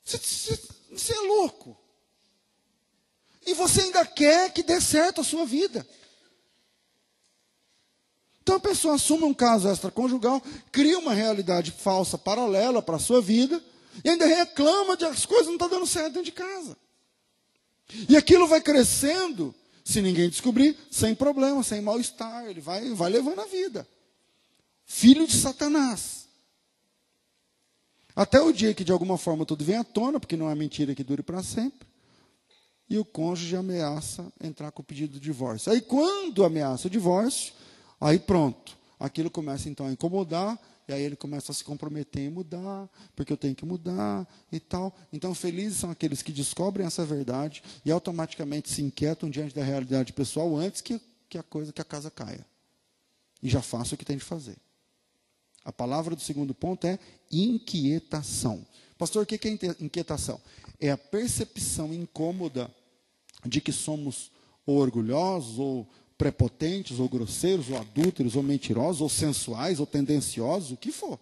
Você, 0.04 0.18
você, 0.18 0.62
você 0.92 1.14
é 1.14 1.22
louco. 1.22 1.78
E 3.46 3.54
você 3.54 3.82
ainda 3.82 4.06
quer 4.06 4.52
que 4.54 4.62
dê 4.62 4.80
certo 4.82 5.22
a 5.22 5.24
sua 5.24 5.46
vida. 5.46 5.88
Então 8.50 8.58
a 8.58 8.60
pessoa 8.60 8.96
assume 8.96 9.26
um 9.26 9.34
caso 9.34 9.70
extraconjugal, 9.70 10.42
cria 10.72 10.98
uma 10.98 11.14
realidade 11.14 11.70
falsa 11.70 12.18
paralela 12.18 12.82
para 12.82 12.96
a 12.96 13.00
sua 13.00 13.22
vida, 13.22 13.64
e 14.04 14.10
ainda 14.10 14.26
reclama 14.26 14.98
de 14.98 15.06
as 15.06 15.24
coisas 15.24 15.46
não 15.46 15.54
estão 15.54 15.70
tá 15.70 15.76
dando 15.76 15.86
certo 15.86 16.14
dentro 16.14 16.24
de 16.24 16.32
casa. 16.32 16.76
E 18.10 18.18
aquilo 18.18 18.48
vai 18.48 18.60
crescendo, 18.60 19.54
se 19.86 20.02
ninguém 20.02 20.28
descobrir, 20.32 20.76
sem 20.90 21.14
problema, 21.14 21.62
sem 21.62 21.80
mal-estar, 21.80 22.48
ele 22.48 22.60
vai, 22.60 22.92
vai 22.96 23.12
levando 23.12 23.40
a 23.40 23.46
vida. 23.46 23.88
Filho 24.84 25.28
de 25.28 25.38
Satanás. 25.38 26.28
Até 28.16 28.42
o 28.42 28.52
dia 28.52 28.74
que 28.74 28.84
de 28.84 28.92
alguma 28.92 29.20
forma 29.20 29.46
tudo 29.46 29.64
vem 29.64 29.76
à 29.76 29.84
tona, 29.84 30.20
porque 30.20 30.36
não 30.36 30.50
é 30.50 30.56
mentira 30.56 30.96
que 30.96 31.04
dure 31.04 31.22
para 31.22 31.44
sempre, 31.44 31.88
e 32.90 32.98
o 32.98 33.06
cônjuge 33.06 33.56
ameaça 33.56 34.26
entrar 34.42 34.72
com 34.72 34.82
o 34.82 34.86
pedido 34.86 35.14
de 35.14 35.20
divórcio. 35.20 35.72
Aí 35.72 35.82
quando 35.82 36.44
ameaça 36.44 36.88
o 36.88 36.90
divórcio, 36.90 37.54
Aí 38.00 38.20
pronto, 38.20 38.78
aquilo 39.00 39.30
começa 39.30 39.70
então 39.70 39.86
a 39.88 39.92
incomodar, 39.92 40.58
e 40.88 40.94
aí 40.94 41.04
ele 41.04 41.16
começa 41.16 41.52
a 41.52 41.56
se 41.56 41.64
comprometer 41.64 42.24
em 42.24 42.30
mudar, 42.30 42.90
porque 43.16 43.32
eu 43.32 43.38
tenho 43.38 43.54
que 43.54 43.66
mudar 43.66 44.28
e 44.52 44.60
tal. 44.60 44.96
Então, 45.14 45.36
felizes 45.36 45.78
são 45.78 45.92
aqueles 45.92 46.24
que 46.24 46.32
descobrem 46.32 46.86
essa 46.86 47.06
verdade 47.06 47.62
e 47.86 47.92
automaticamente 47.92 48.72
se 48.72 48.82
inquietam 48.82 49.30
diante 49.30 49.54
da 49.54 49.64
realidade 49.64 50.14
pessoal 50.14 50.56
antes 50.58 50.82
que, 50.82 51.00
que 51.30 51.38
a 51.38 51.44
coisa, 51.44 51.72
que 51.72 51.82
a 51.82 51.86
casa 51.86 52.10
caia. 52.10 52.44
E 53.42 53.48
já 53.48 53.62
faço 53.62 53.94
o 53.94 53.98
que 53.98 54.04
tem 54.04 54.18
de 54.18 54.24
fazer. 54.24 54.58
A 55.64 55.72
palavra 55.72 56.16
do 56.16 56.22
segundo 56.22 56.56
ponto 56.56 56.88
é 56.88 56.98
inquietação. 57.32 58.66
Pastor, 58.98 59.24
o 59.24 59.26
que 59.26 59.48
é 59.48 59.52
inquietação? 59.80 60.42
É 60.80 60.90
a 60.90 60.98
percepção 60.98 61.94
incômoda 61.94 62.74
de 63.46 63.62
que 63.62 63.72
somos 63.72 64.32
ou 64.66 64.78
orgulhosos 64.78 65.60
ou 65.60 65.88
prepotentes, 66.20 67.00
ou 67.00 67.08
grosseiros, 67.08 67.70
ou 67.70 67.78
adúlteros, 67.78 68.36
ou 68.36 68.44
mentirosos, 68.44 69.00
ou 69.00 69.08
sensuais, 69.08 69.80
ou 69.80 69.86
tendenciosos, 69.86 70.72
o 70.72 70.78
que 70.78 70.92
for. 70.92 71.18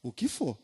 O 0.00 0.12
que 0.12 0.28
for. 0.28 0.56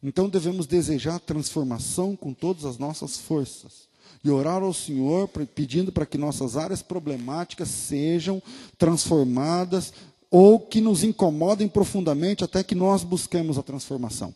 Então 0.00 0.28
devemos 0.28 0.68
desejar 0.68 1.18
transformação 1.18 2.14
com 2.14 2.32
todas 2.32 2.64
as 2.64 2.78
nossas 2.78 3.18
forças 3.18 3.88
e 4.22 4.30
orar 4.30 4.62
ao 4.62 4.72
Senhor 4.72 5.28
pedindo 5.52 5.90
para 5.90 6.06
que 6.06 6.16
nossas 6.16 6.56
áreas 6.56 6.80
problemáticas 6.80 7.68
sejam 7.68 8.40
transformadas 8.78 9.92
ou 10.30 10.60
que 10.60 10.80
nos 10.80 11.02
incomodem 11.02 11.68
profundamente 11.68 12.44
até 12.44 12.62
que 12.62 12.74
nós 12.74 13.02
busquemos 13.02 13.58
a 13.58 13.64
transformação. 13.64 14.32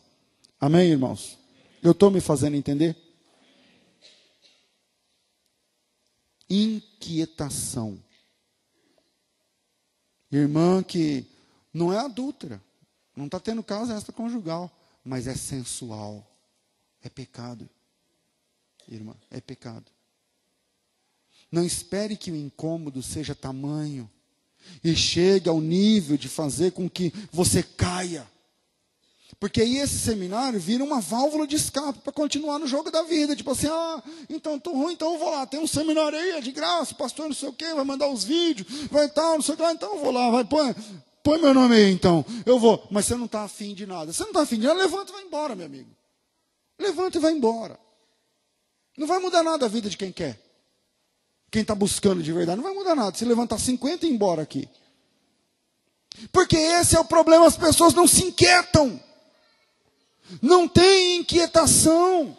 Amém, 0.59 0.89
irmãos? 0.89 1.37
Eu 1.81 1.91
estou 1.91 2.11
me 2.11 2.19
fazendo 2.19 2.55
entender? 2.55 2.97
Inquietação. 6.51 7.97
Irmã 10.31 10.83
que 10.83 11.25
não 11.73 11.91
é 11.91 11.97
adúltera, 11.97 12.61
não 13.15 13.25
está 13.25 13.39
tendo 13.39 13.63
causa 13.63 13.95
extraconjugal, 13.95 14.71
mas 15.03 15.27
é 15.27 15.35
sensual. 15.35 16.27
É 17.03 17.09
pecado. 17.09 17.69
Irmã, 18.87 19.15
é 19.29 19.41
pecado. 19.41 19.91
Não 21.51 21.65
espere 21.65 22.15
que 22.15 22.31
o 22.31 22.35
incômodo 22.35 23.01
seja 23.01 23.33
tamanho 23.35 24.09
e 24.83 24.95
chegue 24.95 25.49
ao 25.49 25.59
nível 25.59 26.17
de 26.17 26.29
fazer 26.29 26.71
com 26.71 26.89
que 26.89 27.11
você 27.31 27.63
caia. 27.63 28.29
Porque 29.41 29.59
aí 29.59 29.79
esse 29.79 29.97
seminário 29.97 30.59
vira 30.59 30.83
uma 30.83 31.01
válvula 31.01 31.47
de 31.47 31.55
escape 31.55 31.97
para 32.01 32.13
continuar 32.13 32.59
no 32.59 32.67
jogo 32.67 32.91
da 32.91 33.01
vida. 33.01 33.35
Tipo 33.35 33.49
assim, 33.49 33.65
ah, 33.71 34.03
então 34.29 34.57
estou 34.57 34.71
ruim, 34.71 34.93
então 34.93 35.13
eu 35.13 35.17
vou 35.17 35.31
lá. 35.31 35.47
Tem 35.47 35.59
um 35.59 35.65
seminário 35.65 36.15
aí, 36.15 36.29
é 36.33 36.41
de 36.41 36.51
graça, 36.51 36.93
pastor 36.93 37.25
não 37.25 37.33
sei 37.33 37.49
o 37.49 37.53
quê, 37.53 37.73
vai 37.73 37.83
mandar 37.83 38.07
os 38.07 38.23
vídeos, 38.23 38.67
vai 38.91 39.09
tal, 39.09 39.33
não 39.33 39.41
sei 39.41 39.55
o 39.55 39.57
que 39.57 39.63
lá, 39.63 39.73
então 39.73 39.95
eu 39.95 39.99
vou 39.99 40.11
lá, 40.11 40.29
vai, 40.29 40.45
põe, 40.45 40.75
põe 41.23 41.41
meu 41.41 41.55
nome 41.55 41.75
aí 41.75 41.91
então. 41.91 42.23
Eu 42.45 42.59
vou. 42.59 42.87
Mas 42.91 43.05
você 43.05 43.15
não 43.15 43.25
está 43.25 43.41
afim 43.41 43.73
de 43.73 43.87
nada. 43.87 44.13
Você 44.13 44.21
não 44.21 44.29
está 44.29 44.43
afim 44.43 44.59
de 44.59 44.67
nada, 44.67 44.79
levanta 44.79 45.11
e 45.11 45.13
vai 45.15 45.23
embora, 45.23 45.55
meu 45.55 45.65
amigo. 45.65 45.89
Levanta 46.77 47.17
e 47.17 47.21
vai 47.21 47.31
embora. 47.31 47.79
Não 48.95 49.07
vai 49.07 49.17
mudar 49.17 49.41
nada 49.41 49.65
a 49.65 49.69
vida 49.69 49.89
de 49.89 49.97
quem 49.97 50.11
quer. 50.11 50.39
Quem 51.49 51.63
está 51.63 51.73
buscando 51.73 52.21
de 52.21 52.31
verdade, 52.31 52.57
não 52.57 52.63
vai 52.63 52.75
mudar 52.75 52.93
nada. 52.93 53.17
Se 53.17 53.25
levantar 53.25 53.57
50 53.57 54.05
e 54.05 54.09
ir 54.09 54.13
embora 54.13 54.43
aqui. 54.43 54.69
Porque 56.31 56.57
esse 56.57 56.95
é 56.95 56.99
o 56.99 57.05
problema, 57.05 57.47
as 57.47 57.57
pessoas 57.57 57.95
não 57.95 58.05
se 58.05 58.23
inquietam. 58.23 59.01
Não 60.41 60.67
tem 60.67 61.17
inquietação. 61.17 62.37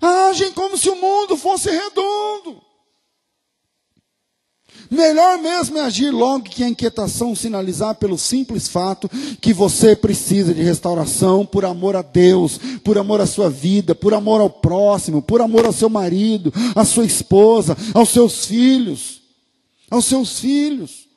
Agem 0.00 0.52
como 0.52 0.76
se 0.76 0.88
o 0.88 0.96
mundo 0.96 1.36
fosse 1.36 1.70
redondo. 1.70 2.60
Melhor 4.92 5.38
mesmo 5.38 5.78
é 5.78 5.80
agir 5.80 6.10
logo 6.10 6.44
que 6.44 6.62
a 6.62 6.68
inquietação 6.68 7.34
sinalizar 7.34 7.94
pelo 7.94 8.18
simples 8.18 8.68
fato 8.68 9.08
que 9.40 9.52
você 9.52 9.96
precisa 9.96 10.52
de 10.52 10.62
restauração 10.62 11.46
por 11.46 11.64
amor 11.64 11.96
a 11.96 12.02
Deus, 12.02 12.58
por 12.84 12.98
amor 12.98 13.18
à 13.20 13.26
sua 13.26 13.48
vida, 13.48 13.94
por 13.94 14.12
amor 14.12 14.42
ao 14.42 14.50
próximo, 14.50 15.22
por 15.22 15.40
amor 15.40 15.64
ao 15.64 15.72
seu 15.72 15.88
marido, 15.88 16.52
à 16.76 16.84
sua 16.84 17.06
esposa, 17.06 17.74
aos 17.94 18.10
seus 18.10 18.44
filhos, 18.44 19.22
aos 19.90 20.04
seus 20.04 20.38
filhos. 20.38 21.08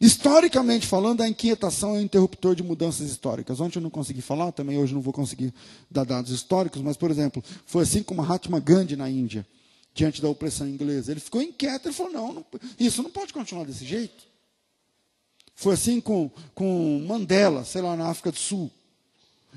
Historicamente 0.00 0.86
falando, 0.86 1.22
a 1.22 1.28
inquietação 1.28 1.96
é 1.96 1.98
um 1.98 2.02
interruptor 2.02 2.54
de 2.54 2.62
mudanças 2.62 3.10
históricas. 3.10 3.60
Ontem 3.60 3.78
eu 3.78 3.82
não 3.82 3.90
consegui 3.90 4.20
falar, 4.20 4.52
também 4.52 4.78
hoje 4.78 4.94
não 4.94 5.00
vou 5.00 5.12
conseguir 5.12 5.52
dar 5.90 6.04
dados 6.04 6.30
históricos, 6.30 6.80
mas, 6.80 6.96
por 6.96 7.10
exemplo, 7.10 7.42
foi 7.66 7.82
assim 7.82 8.02
com 8.02 8.14
Mahatma 8.14 8.60
Gandhi 8.60 8.94
na 8.94 9.10
Índia, 9.10 9.44
diante 9.92 10.22
da 10.22 10.28
opressão 10.28 10.68
inglesa. 10.68 11.10
Ele 11.10 11.20
ficou 11.20 11.42
inquieto 11.42 11.88
e 11.88 11.92
falou: 11.92 12.12
não, 12.12 12.32
não, 12.32 12.46
isso 12.78 13.02
não 13.02 13.10
pode 13.10 13.32
continuar 13.32 13.64
desse 13.64 13.84
jeito. 13.84 14.28
Foi 15.56 15.74
assim 15.74 16.00
com, 16.00 16.30
com 16.54 17.04
Mandela, 17.04 17.64
sei 17.64 17.82
lá, 17.82 17.96
na 17.96 18.08
África 18.08 18.30
do 18.30 18.38
Sul. 18.38 18.70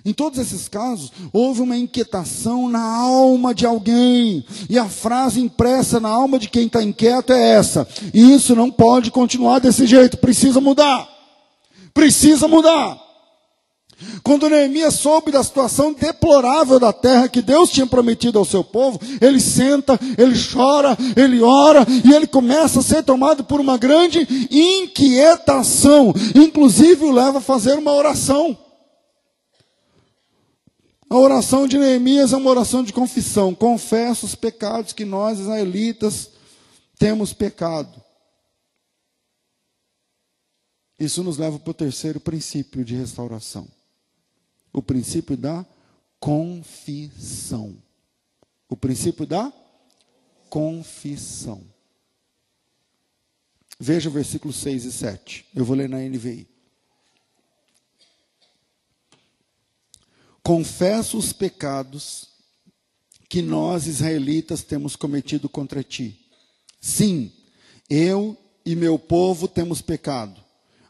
Em 0.04 0.14
todos 0.14 0.40
esses 0.40 0.68
casos, 0.68 1.12
houve 1.32 1.62
uma 1.62 1.78
inquietação 1.78 2.68
na 2.68 2.84
alma 2.84 3.54
de 3.54 3.66
alguém. 3.66 4.44
E 4.70 4.80
a 4.80 4.86
frase 4.86 5.40
impressa 5.40 6.00
na 6.00 6.10
alma 6.10 6.40
de 6.40 6.50
quem 6.50 6.66
está 6.66 6.82
inquieto 6.82 7.34
é 7.34 7.52
essa: 7.52 7.88
Isso 8.14 8.56
não 8.56 8.72
pode 8.72 9.12
continuar 9.12 9.60
desse 9.60 9.86
jeito, 9.86 10.18
precisa 10.18 10.60
mudar. 10.60 11.08
Precisa 11.94 12.48
mudar. 12.48 13.00
Quando 14.24 14.50
Neemias 14.50 14.96
soube 14.96 15.32
da 15.32 15.44
situação 15.44 15.94
deplorável 15.94 16.80
da 16.80 16.92
terra 16.92 17.28
que 17.28 17.42
Deus 17.42 17.70
tinha 17.70 17.86
prometido 17.86 18.40
ao 18.40 18.46
seu 18.46 18.64
povo, 18.64 19.00
ele 19.20 19.40
senta, 19.40 20.00
ele 20.18 20.36
chora, 20.52 20.98
ele 21.16 21.42
ora 21.42 21.86
e 22.04 22.14
ele 22.14 22.28
começa 22.28 22.80
a 22.80 22.84
ser 22.84 23.04
tomado 23.04 23.44
por 23.44 23.60
uma 23.60 23.78
grande 23.78 24.28
inquietação. 24.50 26.14
Inclusive 26.36 27.06
o 27.06 27.12
leva 27.12 27.38
a 27.38 27.42
fazer 27.42 27.78
uma 27.78 27.94
oração. 27.94 28.58
A 31.12 31.18
oração 31.18 31.68
de 31.68 31.78
Neemias 31.78 32.32
é 32.32 32.38
uma 32.38 32.50
oração 32.50 32.86
de 32.86 32.94
confissão. 32.94 33.54
Confessa 33.54 34.26
os 34.26 34.34
pecados 34.34 34.94
que 34.94 35.04
nós, 35.04 35.40
israelitas, 35.40 36.30
temos 36.98 37.34
pecado. 37.34 38.02
Isso 40.98 41.22
nos 41.22 41.38
leva 41.38 41.60
para 41.60 41.72
o 41.72 41.74
terceiro 41.74 42.18
princípio 42.18 42.86
de 42.86 42.96
restauração. 42.96 43.68
O 44.72 44.82
princípio 44.82 45.36
da 45.36 45.66
confissão. 46.18 47.76
O 48.70 48.78
princípio 48.78 49.26
da 49.26 49.52
confissão. 50.50 51.62
Veja 53.78 54.08
o 54.08 54.14
versículo 54.14 54.54
6 54.54 54.86
e 54.86 54.92
7. 54.94 55.46
Eu 55.54 55.66
vou 55.66 55.76
ler 55.76 55.90
na 55.90 55.98
NVI. 55.98 56.51
Confesso 60.44 61.18
os 61.18 61.32
pecados 61.34 62.30
que 63.30 63.42
nós 63.42 63.88
israelitas 63.88 64.64
temos 64.64 64.96
cometido 64.96 65.48
contra 65.48 65.84
ti. 65.84 66.20
Sim, 66.80 67.32
eu 67.90 68.38
e 68.66 68.76
meu 68.76 69.00
povo 69.00 69.48
temos 69.48 69.82
pecado. 69.82 70.42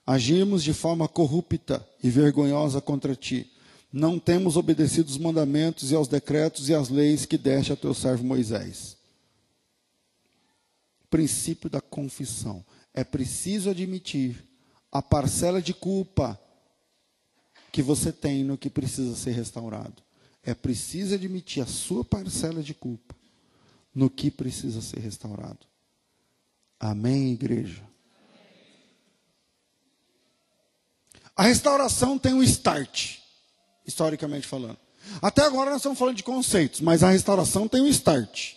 Agimos 0.06 0.64
de 0.64 0.74
forma 0.74 1.08
corrupta 1.08 1.88
e 2.04 2.10
vergonhosa 2.10 2.82
contra 2.82 3.16
ti. 3.16 3.52
Não 3.94 4.18
temos 4.18 4.56
obedecido 4.58 5.10
os 5.10 5.18
mandamentos 5.18 5.92
e 5.92 5.96
aos 5.96 6.08
decretos 6.08 6.70
e 6.70 6.74
às 6.74 6.90
leis 6.90 7.26
que 7.26 7.38
deste 7.38 7.74
a 7.74 7.76
teu 7.76 7.94
servo 7.94 8.24
Moisés. 8.24 8.98
Princípio 11.10 11.70
da 11.70 11.82
confissão. 11.82 12.66
É 12.94 13.04
preciso 13.04 13.70
admitir 13.70 14.44
a 14.92 15.02
parcela 15.02 15.62
de 15.62 15.74
culpa 15.74 16.40
que 17.72 17.82
você 17.82 18.12
tem 18.12 18.44
no 18.44 18.58
que 18.58 18.70
precisa 18.70 19.16
ser 19.16 19.32
restaurado. 19.32 20.04
É 20.44 20.54
preciso 20.54 21.16
admitir 21.16 21.62
a 21.62 21.68
sua 21.68 22.04
parcela 22.04 22.62
de 22.62 22.74
culpa 22.74 23.16
no 23.94 24.10
que 24.10 24.32
precisa 24.32 24.82
ser 24.82 25.00
restaurado. 25.00 25.60
Amém, 26.80 27.32
igreja? 27.34 27.84
A 31.36 31.44
restauração 31.44 32.18
tem 32.18 32.34
um 32.34 32.44
start, 32.44 33.20
historicamente 33.86 34.48
falando. 34.48 34.78
Até 35.22 35.44
agora 35.44 35.70
nós 35.70 35.80
estamos 35.80 35.98
falando 35.98 36.18
de 36.18 36.24
conceitos, 36.24 36.82
mas 36.82 37.04
a 37.04 37.10
restauração 37.10 37.68
tem 37.68 37.82
um 37.82 37.88
start. 37.88 38.56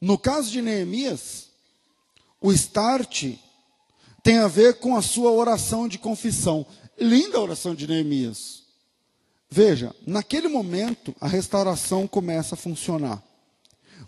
No 0.00 0.16
caso 0.16 0.50
de 0.50 0.62
Neemias, 0.62 1.48
o 2.40 2.52
start 2.52 3.34
tem 4.22 4.38
a 4.38 4.48
ver 4.48 4.78
com 4.78 4.96
a 4.96 5.02
sua 5.02 5.30
oração 5.30 5.88
de 5.88 5.98
confissão. 5.98 6.66
Linda 6.98 7.38
a 7.38 7.42
oração 7.42 7.74
de 7.74 7.86
Neemias. 7.86 8.62
Veja, 9.50 9.94
naquele 10.06 10.48
momento 10.48 11.14
a 11.20 11.26
restauração 11.26 12.06
começa 12.06 12.54
a 12.54 12.58
funcionar. 12.58 13.22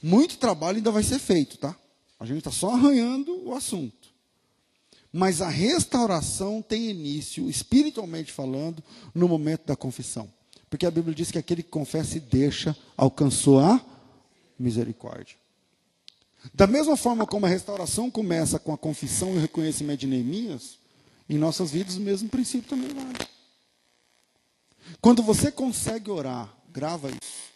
Muito 0.03 0.39
trabalho 0.39 0.77
ainda 0.77 0.91
vai 0.91 1.03
ser 1.03 1.19
feito, 1.19 1.57
tá? 1.57 1.75
A 2.19 2.27
gente 2.27 2.39
está 2.39 2.51
só 2.51 2.75
arranhando 2.75 3.49
o 3.49 3.55
assunto. 3.55 4.11
Mas 5.13 5.41
a 5.41 5.49
restauração 5.49 6.63
tem 6.63 6.91
início, 6.91 7.49
espiritualmente 7.49 8.31
falando, 8.31 8.83
no 9.15 9.27
momento 9.27 9.67
da 9.67 9.75
confissão. 9.75 10.31
Porque 10.69 10.87
a 10.87 10.91
Bíblia 10.91 11.15
diz 11.15 11.31
que 11.33 11.39
aquele 11.39 11.63
que 11.63 11.71
confessa 11.71 12.17
e 12.17 12.21
deixa 12.21 12.77
alcançou 12.97 13.59
a 13.59 13.85
misericórdia. 14.59 15.40
Da 16.55 16.67
mesma 16.67 16.97
forma 16.97 17.27
como 17.27 17.47
a 17.47 17.49
restauração 17.49 18.11
começa 18.11 18.59
com 18.59 18.73
a 18.73 18.79
confissão 18.79 19.35
e 19.35 19.37
o 19.37 19.41
reconhecimento 19.41 20.01
de 20.01 20.07
Neemias, 20.07 20.79
em 21.29 21.37
nossas 21.37 21.71
vidas 21.71 21.97
o 21.97 22.01
mesmo 22.01 22.29
princípio 22.29 22.69
também 22.69 22.89
vale. 22.89 23.29
Quando 25.01 25.23
você 25.23 25.53
consegue 25.53 26.11
orar, 26.11 26.53
grava 26.73 27.11
isso. 27.11 27.51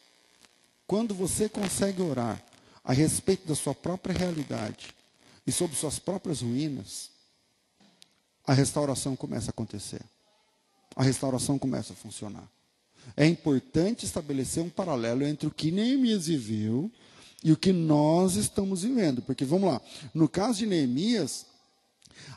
Quando 0.86 1.14
você 1.14 1.48
consegue 1.48 2.02
orar 2.02 2.42
a 2.84 2.92
respeito 2.92 3.48
da 3.48 3.54
sua 3.54 3.74
própria 3.74 4.16
realidade 4.16 4.94
e 5.46 5.50
sobre 5.50 5.76
suas 5.76 5.98
próprias 5.98 6.42
ruínas, 6.42 7.10
a 8.46 8.52
restauração 8.52 9.16
começa 9.16 9.48
a 9.48 9.50
acontecer. 9.50 10.02
A 10.94 11.02
restauração 11.02 11.58
começa 11.58 11.94
a 11.94 11.96
funcionar. 11.96 12.46
É 13.16 13.26
importante 13.26 14.04
estabelecer 14.04 14.62
um 14.62 14.70
paralelo 14.70 15.24
entre 15.24 15.46
o 15.46 15.50
que 15.50 15.70
Neemias 15.70 16.26
viveu 16.26 16.90
e 17.44 17.52
o 17.52 17.56
que 17.58 17.74
nós 17.74 18.36
estamos 18.36 18.82
vivendo. 18.82 19.20
Porque, 19.20 19.44
vamos 19.44 19.68
lá, 19.68 19.80
no 20.14 20.26
caso 20.26 20.60
de 20.60 20.66
Neemias, 20.66 21.44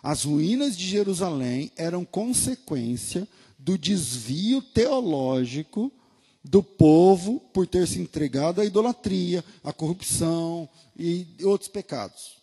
as 0.03 0.25
ruínas 0.25 0.77
de 0.77 0.85
Jerusalém 0.85 1.71
eram 1.77 2.03
consequência 2.03 3.25
do 3.57 3.77
desvio 3.77 4.61
teológico 4.61 5.91
do 6.43 6.61
povo 6.61 7.39
por 7.53 7.65
ter 7.65 7.87
se 7.87 7.99
entregado 7.99 8.61
à 8.61 8.65
idolatria, 8.65 9.43
à 9.63 9.71
corrupção 9.71 10.67
e 10.97 11.25
outros 11.43 11.69
pecados. 11.69 12.37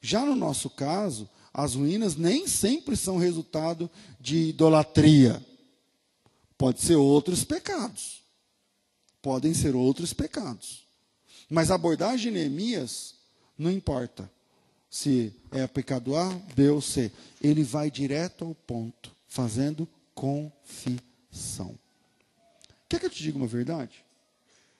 Já 0.00 0.24
no 0.24 0.36
nosso 0.36 0.68
caso, 0.70 1.28
as 1.52 1.74
ruínas 1.74 2.16
nem 2.16 2.46
sempre 2.46 2.96
são 2.96 3.16
resultado 3.16 3.90
de 4.20 4.50
idolatria. 4.50 5.44
Pode 6.58 6.80
ser 6.80 6.96
outros 6.96 7.44
pecados. 7.44 8.22
Podem 9.20 9.52
ser 9.52 9.74
outros 9.74 10.12
pecados. 10.12 10.85
Mas 11.48 11.70
a 11.70 11.74
abordagem 11.76 12.32
de 12.32 12.38
Neemias 12.38 13.14
não 13.56 13.70
importa 13.70 14.30
se 14.90 15.32
é 15.50 15.66
pecado 15.66 16.16
A, 16.16 16.28
B 16.54 16.70
ou 16.70 16.80
C. 16.80 17.12
Ele 17.40 17.62
vai 17.62 17.90
direto 17.90 18.44
ao 18.44 18.54
ponto, 18.54 19.12
fazendo 19.28 19.88
confissão. 20.14 21.78
Quer 22.88 23.00
que 23.00 23.06
eu 23.06 23.10
te 23.10 23.22
diga 23.22 23.36
uma 23.36 23.46
verdade 23.46 24.04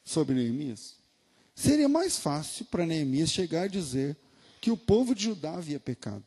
sobre 0.05 0.35
Neemias? 0.35 0.95
Seria 1.55 1.89
mais 1.89 2.19
fácil 2.19 2.64
para 2.67 2.87
Neemias 2.87 3.31
chegar 3.31 3.67
e 3.67 3.71
dizer 3.71 4.17
que 4.61 4.71
o 4.71 4.77
povo 4.77 5.14
de 5.14 5.25
Judá 5.25 5.55
havia 5.55 5.81
pecado, 5.81 6.25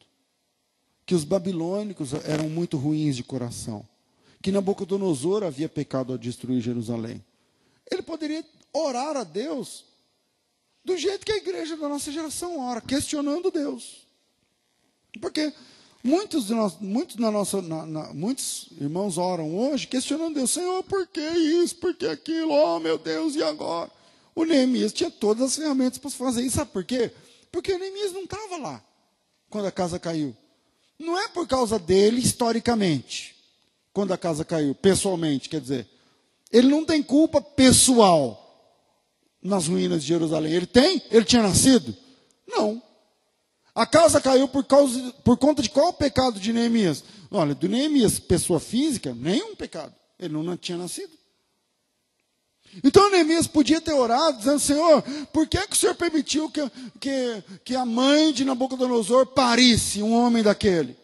que 1.05 1.15
os 1.15 1.23
babilônicos 1.23 2.13
eram 2.13 2.49
muito 2.49 2.77
ruins 2.77 3.15
de 3.15 3.23
coração, 3.23 3.85
que 4.41 4.51
Nabucodonosor 4.51 5.43
havia 5.43 5.67
pecado 5.67 6.13
ao 6.13 6.17
destruir 6.17 6.61
Jerusalém. 6.61 7.23
Ele 7.89 8.01
poderia 8.01 8.45
orar 8.71 9.17
a 9.17 9.23
Deus 9.23 9.85
do 10.83 10.97
jeito 10.97 11.25
que 11.25 11.31
a 11.31 11.37
igreja 11.37 11.77
da 11.77 11.89
nossa 11.89 12.11
geração 12.11 12.59
ora, 12.59 12.81
questionando 12.81 13.51
Deus. 13.51 14.07
Porque 15.21 15.53
muitos, 16.03 16.47
de 16.47 16.53
nós, 16.53 16.77
muitos, 16.79 17.15
na 17.17 17.31
nossa, 17.31 17.61
na, 17.61 17.85
na, 17.85 18.13
muitos 18.13 18.67
irmãos 18.79 19.17
oram 19.17 19.55
hoje 19.57 19.87
questionando 19.87 20.35
Deus, 20.35 20.51
Senhor, 20.51 20.83
por 20.83 21.07
que 21.07 21.21
isso, 21.21 21.75
por 21.75 21.93
que 21.95 22.07
aquilo, 22.07 22.51
oh 22.51 22.79
meu 22.79 22.97
Deus, 22.97 23.35
e 23.35 23.43
agora? 23.43 23.91
O 24.35 24.45
Neemias 24.45 24.93
tinha 24.93 25.11
todas 25.11 25.43
as 25.43 25.55
ferramentas 25.55 25.97
para 25.97 26.09
fazer 26.09 26.43
isso, 26.43 26.55
sabe 26.55 26.71
por 26.71 26.83
quê? 26.83 27.11
Porque 27.51 27.73
o 27.73 27.79
Neemias 27.79 28.13
não 28.13 28.23
estava 28.23 28.57
lá 28.57 28.83
quando 29.49 29.65
a 29.65 29.71
casa 29.71 29.99
caiu. 29.99 30.35
Não 30.97 31.17
é 31.17 31.27
por 31.29 31.47
causa 31.47 31.79
dele, 31.79 32.19
historicamente, 32.19 33.35
quando 33.93 34.13
a 34.13 34.17
casa 34.17 34.45
caiu, 34.45 34.75
pessoalmente, 34.75 35.49
quer 35.49 35.61
dizer. 35.61 35.87
Ele 36.51 36.67
não 36.67 36.85
tem 36.85 37.01
culpa 37.01 37.41
pessoal 37.41 38.38
nas 39.41 39.67
ruínas 39.67 40.01
de 40.01 40.07
Jerusalém. 40.07 40.53
Ele 40.53 40.65
tem? 40.65 41.01
Ele 41.09 41.25
tinha 41.25 41.41
nascido? 41.41 41.95
Não. 42.47 42.81
A 43.73 43.85
casa 43.85 44.19
caiu 44.19 44.47
por, 44.47 44.65
causa, 44.65 45.13
por 45.23 45.37
conta 45.37 45.61
de 45.61 45.69
qual 45.69 45.93
pecado 45.93 46.39
de 46.39 46.51
Neemias? 46.51 47.03
Olha, 47.31 47.55
do 47.55 47.69
Neemias, 47.69 48.19
pessoa 48.19 48.59
física, 48.59 49.13
nenhum 49.13 49.55
pecado. 49.55 49.93
Ele 50.19 50.33
não, 50.33 50.57
tinha 50.57 50.77
nascido. 50.77 51.11
Então 52.83 53.09
Neemias 53.09 53.47
podia 53.47 53.79
ter 53.79 53.93
orado, 53.93 54.37
dizendo: 54.37 54.59
Senhor, 54.59 55.01
por 55.31 55.47
que, 55.47 55.65
que 55.65 55.73
o 55.73 55.77
Senhor 55.77 55.95
permitiu 55.95 56.51
que, 56.51 56.61
que, 56.99 57.43
que 57.63 57.75
a 57.75 57.85
mãe 57.85 58.33
de 58.33 58.43
Nabucodonosor 58.43 59.27
parisse 59.27 60.03
um 60.03 60.13
homem 60.13 60.43
daquele? 60.43 60.98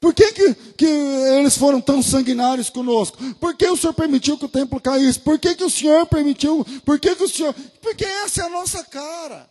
Por 0.00 0.12
que, 0.12 0.32
que, 0.32 0.54
que, 0.76 0.84
eles 0.84 1.56
foram 1.56 1.80
tão 1.80 2.02
sanguinários 2.02 2.68
conosco? 2.68 3.16
Por 3.36 3.56
que 3.56 3.66
o 3.66 3.76
Senhor 3.76 3.94
permitiu 3.94 4.36
que 4.36 4.44
o 4.44 4.48
templo 4.48 4.80
caísse? 4.80 5.18
Por 5.18 5.38
que, 5.38 5.54
que 5.54 5.64
o 5.64 5.70
Senhor 5.70 6.06
permitiu? 6.06 6.64
Por 6.84 6.98
que, 6.98 7.14
que 7.14 7.22
o 7.22 7.28
Senhor. 7.28 7.54
Porque 7.80 8.04
essa 8.04 8.42
é 8.42 8.46
a 8.46 8.50
nossa 8.50 8.84
cara. 8.84 9.50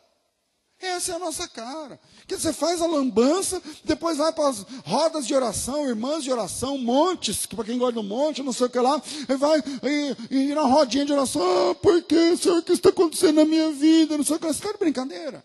Essa 0.83 1.13
é 1.13 1.15
a 1.15 1.19
nossa 1.19 1.47
cara. 1.47 1.99
Que 2.27 2.37
você 2.37 2.51
faz 2.51 2.81
a 2.81 2.85
lambança, 2.85 3.61
depois 3.85 4.17
vai 4.17 4.33
para 4.33 4.49
as 4.49 4.65
rodas 4.85 5.25
de 5.25 5.33
oração, 5.33 5.87
irmãs 5.87 6.23
de 6.23 6.31
oração, 6.31 6.77
montes, 6.77 7.45
que 7.45 7.55
para 7.55 7.65
quem 7.65 7.77
gosta 7.77 7.93
do 7.93 8.03
monte, 8.03 8.43
não 8.43 8.51
sei 8.51 8.67
o 8.67 8.69
que 8.69 8.79
lá, 8.79 9.01
e 9.29 9.35
vai 9.35 9.63
e, 9.81 10.49
e 10.49 10.53
na 10.53 10.63
rodinha 10.63 11.05
de 11.05 11.13
oração, 11.13 11.41
ah, 11.71 11.75
por 11.75 12.03
que, 12.03 12.35
Senhor, 12.35 12.57
o 12.57 12.63
que 12.63 12.73
está 12.73 12.89
acontecendo 12.89 13.35
na 13.35 13.45
minha 13.45 13.71
vida? 13.71 14.17
Não 14.17 14.25
sei 14.25 14.35
o 14.35 14.39
que 14.39 14.45
lá. 14.45 14.53
Você 14.53 14.59
está 14.59 14.73
de 14.73 14.77
brincadeira. 14.77 15.43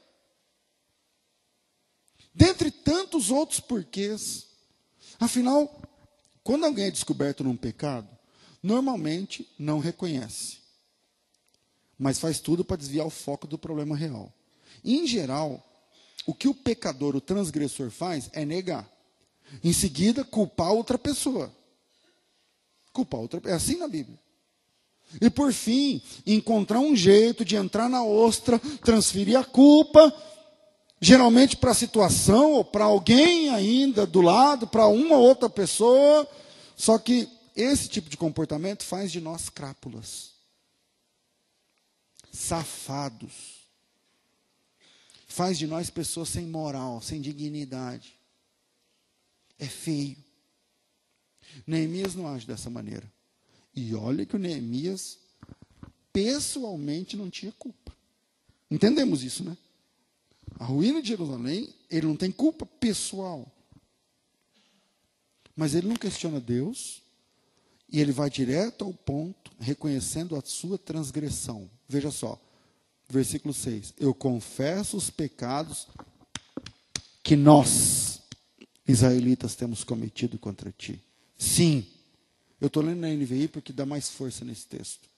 Dentre 2.35 2.71
tantos 2.71 3.31
outros 3.31 3.61
porquês, 3.61 4.48
Afinal, 5.19 5.83
quando 6.45 6.65
alguém 6.65 6.87
é 6.87 6.91
descoberto 6.91 7.43
num 7.43 7.57
pecado, 7.57 8.09
normalmente 8.63 9.49
não 9.59 9.79
reconhece, 9.79 10.59
mas 11.99 12.19
faz 12.19 12.41
tudo 12.41 12.65
para 12.65 12.77
desviar 12.77 13.07
o 13.07 13.11
foco 13.11 13.47
do 13.47 13.59
problema 13.59 13.97
real. 13.97 14.33
Em 14.85 15.07
geral, 15.07 15.65
o 16.27 16.35
que 16.35 16.49
o 16.49 16.55
pecador, 16.55 17.17
o 17.17 17.21
transgressor 17.21 17.91
faz 17.91 18.31
é 18.33 18.45
negar. 18.45 18.89
Em 19.65 19.73
seguida, 19.73 20.25
culpar 20.25 20.73
outra 20.73 20.99
pessoa. 20.99 21.53
Culpar 22.93 23.21
outra 23.21 23.41
É 23.51 23.55
assim 23.55 23.77
na 23.77 23.89
Bíblia. 23.89 24.19
E 25.21 25.31
por 25.31 25.53
fim, 25.53 26.03
encontrar 26.27 26.81
um 26.81 26.95
jeito 26.95 27.45
de 27.45 27.57
entrar 27.57 27.89
na 27.89 28.05
ostra, 28.05 28.59
transferir 28.85 29.39
a 29.39 29.45
culpa 29.45 30.15
geralmente 31.01 31.57
para 31.57 31.71
a 31.71 31.75
situação 31.75 32.53
ou 32.53 32.65
para 32.65 32.85
alguém 32.85 33.51
ainda 33.51 34.07
do 34.07 34.21
lado, 34.21 34.67
para 34.67 34.87
uma 34.87 35.17
outra 35.17 35.49
pessoa. 35.49 36.29
Só 36.77 36.99
que 36.99 37.29
esse 37.55 37.89
tipo 37.89 38.09
de 38.09 38.17
comportamento 38.17 38.85
faz 38.85 39.11
de 39.11 39.21
nós 39.21 39.49
crápulas, 39.49 40.33
safados, 42.33 43.59
faz 45.27 45.59
de 45.59 45.67
nós 45.67 45.91
pessoas 45.91 46.29
sem 46.29 46.47
moral, 46.47 47.01
sem 47.01 47.21
dignidade. 47.21 48.15
É 49.59 49.67
feio. 49.67 50.17
Neemias 51.67 52.15
não 52.15 52.29
age 52.29 52.47
dessa 52.47 52.71
maneira. 52.71 53.11
E 53.75 53.95
olha 53.95 54.25
que 54.25 54.37
o 54.37 54.39
Neemias 54.39 55.19
pessoalmente 56.13 57.17
não 57.17 57.29
tinha 57.29 57.53
culpa. 57.53 57.93
Entendemos 58.71 59.23
isso, 59.25 59.43
né? 59.45 59.57
A 60.59 60.65
ruína 60.65 61.01
de 61.01 61.09
Jerusalém, 61.09 61.73
ele 61.89 62.07
não 62.07 62.17
tem 62.17 62.33
culpa 62.33 62.67
pessoal. 62.67 63.47
Mas 65.55 65.75
ele 65.75 65.87
não 65.87 65.97
questiona 65.97 66.41
Deus 66.41 67.01
e 67.91 68.01
ele 68.01 68.13
vai 68.13 68.29
direto 68.29 68.85
ao 68.85 68.93
ponto, 68.93 69.53
reconhecendo 69.59 70.37
a 70.37 70.43
sua 70.45 70.77
transgressão. 70.77 71.71
Veja 71.89 72.11
só, 72.11 72.41
versículo 73.09 73.55
6. 73.55 73.95
Eu 73.99 74.13
confesso 74.13 74.97
os 74.97 75.11
pecados 75.11 75.87
que 77.23 77.37
nós, 77.37 78.21
israelitas, 78.87 79.55
temos 79.55 79.85
cometido 79.85 80.39
contra 80.39 80.73
ti. 80.73 81.01
Sim, 81.37 81.87
eu 82.61 82.67
estou 82.67 82.83
lendo 82.83 83.01
na 83.01 83.09
NVI 83.09 83.49
porque 83.49 83.73
dá 83.73 83.87
mais 83.87 84.11
força 84.11 84.45
nesse 84.45 84.67
texto. 84.67 85.09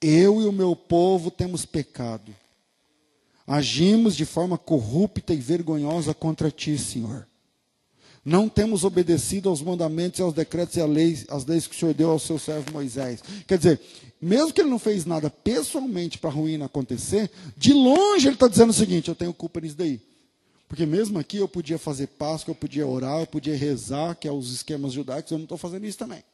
Eu 0.00 0.40
e 0.40 0.46
o 0.46 0.52
meu 0.52 0.74
povo 0.74 1.30
temos 1.30 1.66
pecado 1.66 2.34
Agimos 3.46 4.16
de 4.16 4.24
forma 4.24 4.56
corrupta 4.56 5.34
e 5.34 5.36
vergonhosa 5.36 6.14
contra 6.14 6.50
ti, 6.50 6.78
Senhor. 6.78 7.28
Não 8.24 8.48
temos 8.48 8.84
obedecido 8.84 9.50
aos 9.50 9.60
mandamentos 9.60 10.18
e 10.18 10.22
aos 10.22 10.32
decretos 10.32 10.76
e 10.76 10.80
às 10.80 10.88
leis, 10.88 11.26
às 11.28 11.44
leis 11.44 11.66
que 11.66 11.76
o 11.76 11.78
Senhor 11.78 11.92
deu 11.92 12.10
ao 12.10 12.18
seu 12.18 12.38
servo 12.38 12.72
Moisés. 12.72 13.22
Quer 13.46 13.58
dizer, 13.58 13.80
mesmo 14.18 14.50
que 14.50 14.62
ele 14.62 14.70
não 14.70 14.78
fez 14.78 15.04
nada 15.04 15.28
pessoalmente 15.28 16.16
para 16.16 16.30
a 16.30 16.32
ruína 16.32 16.64
acontecer, 16.64 17.30
de 17.54 17.74
longe 17.74 18.26
ele 18.26 18.34
está 18.34 18.48
dizendo 18.48 18.70
o 18.70 18.74
seguinte: 18.74 19.08
eu 19.08 19.14
tenho 19.14 19.34
culpa 19.34 19.60
nisso 19.60 19.76
daí. 19.76 20.00
Porque 20.66 20.86
mesmo 20.86 21.18
aqui 21.18 21.36
eu 21.36 21.46
podia 21.46 21.78
fazer 21.78 22.06
Páscoa, 22.06 22.52
eu 22.52 22.56
podia 22.56 22.86
orar, 22.86 23.20
eu 23.20 23.26
podia 23.26 23.54
rezar, 23.54 24.16
que 24.16 24.26
é 24.26 24.32
os 24.32 24.52
esquemas 24.52 24.94
judaicos, 24.94 25.30
eu 25.30 25.38
não 25.38 25.44
estou 25.44 25.58
fazendo 25.58 25.84
isso 25.84 25.98
também. 25.98 26.24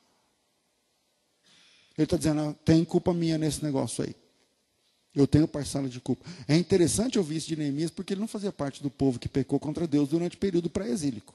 Ele 1.99 2.05
está 2.05 2.17
dizendo, 2.17 2.41
ah, 2.41 2.55
tem 2.65 2.85
culpa 2.85 3.13
minha 3.13 3.37
nesse 3.37 3.65
negócio 3.65 4.05
aí. 4.05 4.15
Eu 5.15 5.27
tenho 5.27 5.49
parcela 5.49 5.89
de 5.89 6.01
culpa. 6.01 6.25
É 6.47 6.57
interessante 6.57 7.19
ouvir 7.19 7.37
isso 7.37 7.49
de 7.49 7.57
Neemias, 7.57 7.91
porque 7.91 8.15
ele 8.15 8.21
não 8.21 8.29
fazia 8.29 8.53
parte 8.53 8.83
do 8.83 8.91
povo 8.91 9.19
que 9.19 9.29
pecou 9.29 9.59
contra 9.59 9.87
Deus 9.87 10.09
durante 10.09 10.37
o 10.37 10.39
período 10.39 10.71
pré-exílico. 10.71 11.35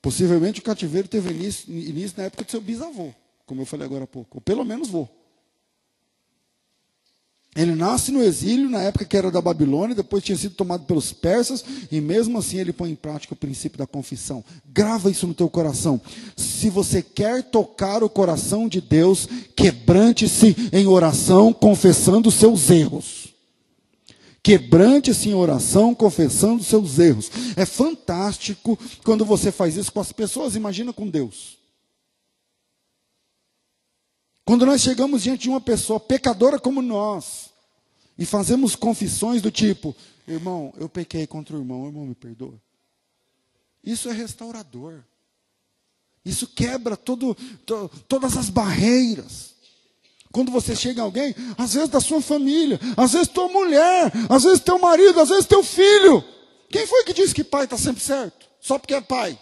Possivelmente 0.00 0.60
o 0.60 0.62
cativeiro 0.62 1.08
teve 1.08 1.30
início, 1.30 1.72
início 1.72 2.16
na 2.16 2.24
época 2.24 2.44
do 2.44 2.50
seu 2.50 2.60
bisavô, 2.60 3.12
como 3.46 3.62
eu 3.62 3.66
falei 3.66 3.86
agora 3.86 4.04
há 4.04 4.06
pouco. 4.06 4.38
Ou 4.38 4.40
pelo 4.40 4.64
menos 4.64 4.88
vô. 4.88 5.08
Ele 7.56 7.74
nasce 7.74 8.12
no 8.12 8.22
exílio, 8.22 8.70
na 8.70 8.80
época 8.82 9.04
que 9.04 9.16
era 9.16 9.30
da 9.30 9.40
Babilônia, 9.40 9.94
depois 9.94 10.22
tinha 10.22 10.38
sido 10.38 10.54
tomado 10.54 10.84
pelos 10.84 11.12
persas, 11.12 11.64
e 11.90 12.00
mesmo 12.00 12.38
assim 12.38 12.58
ele 12.58 12.72
põe 12.72 12.90
em 12.90 12.94
prática 12.94 13.34
o 13.34 13.36
princípio 13.36 13.78
da 13.78 13.86
confissão. 13.86 14.44
Grava 14.72 15.10
isso 15.10 15.26
no 15.26 15.34
teu 15.34 15.48
coração. 15.48 16.00
Se 16.36 16.70
você 16.70 17.02
quer 17.02 17.42
tocar 17.42 18.04
o 18.04 18.08
coração 18.08 18.68
de 18.68 18.80
Deus, 18.80 19.28
quebrante-se 19.56 20.54
em 20.72 20.86
oração, 20.86 21.52
confessando 21.52 22.30
seus 22.30 22.70
erros. 22.70 23.28
Quebrante-se 24.40 25.28
em 25.28 25.34
oração, 25.34 25.94
confessando 25.94 26.62
seus 26.62 26.98
erros. 26.98 27.30
É 27.56 27.66
fantástico 27.66 28.78
quando 29.04 29.24
você 29.24 29.50
faz 29.50 29.76
isso 29.76 29.92
com 29.92 30.00
as 30.00 30.12
pessoas, 30.12 30.54
imagina 30.54 30.92
com 30.92 31.08
Deus. 31.08 31.57
Quando 34.48 34.64
nós 34.64 34.80
chegamos 34.80 35.24
diante 35.24 35.42
de 35.42 35.50
uma 35.50 35.60
pessoa 35.60 36.00
pecadora 36.00 36.58
como 36.58 36.80
nós, 36.80 37.50
e 38.18 38.24
fazemos 38.24 38.74
confissões 38.74 39.42
do 39.42 39.50
tipo: 39.50 39.94
irmão, 40.26 40.72
eu 40.78 40.88
pequei 40.88 41.26
contra 41.26 41.54
o 41.54 41.60
irmão, 41.60 41.84
irmão, 41.84 42.06
me 42.06 42.14
perdoa. 42.14 42.58
Isso 43.84 44.08
é 44.08 44.12
restaurador. 44.14 45.04
Isso 46.24 46.46
quebra 46.46 46.96
todo, 46.96 47.36
to, 47.66 47.90
todas 48.08 48.38
as 48.38 48.48
barreiras. 48.48 49.54
Quando 50.32 50.50
você 50.50 50.74
chega 50.74 51.02
em 51.02 51.04
alguém, 51.04 51.34
às 51.58 51.74
vezes 51.74 51.90
da 51.90 52.00
sua 52.00 52.22
família, 52.22 52.80
às 52.96 53.12
vezes 53.12 53.28
tua 53.28 53.50
mulher, 53.50 54.10
às 54.30 54.44
vezes 54.44 54.60
teu 54.60 54.78
marido, 54.78 55.20
às 55.20 55.28
vezes 55.28 55.44
teu 55.44 55.62
filho. 55.62 56.24
Quem 56.70 56.86
foi 56.86 57.04
que 57.04 57.12
disse 57.12 57.34
que 57.34 57.44
pai 57.44 57.64
está 57.64 57.76
sempre 57.76 58.02
certo? 58.02 58.48
Só 58.62 58.78
porque 58.78 58.94
é 58.94 59.00
pai. 59.02 59.38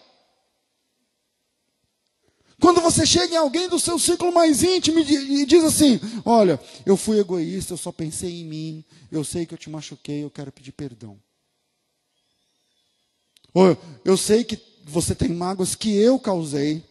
Quando 2.60 2.80
você 2.80 3.04
chega 3.04 3.34
em 3.34 3.38
alguém 3.38 3.68
do 3.68 3.78
seu 3.78 3.98
ciclo 3.98 4.32
mais 4.32 4.62
íntimo 4.62 4.98
e 5.00 5.44
diz 5.44 5.62
assim: 5.62 6.00
Olha, 6.24 6.58
eu 6.86 6.96
fui 6.96 7.18
egoísta, 7.18 7.74
eu 7.74 7.78
só 7.78 7.92
pensei 7.92 8.40
em 8.40 8.44
mim, 8.44 8.84
eu 9.12 9.22
sei 9.22 9.44
que 9.44 9.52
eu 9.52 9.58
te 9.58 9.68
machuquei, 9.68 10.24
eu 10.24 10.30
quero 10.30 10.50
pedir 10.50 10.72
perdão. 10.72 11.18
Ou 13.52 13.76
eu 14.04 14.16
sei 14.16 14.44
que 14.44 14.58
você 14.84 15.14
tem 15.14 15.28
mágoas 15.28 15.74
que 15.74 15.94
eu 15.96 16.18
causei. 16.18 16.82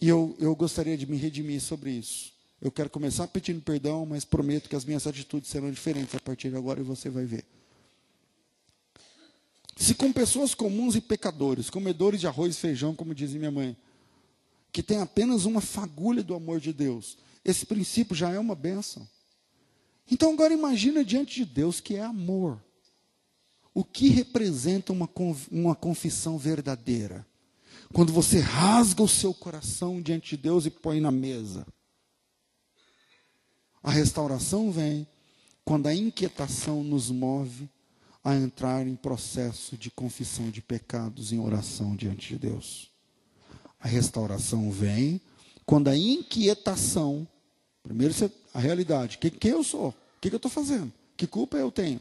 E 0.00 0.08
eu, 0.08 0.36
eu 0.38 0.54
gostaria 0.54 0.96
de 0.96 1.06
me 1.06 1.16
redimir 1.16 1.60
sobre 1.60 1.90
isso. 1.90 2.32
Eu 2.60 2.70
quero 2.70 2.90
começar 2.90 3.26
pedindo 3.28 3.60
perdão, 3.60 4.04
mas 4.04 4.24
prometo 4.24 4.68
que 4.68 4.76
as 4.76 4.84
minhas 4.84 5.06
atitudes 5.06 5.50
serão 5.50 5.70
diferentes 5.70 6.14
a 6.14 6.20
partir 6.20 6.50
de 6.50 6.56
agora 6.56 6.80
e 6.80 6.82
você 6.82 7.08
vai 7.08 7.24
ver. 7.24 7.44
Se 9.76 9.94
com 9.94 10.12
pessoas 10.12 10.54
comuns 10.54 10.94
e 10.94 11.00
pecadores, 11.00 11.68
comedores 11.68 12.20
de 12.20 12.26
arroz 12.26 12.54
e 12.54 12.60
feijão, 12.60 12.94
como 12.94 13.14
dizia 13.14 13.38
minha 13.38 13.50
mãe, 13.50 13.76
que 14.74 14.82
tem 14.82 14.98
apenas 14.98 15.44
uma 15.44 15.60
fagulha 15.60 16.20
do 16.20 16.34
amor 16.34 16.58
de 16.58 16.72
Deus, 16.72 17.16
esse 17.44 17.64
princípio 17.64 18.16
já 18.16 18.32
é 18.32 18.40
uma 18.40 18.56
benção. 18.56 19.08
Então 20.10 20.32
agora 20.32 20.52
imagina 20.52 21.04
diante 21.04 21.36
de 21.36 21.44
Deus 21.44 21.78
que 21.78 21.94
é 21.94 22.02
amor. 22.02 22.60
O 23.72 23.84
que 23.84 24.08
representa 24.08 24.92
uma, 24.92 25.08
uma 25.48 25.76
confissão 25.76 26.36
verdadeira? 26.36 27.24
Quando 27.92 28.12
você 28.12 28.40
rasga 28.40 29.00
o 29.00 29.08
seu 29.08 29.32
coração 29.32 30.02
diante 30.02 30.30
de 30.30 30.42
Deus 30.42 30.66
e 30.66 30.70
põe 30.70 31.00
na 31.00 31.12
mesa. 31.12 31.64
A 33.80 33.92
restauração 33.92 34.72
vem 34.72 35.06
quando 35.64 35.86
a 35.86 35.94
inquietação 35.94 36.82
nos 36.82 37.12
move 37.12 37.70
a 38.24 38.34
entrar 38.34 38.84
em 38.88 38.96
processo 38.96 39.78
de 39.78 39.88
confissão 39.88 40.50
de 40.50 40.60
pecados 40.60 41.32
em 41.32 41.38
oração 41.38 41.94
diante 41.94 42.30
de 42.30 42.40
Deus. 42.40 42.93
A 43.84 43.86
restauração 43.86 44.70
vem 44.70 45.20
quando 45.66 45.88
a 45.88 45.96
inquietação, 45.96 47.28
primeiro 47.82 48.14
a 48.54 48.58
realidade, 48.58 49.18
que, 49.18 49.30
quem 49.30 49.50
eu 49.50 49.62
sou, 49.62 49.90
o 49.90 49.94
que, 50.22 50.30
que 50.30 50.34
eu 50.34 50.38
estou 50.38 50.50
fazendo, 50.50 50.90
que 51.18 51.26
culpa 51.26 51.58
eu 51.58 51.70
tenho, 51.70 52.00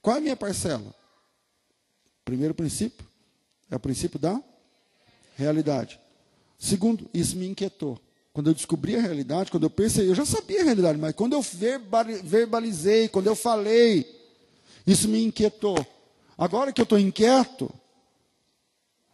qual 0.00 0.14
é 0.14 0.18
a 0.20 0.22
minha 0.22 0.36
parcela? 0.36 0.94
Primeiro 2.24 2.54
princípio 2.54 3.04
é 3.68 3.74
o 3.74 3.80
princípio 3.80 4.16
da 4.16 4.40
realidade. 5.34 5.98
Segundo, 6.56 7.10
isso 7.12 7.36
me 7.36 7.48
inquietou. 7.48 7.98
Quando 8.32 8.50
eu 8.50 8.54
descobri 8.54 8.94
a 8.94 9.00
realidade, 9.00 9.50
quando 9.50 9.64
eu 9.64 9.70
percebi, 9.70 10.06
eu 10.06 10.14
já 10.14 10.24
sabia 10.24 10.60
a 10.60 10.64
realidade, 10.64 10.98
mas 10.98 11.16
quando 11.16 11.32
eu 11.32 11.42
verbalizei, 12.22 13.08
quando 13.08 13.26
eu 13.26 13.34
falei, 13.34 14.06
isso 14.86 15.08
me 15.08 15.24
inquietou. 15.24 15.84
Agora 16.38 16.72
que 16.72 16.80
eu 16.80 16.84
estou 16.84 16.96
inquieto, 16.96 17.74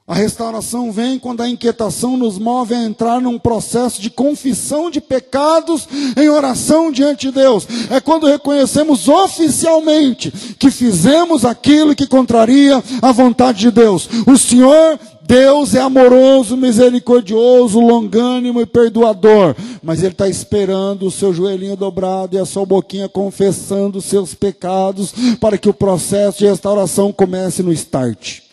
a 0.09 0.15
restauração 0.15 0.91
vem 0.91 1.19
quando 1.19 1.43
a 1.43 1.49
inquietação 1.51 2.17
nos 2.17 2.39
move 2.39 2.75
a 2.75 2.83
entrar 2.83 3.21
num 3.21 3.39
processo 3.39 4.01
de 4.01 4.09
confissão 4.09 4.91
de 4.91 5.03
pecados 5.03 5.87
em 6.17 6.31
oração 6.31 6.91
diante 6.91 7.27
de 7.27 7.35
Deus. 7.35 7.69
É 7.91 8.01
quando 8.01 8.27
reconhecemos 8.27 9.07
oficialmente 9.07 10.33
que 10.59 10.71
fizemos 10.71 11.45
aquilo 11.45 11.95
que 11.95 12.07
contraria 12.07 12.83
a 13.03 13.13
vontade 13.13 13.59
de 13.59 13.71
Deus. 13.71 14.09
O 14.27 14.39
Senhor 14.39 14.99
Deus 15.27 15.75
é 15.75 15.81
amoroso, 15.83 16.57
misericordioso, 16.57 17.79
longânimo 17.79 18.63
e 18.63 18.67
perdoador, 18.67 19.55
mas 19.83 19.99
Ele 19.99 20.13
está 20.13 20.27
esperando 20.27 21.05
o 21.05 21.11
seu 21.11 21.35
joelhinho 21.35 21.77
dobrado 21.77 22.35
e 22.35 22.39
a 22.39 22.47
sua 22.47 22.65
boquinha 22.65 23.11
confessando 23.11 23.99
os 23.99 24.07
seus 24.07 24.33
pecados 24.33 25.13
para 25.39 25.59
que 25.59 25.69
o 25.69 25.75
processo 25.75 26.39
de 26.39 26.47
restauração 26.47 27.13
comece 27.13 27.63
no 27.63 27.75
start. 27.75 28.47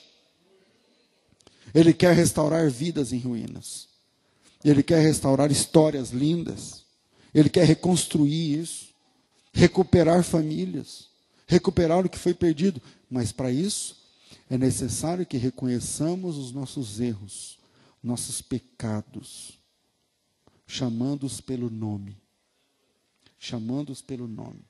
Ele 1.75 1.93
quer 1.93 2.15
restaurar 2.15 2.71
vidas 2.71 3.11
em 3.11 3.19
ruínas, 3.19 3.89
Ele 4.63 4.81
quer 4.81 5.01
restaurar 5.01 5.51
histórias 5.51 6.11
lindas, 6.11 6.85
Ele 7.33 7.49
quer 7.49 7.65
reconstruir 7.65 8.61
isso, 8.61 8.95
recuperar 9.51 10.23
famílias, 10.23 11.09
recuperar 11.45 12.05
o 12.05 12.09
que 12.09 12.17
foi 12.17 12.33
perdido, 12.33 12.81
mas 13.09 13.33
para 13.33 13.51
isso 13.51 13.97
é 14.49 14.57
necessário 14.57 15.25
que 15.25 15.35
reconheçamos 15.35 16.37
os 16.37 16.53
nossos 16.53 17.01
erros, 17.01 17.59
nossos 18.01 18.41
pecados, 18.41 19.59
chamando-os 20.65 21.41
pelo 21.41 21.69
nome. 21.69 22.15
Chamando-os 23.37 24.01
pelo 24.01 24.27
nome. 24.29 24.61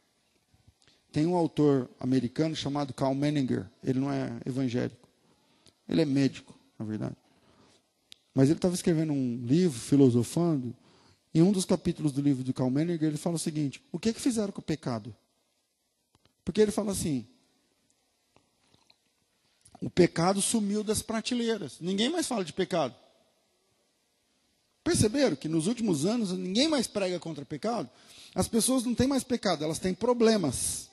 Tem 1.11 1.27
um 1.27 1.35
autor 1.35 1.87
americano 1.99 2.55
chamado 2.55 2.93
Carl 2.95 3.13
Menninger, 3.13 3.69
ele 3.83 3.99
não 3.99 4.11
é 4.11 4.37
evangélico. 4.43 5.07
Ele 5.87 6.01
é 6.01 6.05
médico, 6.05 6.54
na 6.77 6.85
verdade. 6.85 7.15
Mas 8.33 8.49
ele 8.49 8.57
estava 8.57 8.75
escrevendo 8.75 9.13
um 9.13 9.37
livro, 9.45 9.79
filosofando, 9.79 10.75
em 11.33 11.41
um 11.41 11.51
dos 11.51 11.65
capítulos 11.65 12.11
do 12.11 12.21
livro 12.21 12.43
de 12.43 12.53
Carl 12.53 12.69
Menninger, 12.69 13.09
ele 13.09 13.17
fala 13.17 13.35
o 13.35 13.39
seguinte: 13.39 13.83
o 13.91 13.99
que, 13.99 14.09
é 14.09 14.13
que 14.13 14.21
fizeram 14.21 14.53
com 14.53 14.61
o 14.61 14.63
pecado? 14.63 15.15
Porque 16.45 16.61
ele 16.61 16.71
fala 16.71 16.91
assim: 16.91 17.27
o 19.81 19.89
pecado 19.89 20.41
sumiu 20.41 20.83
das 20.83 21.01
prateleiras. 21.01 21.79
Ninguém 21.81 22.09
mais 22.09 22.27
fala 22.27 22.45
de 22.45 22.53
pecado. 22.53 22.95
Perceberam 24.83 25.35
que 25.35 25.49
nos 25.49 25.67
últimos 25.67 26.05
anos 26.05 26.31
ninguém 26.31 26.67
mais 26.67 26.87
prega 26.87 27.19
contra 27.19 27.43
pecado? 27.43 27.89
As 28.33 28.47
pessoas 28.47 28.85
não 28.85 28.93
têm 28.93 29.07
mais 29.07 29.23
pecado, 29.23 29.63
elas 29.63 29.79
têm 29.79 29.93
problemas. 29.93 30.89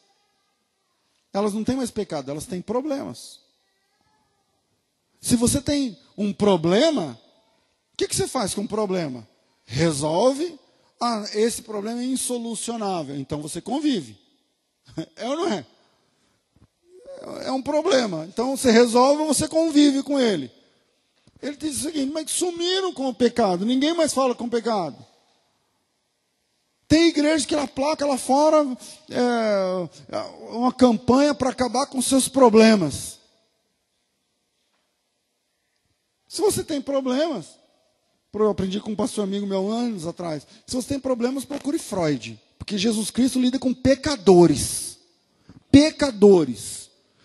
Elas 1.33 1.55
não 1.55 1.63
têm 1.63 1.77
mais 1.77 1.91
pecado, 1.91 2.31
elas 2.31 2.47
têm 2.47 2.61
problemas. 2.61 3.42
Se 5.23 5.37
você 5.37 5.61
tem 5.61 5.97
um 6.19 6.33
problema, 6.33 7.19
o 7.95 7.97
que, 7.97 8.09
que 8.09 8.17
você 8.17 8.27
faz 8.27 8.53
com 8.53 8.63
o 8.63 8.69
problema? 8.69 9.27
Resolve. 9.65 10.59
Ah, 11.01 11.25
esse 11.33 11.63
problema 11.63 12.03
é 12.03 12.05
insolucionável. 12.05 13.17
Então 13.17 13.41
você 13.41 13.61
convive. 13.61 14.21
É 15.17 15.27
ou 15.27 15.37
não 15.37 15.49
é? 15.49 15.65
é 17.45 17.53
um 17.53 17.63
problema. 17.63 18.27
Então 18.29 18.57
você 18.57 18.71
resolve, 18.71 19.25
você 19.25 19.47
convive 19.47 20.03
com 20.03 20.19
ele. 20.19 20.51
Ele 21.41 21.57
diz 21.57 21.79
o 21.79 21.83
seguinte: 21.85 22.13
mas 22.13 22.31
sumiram 22.31 22.93
com 22.93 23.09
o 23.09 23.15
pecado, 23.15 23.65
ninguém 23.65 23.95
mais 23.95 24.13
fala 24.13 24.35
com 24.35 24.45
o 24.45 24.51
pecado. 24.51 24.97
Tem 26.89 27.09
igreja 27.09 27.47
que 27.47 27.55
ela 27.55 27.67
placa 27.67 28.05
lá 28.05 28.19
fora 28.19 28.67
é, 29.09 29.89
uma 30.51 30.73
campanha 30.73 31.35
para 31.35 31.49
acabar 31.49 31.87
com 31.87 32.03
seus 32.03 32.29
problemas. 32.29 33.22
Se 36.33 36.41
você 36.41 36.65
tem 36.65 36.81
problemas, 36.81 37.59
eu 38.33 38.49
aprendi 38.49 38.81
com 38.81 38.93
um 38.93 38.97
pastor 38.97 39.23
amigo 39.23 39.47
meu 39.47 39.71
anos 39.71 40.07
atrás. 40.07 40.47
Se 40.67 40.75
você 40.75 40.89
tem 40.89 40.99
problemas, 40.99 41.45
procure 41.45 41.79
Freud, 41.79 42.41
porque 42.59 42.79
Jesus 42.79 43.11
Cristo 43.11 43.39
lida 43.39 43.59
com 43.59 43.75
pecadores. 43.75 44.97
Pecadores. 45.71 46.82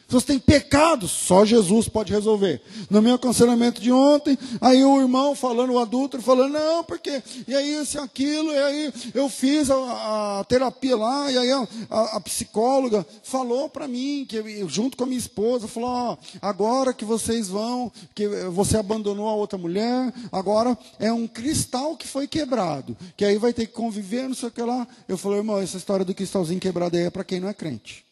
Se 0.07 0.13
você 0.13 0.25
tem 0.25 0.39
pecado, 0.39 1.05
só 1.05 1.43
Jesus 1.43 1.89
pode 1.89 2.13
resolver. 2.13 2.61
No 2.89 3.01
meu 3.01 3.15
aconselhamento 3.15 3.81
de 3.81 3.91
ontem, 3.91 4.37
aí 4.61 4.81
o 4.81 5.01
irmão 5.01 5.35
falando, 5.35 5.73
o 5.73 5.79
adulto, 5.79 6.21
falando, 6.21 6.53
não, 6.53 6.81
porque, 6.81 7.21
e 7.45 7.53
aí 7.53 7.81
isso 7.81 7.97
e 7.97 7.99
aquilo, 7.99 8.49
e 8.49 8.57
aí 8.57 8.93
eu 9.13 9.27
fiz 9.27 9.69
a, 9.69 10.39
a 10.39 10.43
terapia 10.45 10.95
lá, 10.95 11.29
e 11.29 11.37
aí 11.37 11.51
a, 11.51 11.67
a, 11.89 12.17
a 12.17 12.21
psicóloga 12.21 13.05
falou 13.21 13.67
para 13.67 13.85
mim, 13.85 14.25
que 14.27 14.41
junto 14.69 14.95
com 14.95 15.03
a 15.03 15.07
minha 15.07 15.19
esposa, 15.19 15.67
falou, 15.67 15.89
ó, 15.89 16.17
agora 16.41 16.93
que 16.93 17.03
vocês 17.03 17.49
vão, 17.49 17.91
que 18.15 18.29
você 18.49 18.77
abandonou 18.77 19.27
a 19.27 19.35
outra 19.35 19.59
mulher, 19.59 20.13
agora 20.31 20.77
é 20.99 21.11
um 21.11 21.27
cristal 21.27 21.97
que 21.97 22.07
foi 22.07 22.27
quebrado, 22.27 22.95
que 23.17 23.25
aí 23.25 23.37
vai 23.37 23.51
ter 23.51 23.67
que 23.67 23.73
conviver, 23.73 24.29
não 24.29 24.35
sei 24.35 24.47
o 24.47 24.51
que 24.53 24.61
lá. 24.61 24.87
Eu 25.05 25.17
falei, 25.17 25.39
irmão, 25.39 25.59
essa 25.59 25.75
história 25.75 26.05
do 26.05 26.15
cristalzinho 26.15 26.61
quebrado 26.61 26.95
aí 26.95 27.03
é 27.03 27.09
para 27.09 27.25
quem 27.25 27.41
não 27.41 27.49
é 27.49 27.53
crente. 27.53 28.06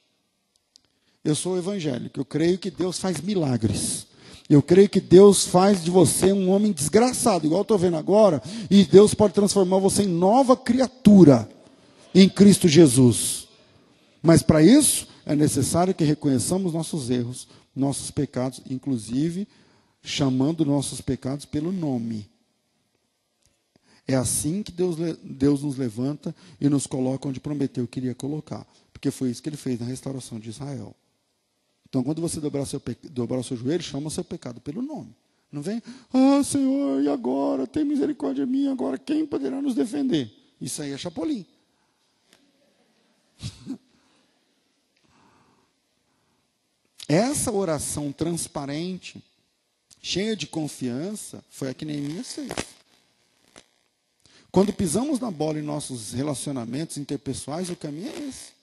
Eu 1.26 1.34
sou 1.34 1.58
evangélico, 1.58 2.20
eu 2.20 2.26
creio 2.26 2.60
que 2.60 2.70
Deus 2.70 3.00
faz 3.00 3.20
milagres. 3.20 4.06
Eu 4.48 4.62
creio 4.62 4.88
que 4.88 5.02
Deus 5.02 5.48
faz 5.48 5.84
de 5.84 5.90
você 5.90 6.32
um 6.32 6.52
homem 6.52 6.72
desgraçado, 6.72 7.48
igual 7.48 7.64
estou 7.64 7.80
vendo 7.80 7.98
agora, 7.98 8.44
e 8.70 8.84
Deus 8.84 9.16
pode 9.16 9.34
transformar 9.34 9.80
você 9.80 10.04
em 10.04 10.08
nova 10.08 10.56
criatura 10.56 11.50
em 12.14 12.30
Cristo 12.30 12.68
Jesus. 12.68 13.48
Mas 14.22 14.44
para 14.44 14.62
isso 14.62 15.08
é 15.26 15.36
necessário 15.36 15.96
que 15.96 16.04
reconheçamos 16.04 16.74
nossos 16.74 17.10
erros, 17.10 17.48
nossos 17.76 18.12
pecados, 18.12 18.62
inclusive 18.70 19.48
chamando 20.04 20.64
nossos 20.64 21.02
pecados 21.02 21.46
pelo 21.46 21.72
nome. 21.72 22.30
É 24.08 24.14
assim 24.14 24.62
que 24.62 24.72
Deus, 24.72 24.96
Deus 25.24 25.64
nos 25.64 25.76
levanta 25.76 26.36
e 26.62 26.70
nos 26.70 26.86
coloca 26.86 27.28
onde 27.28 27.40
prometeu 27.40 27.88
que 27.88 28.00
iria 28.00 28.14
colocar. 28.14 28.68
Porque 28.94 29.10
foi 29.10 29.32
isso 29.32 29.42
que 29.42 29.50
ele 29.50 29.58
fez 29.58 29.80
na 29.80 29.88
restauração 29.88 30.40
de 30.40 30.52
Israel. 30.52 30.96
Então, 31.96 32.04
quando 32.04 32.22
você 32.22 32.42
dobrar, 32.42 32.66
seu, 32.66 32.82
dobrar 33.04 33.40
o 33.40 33.44
seu 33.44 33.56
joelho, 33.56 33.82
chama 33.82 34.08
o 34.08 34.12
seu 34.12 34.26
pecado 34.26 34.60
pelo 34.60 34.82
nome. 34.82 35.16
Não 35.50 35.62
vem, 35.62 35.82
ah, 36.14 36.44
Senhor, 36.44 37.02
e 37.02 37.08
agora? 37.08 37.66
Tem 37.66 37.86
misericórdia 37.86 38.46
minha, 38.46 38.74
agora 38.74 38.98
quem 38.98 39.26
poderá 39.26 39.62
nos 39.62 39.74
defender? 39.74 40.30
Isso 40.60 40.82
aí 40.82 40.92
é 40.92 40.98
chapolim. 40.98 41.46
Essa 47.08 47.50
oração 47.50 48.12
transparente, 48.12 49.24
cheia 50.02 50.36
de 50.36 50.48
confiança, 50.48 51.42
foi 51.50 51.70
a 51.70 51.74
que 51.74 51.86
Neemias 51.86 52.34
fez. 52.34 52.52
Quando 54.52 54.74
pisamos 54.74 55.18
na 55.22 55.32
bola 55.32 55.60
em 55.60 55.64
nossos 55.64 56.12
relacionamentos 56.12 56.98
interpessoais, 56.98 57.70
o 57.70 57.76
caminho 57.78 58.10
é 58.10 58.20
esse. 58.28 58.54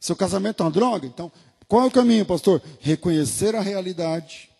Seu 0.00 0.16
casamento 0.16 0.62
é 0.62 0.66
uma 0.66 0.72
droga? 0.72 1.06
Então, 1.06 1.32
qual 1.66 1.84
é 1.84 1.86
o 1.86 1.90
caminho, 1.90 2.26
pastor? 2.26 2.62
Reconhecer 2.80 3.54
a 3.54 3.60
realidade, 3.60 4.50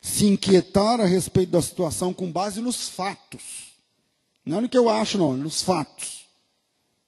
se 0.00 0.26
inquietar 0.26 1.00
a 1.00 1.04
respeito 1.04 1.50
da 1.50 1.62
situação 1.62 2.14
com 2.14 2.30
base 2.30 2.60
nos 2.60 2.88
fatos. 2.88 3.68
Não 4.44 4.58
é 4.58 4.60
no 4.62 4.68
que 4.68 4.78
eu 4.78 4.88
acho, 4.88 5.18
não, 5.18 5.36
nos 5.36 5.62
fatos. 5.62 6.24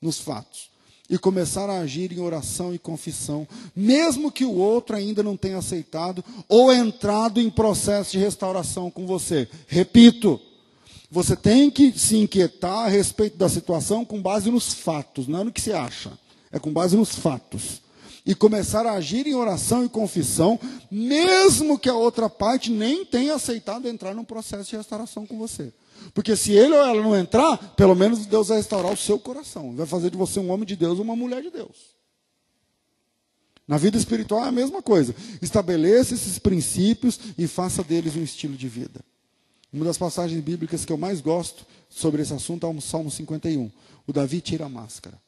Nos 0.01 0.21
fatos. 0.21 0.69
E 1.09 1.19
começar 1.19 1.69
a 1.69 1.81
agir 1.81 2.13
em 2.13 2.21
oração 2.21 2.73
e 2.75 2.79
confissão, 2.79 3.49
mesmo 3.75 4.31
que 4.31 4.45
o 4.45 4.55
outro 4.55 4.95
ainda 4.95 5.23
não 5.23 5.37
tenha 5.37 5.59
aceitado 5.59 6.25
ou 6.49 6.73
entrado 6.73 7.41
em 7.41 7.51
processo 7.51 8.13
de 8.13 8.19
restauração 8.19 8.91
com 8.91 9.07
você. 9.07 9.49
Repito, 9.67 10.41
você 11.11 11.35
tem 11.35 11.69
que 11.69 11.99
se 11.99 12.17
inquietar 12.17 12.87
a 12.87 12.89
respeito 12.89 13.37
da 13.37 13.49
situação 13.49 14.05
com 14.05 14.23
base 14.23 14.51
nos 14.51 14.73
fatos, 14.73 15.27
não 15.27 15.41
é 15.41 15.45
no 15.45 15.53
que 15.53 15.61
se 15.61 15.73
acha, 15.73 16.13
é 16.53 16.61
com 16.61 16.73
base 16.73 16.97
nos 16.97 17.17
fatos 17.17 17.81
e 18.25 18.35
começar 18.35 18.87
a 18.87 18.93
agir 18.93 19.27
em 19.27 19.35
oração 19.35 19.85
e 19.85 19.89
confissão, 19.89 20.59
mesmo 20.91 21.79
que 21.79 21.89
a 21.89 21.95
outra 21.95 22.29
parte 22.29 22.71
nem 22.71 23.05
tenha 23.05 23.35
aceitado 23.35 23.89
entrar 23.89 24.15
num 24.15 24.25
processo 24.25 24.71
de 24.71 24.77
restauração 24.77 25.27
com 25.27 25.39
você. 25.39 25.73
Porque 26.15 26.37
se 26.37 26.53
ele 26.53 26.73
ou 26.75 26.83
ela 26.83 27.03
não 27.03 27.17
entrar, 27.17 27.57
pelo 27.75 27.95
menos 27.95 28.27
Deus 28.27 28.49
vai 28.49 28.59
restaurar 28.59 28.93
o 28.93 28.97
seu 28.97 29.19
coração, 29.19 29.75
vai 29.75 29.87
fazer 29.87 30.11
de 30.11 30.17
você 30.17 30.41
um 30.41 30.51
homem 30.51 30.67
de 30.67 30.77
Deus 30.77 30.99
ou 30.99 31.05
uma 31.05 31.17
mulher 31.17 31.43
de 31.43 31.51
Deus. 31.51 31.99
Na 33.67 33.79
vida 33.79 33.97
espiritual 33.97 34.45
é 34.45 34.49
a 34.49 34.53
mesma 34.53 34.83
coisa. 34.83 35.15
Estabeleça 35.41 36.15
esses 36.15 36.39
princípios 36.39 37.21
e 37.39 37.47
faça 37.47 37.85
deles 37.85 38.17
um 38.17 38.23
estilo 38.23 38.57
de 38.57 38.69
vida. 38.69 39.01
Uma 39.73 39.85
das 39.85 39.97
passagens 39.97 40.43
bíblicas 40.43 40.85
que 40.85 40.93
eu 40.93 40.97
mais 40.97 41.21
gosto 41.21 41.65
sobre 41.89 42.23
esse 42.23 42.35
assunto 42.35 42.67
é 42.67 42.69
o 42.69 42.81
Salmo 42.81 43.11
51. 43.11 43.71
O 44.07 44.13
Davi 44.13 44.41
tira 44.41 44.67
a 44.67 44.69
máscara. 44.69 45.21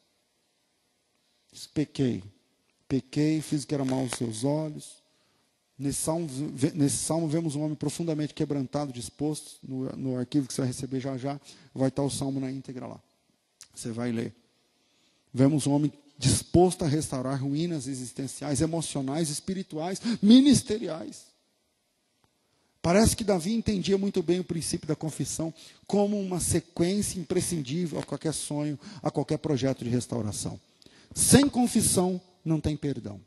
Diz, 1.53 1.67
pequei, 1.67 2.21
pequei, 2.87 3.41
fiz 3.41 3.63
o 3.63 3.67
que 3.67 3.73
era 3.73 3.85
mal 3.85 3.99
aos 3.99 4.11
seus 4.11 4.43
olhos. 4.43 5.03
Nesse 5.77 6.01
salmo, 6.01 6.27
nesse 6.75 6.97
salmo 6.97 7.27
vemos 7.27 7.55
um 7.55 7.63
homem 7.63 7.75
profundamente 7.75 8.33
quebrantado, 8.33 8.93
disposto. 8.93 9.55
No, 9.63 9.89
no 9.97 10.17
arquivo 10.17 10.47
que 10.47 10.53
você 10.53 10.61
vai 10.61 10.67
receber 10.67 10.99
já 10.99 11.17
já, 11.17 11.39
vai 11.73 11.89
estar 11.89 12.03
o 12.03 12.09
salmo 12.09 12.39
na 12.39 12.51
íntegra 12.51 12.87
lá. 12.87 13.01
Você 13.73 13.91
vai 13.91 14.11
ler. 14.11 14.33
Vemos 15.33 15.65
um 15.65 15.71
homem 15.71 15.91
disposto 16.17 16.85
a 16.85 16.87
restaurar 16.87 17.41
ruínas 17.41 17.87
existenciais, 17.87 18.61
emocionais, 18.61 19.29
espirituais, 19.29 19.99
ministeriais. 20.21 21.33
Parece 22.81 23.15
que 23.15 23.23
Davi 23.23 23.53
entendia 23.53 23.97
muito 23.97 24.21
bem 24.21 24.41
o 24.41 24.43
princípio 24.43 24.87
da 24.87 24.95
confissão 24.95 25.53
como 25.87 26.19
uma 26.19 26.39
sequência 26.39 27.17
imprescindível 27.17 27.97
a 27.97 28.03
qualquer 28.03 28.33
sonho, 28.33 28.77
a 29.01 29.09
qualquer 29.09 29.37
projeto 29.37 29.83
de 29.83 29.89
restauração. 29.89 30.59
Sem 31.15 31.47
confissão, 31.47 32.21
não 32.43 32.59
tem 32.59 32.75
perdão. 32.75 33.21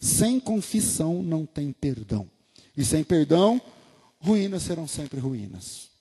Sem 0.00 0.40
confissão 0.40 1.22
não 1.22 1.46
tem 1.46 1.72
perdão. 1.72 2.28
E 2.76 2.84
sem 2.84 3.04
perdão, 3.04 3.60
ruínas 4.20 4.62
serão 4.62 4.88
sempre 4.88 5.20
ruínas. 5.20 5.92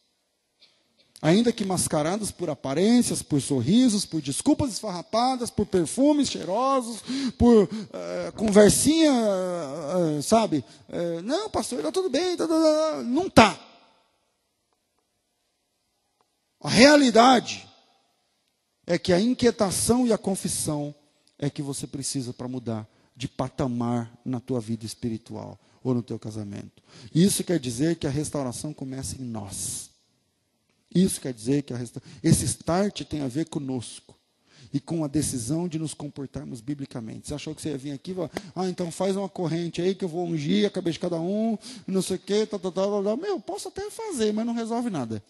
Ainda 1.21 1.53
que 1.53 1.63
mascaradas 1.63 2.32
por 2.32 2.49
aparências, 2.49 3.21
por 3.21 3.39
sorrisos, 3.39 4.05
por 4.05 4.21
desculpas 4.21 4.71
esfarrapadas, 4.71 5.51
por 5.51 5.67
perfumes 5.67 6.29
cheirosos, 6.29 7.03
por 7.38 7.65
uh, 7.65 8.32
conversinha, 8.36 9.13
uh, 9.13 10.23
sabe? 10.23 10.65
Uh, 10.89 11.21
não, 11.21 11.47
pastor, 11.47 11.77
está 11.77 11.91
tudo 11.91 12.09
bem, 12.09 12.36
tá, 12.36 12.47
tá, 12.47 12.53
tá. 12.55 13.03
não 13.03 13.27
está. 13.27 13.59
A 16.59 16.69
realidade 16.69 17.67
é 18.88 18.97
que 18.97 19.13
a 19.13 19.19
inquietação 19.19 20.07
e 20.07 20.13
a 20.13 20.17
confissão 20.17 20.95
é 21.41 21.49
que 21.49 21.61
você 21.61 21.85
precisa 21.87 22.31
para 22.31 22.47
mudar 22.47 22.87
de 23.15 23.27
patamar 23.27 24.17
na 24.23 24.39
tua 24.39 24.61
vida 24.61 24.85
espiritual 24.85 25.59
ou 25.83 25.93
no 25.93 26.03
teu 26.03 26.17
casamento. 26.17 26.81
Isso 27.13 27.43
quer 27.43 27.59
dizer 27.59 27.97
que 27.97 28.07
a 28.07 28.09
restauração 28.09 28.73
começa 28.73 29.19
em 29.19 29.25
nós. 29.25 29.89
Isso 30.93 31.19
quer 31.19 31.33
dizer 31.33 31.63
que 31.63 31.73
resta... 31.73 32.01
esse 32.23 32.45
start 32.45 33.01
tem 33.03 33.21
a 33.21 33.27
ver 33.27 33.49
conosco 33.49 34.15
e 34.73 34.79
com 34.79 35.03
a 35.03 35.07
decisão 35.07 35.67
de 35.67 35.79
nos 35.79 35.93
comportarmos 35.93 36.61
biblicamente. 36.61 37.27
Você 37.27 37.33
achou 37.33 37.55
que 37.55 37.61
você 37.61 37.69
ia 37.69 37.77
vir 37.77 37.91
aqui 37.91 38.11
e 38.11 38.15
falar, 38.15 38.31
ah, 38.55 38.69
então 38.69 38.91
faz 38.91 39.15
uma 39.15 39.27
corrente 39.27 39.81
aí 39.81 39.95
que 39.95 40.05
eu 40.05 40.09
vou 40.09 40.25
ungir 40.27 40.65
a 40.65 40.69
cabeça 40.69 40.93
de 40.93 40.99
cada 40.99 41.19
um, 41.19 41.57
não 41.87 42.01
sei 42.01 42.17
o 42.17 42.19
quê, 42.19 42.45
tal, 42.45 42.59
tal, 42.59 42.71
tal, 42.71 43.03
tal. 43.03 43.17
Meu, 43.17 43.39
posso 43.39 43.67
até 43.67 43.89
fazer, 43.89 44.31
mas 44.31 44.45
não 44.45 44.53
resolve 44.53 44.89
nada. 44.89 45.23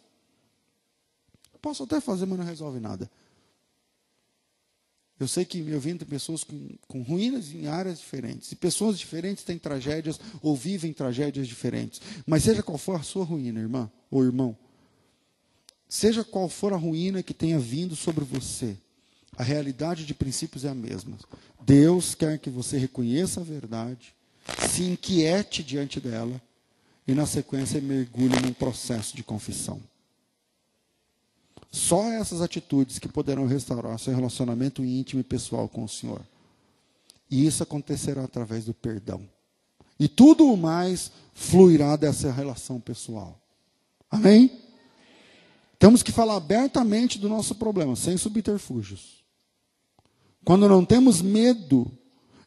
Posso 1.61 1.83
até 1.83 2.01
fazer, 2.01 2.25
mas 2.25 2.37
não 2.37 2.45
resolve 2.45 2.79
nada. 2.79 3.09
Eu 5.21 5.27
sei 5.27 5.45
que 5.45 5.59
eu 5.59 5.79
vim 5.79 5.95
de 5.95 6.03
pessoas 6.03 6.43
com, 6.43 6.69
com 6.87 7.03
ruínas 7.03 7.53
em 7.53 7.67
áreas 7.67 7.99
diferentes. 7.99 8.51
E 8.51 8.55
pessoas 8.55 8.97
diferentes 8.97 9.43
têm 9.43 9.55
tragédias 9.55 10.19
ou 10.41 10.55
vivem 10.55 10.91
tragédias 10.91 11.47
diferentes. 11.47 12.01
Mas 12.25 12.41
seja 12.41 12.63
qual 12.63 12.79
for 12.79 12.99
a 12.99 13.03
sua 13.03 13.23
ruína, 13.23 13.59
irmã 13.59 13.87
ou 14.09 14.23
irmão, 14.23 14.57
seja 15.87 16.23
qual 16.23 16.49
for 16.49 16.73
a 16.73 16.75
ruína 16.75 17.21
que 17.21 17.35
tenha 17.35 17.59
vindo 17.59 17.95
sobre 17.95 18.25
você, 18.25 18.75
a 19.37 19.43
realidade 19.43 20.07
de 20.07 20.15
princípios 20.15 20.65
é 20.65 20.69
a 20.69 20.73
mesma. 20.73 21.15
Deus 21.63 22.15
quer 22.15 22.39
que 22.39 22.49
você 22.49 22.79
reconheça 22.79 23.41
a 23.41 23.43
verdade, 23.43 24.15
se 24.71 24.81
inquiete 24.81 25.61
diante 25.61 25.99
dela 25.99 26.41
e, 27.07 27.13
na 27.13 27.27
sequência, 27.27 27.79
mergulhe 27.79 28.41
num 28.41 28.53
processo 28.53 29.15
de 29.15 29.21
confissão. 29.21 29.79
Só 31.71 32.11
essas 32.11 32.41
atitudes 32.41 32.99
que 32.99 33.07
poderão 33.07 33.47
restaurar 33.47 33.97
seu 33.97 34.13
relacionamento 34.13 34.83
íntimo 34.83 35.21
e 35.21 35.23
pessoal 35.23 35.69
com 35.69 35.85
o 35.85 35.89
Senhor. 35.89 36.21
E 37.29 37.45
isso 37.45 37.63
acontecerá 37.63 38.25
através 38.25 38.65
do 38.65 38.73
perdão. 38.73 39.21
E 39.97 40.09
tudo 40.09 40.51
o 40.51 40.57
mais 40.57 41.11
fluirá 41.33 41.95
dessa 41.95 42.29
relação 42.29 42.79
pessoal. 42.79 43.39
Amém? 44.09 44.51
Temos 45.79 46.03
que 46.03 46.11
falar 46.11 46.35
abertamente 46.35 47.17
do 47.17 47.29
nosso 47.29 47.55
problema, 47.55 47.95
sem 47.95 48.17
subterfúgios. 48.17 49.23
Quando 50.43 50.67
não 50.67 50.83
temos 50.83 51.21
medo 51.21 51.89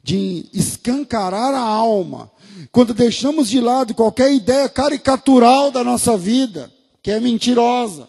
de 0.02 0.46
escancarar 0.52 1.54
a 1.54 1.60
alma, 1.60 2.30
quando 2.70 2.92
deixamos 2.92 3.48
de 3.48 3.60
lado 3.60 3.94
qualquer 3.94 4.32
ideia 4.34 4.68
caricatural 4.68 5.70
da 5.70 5.82
nossa 5.82 6.16
vida, 6.16 6.70
que 7.02 7.10
é 7.10 7.18
mentirosa, 7.18 8.08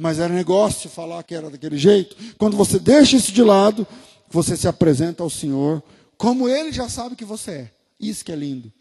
mas 0.00 0.18
era 0.18 0.32
negócio 0.32 0.88
falar 0.88 1.22
que 1.22 1.34
era 1.34 1.50
daquele 1.50 1.76
jeito. 1.76 2.16
Quando 2.38 2.56
você 2.56 2.78
deixa 2.78 3.16
isso 3.16 3.30
de 3.32 3.42
lado, 3.42 3.86
você 4.30 4.56
se 4.56 4.66
apresenta 4.66 5.22
ao 5.22 5.28
Senhor 5.28 5.82
como 6.16 6.48
ele 6.48 6.72
já 6.72 6.88
sabe 6.88 7.14
que 7.14 7.24
você 7.24 7.50
é. 7.50 7.70
Isso 8.00 8.24
que 8.24 8.32
é 8.32 8.34
lindo. 8.34 8.72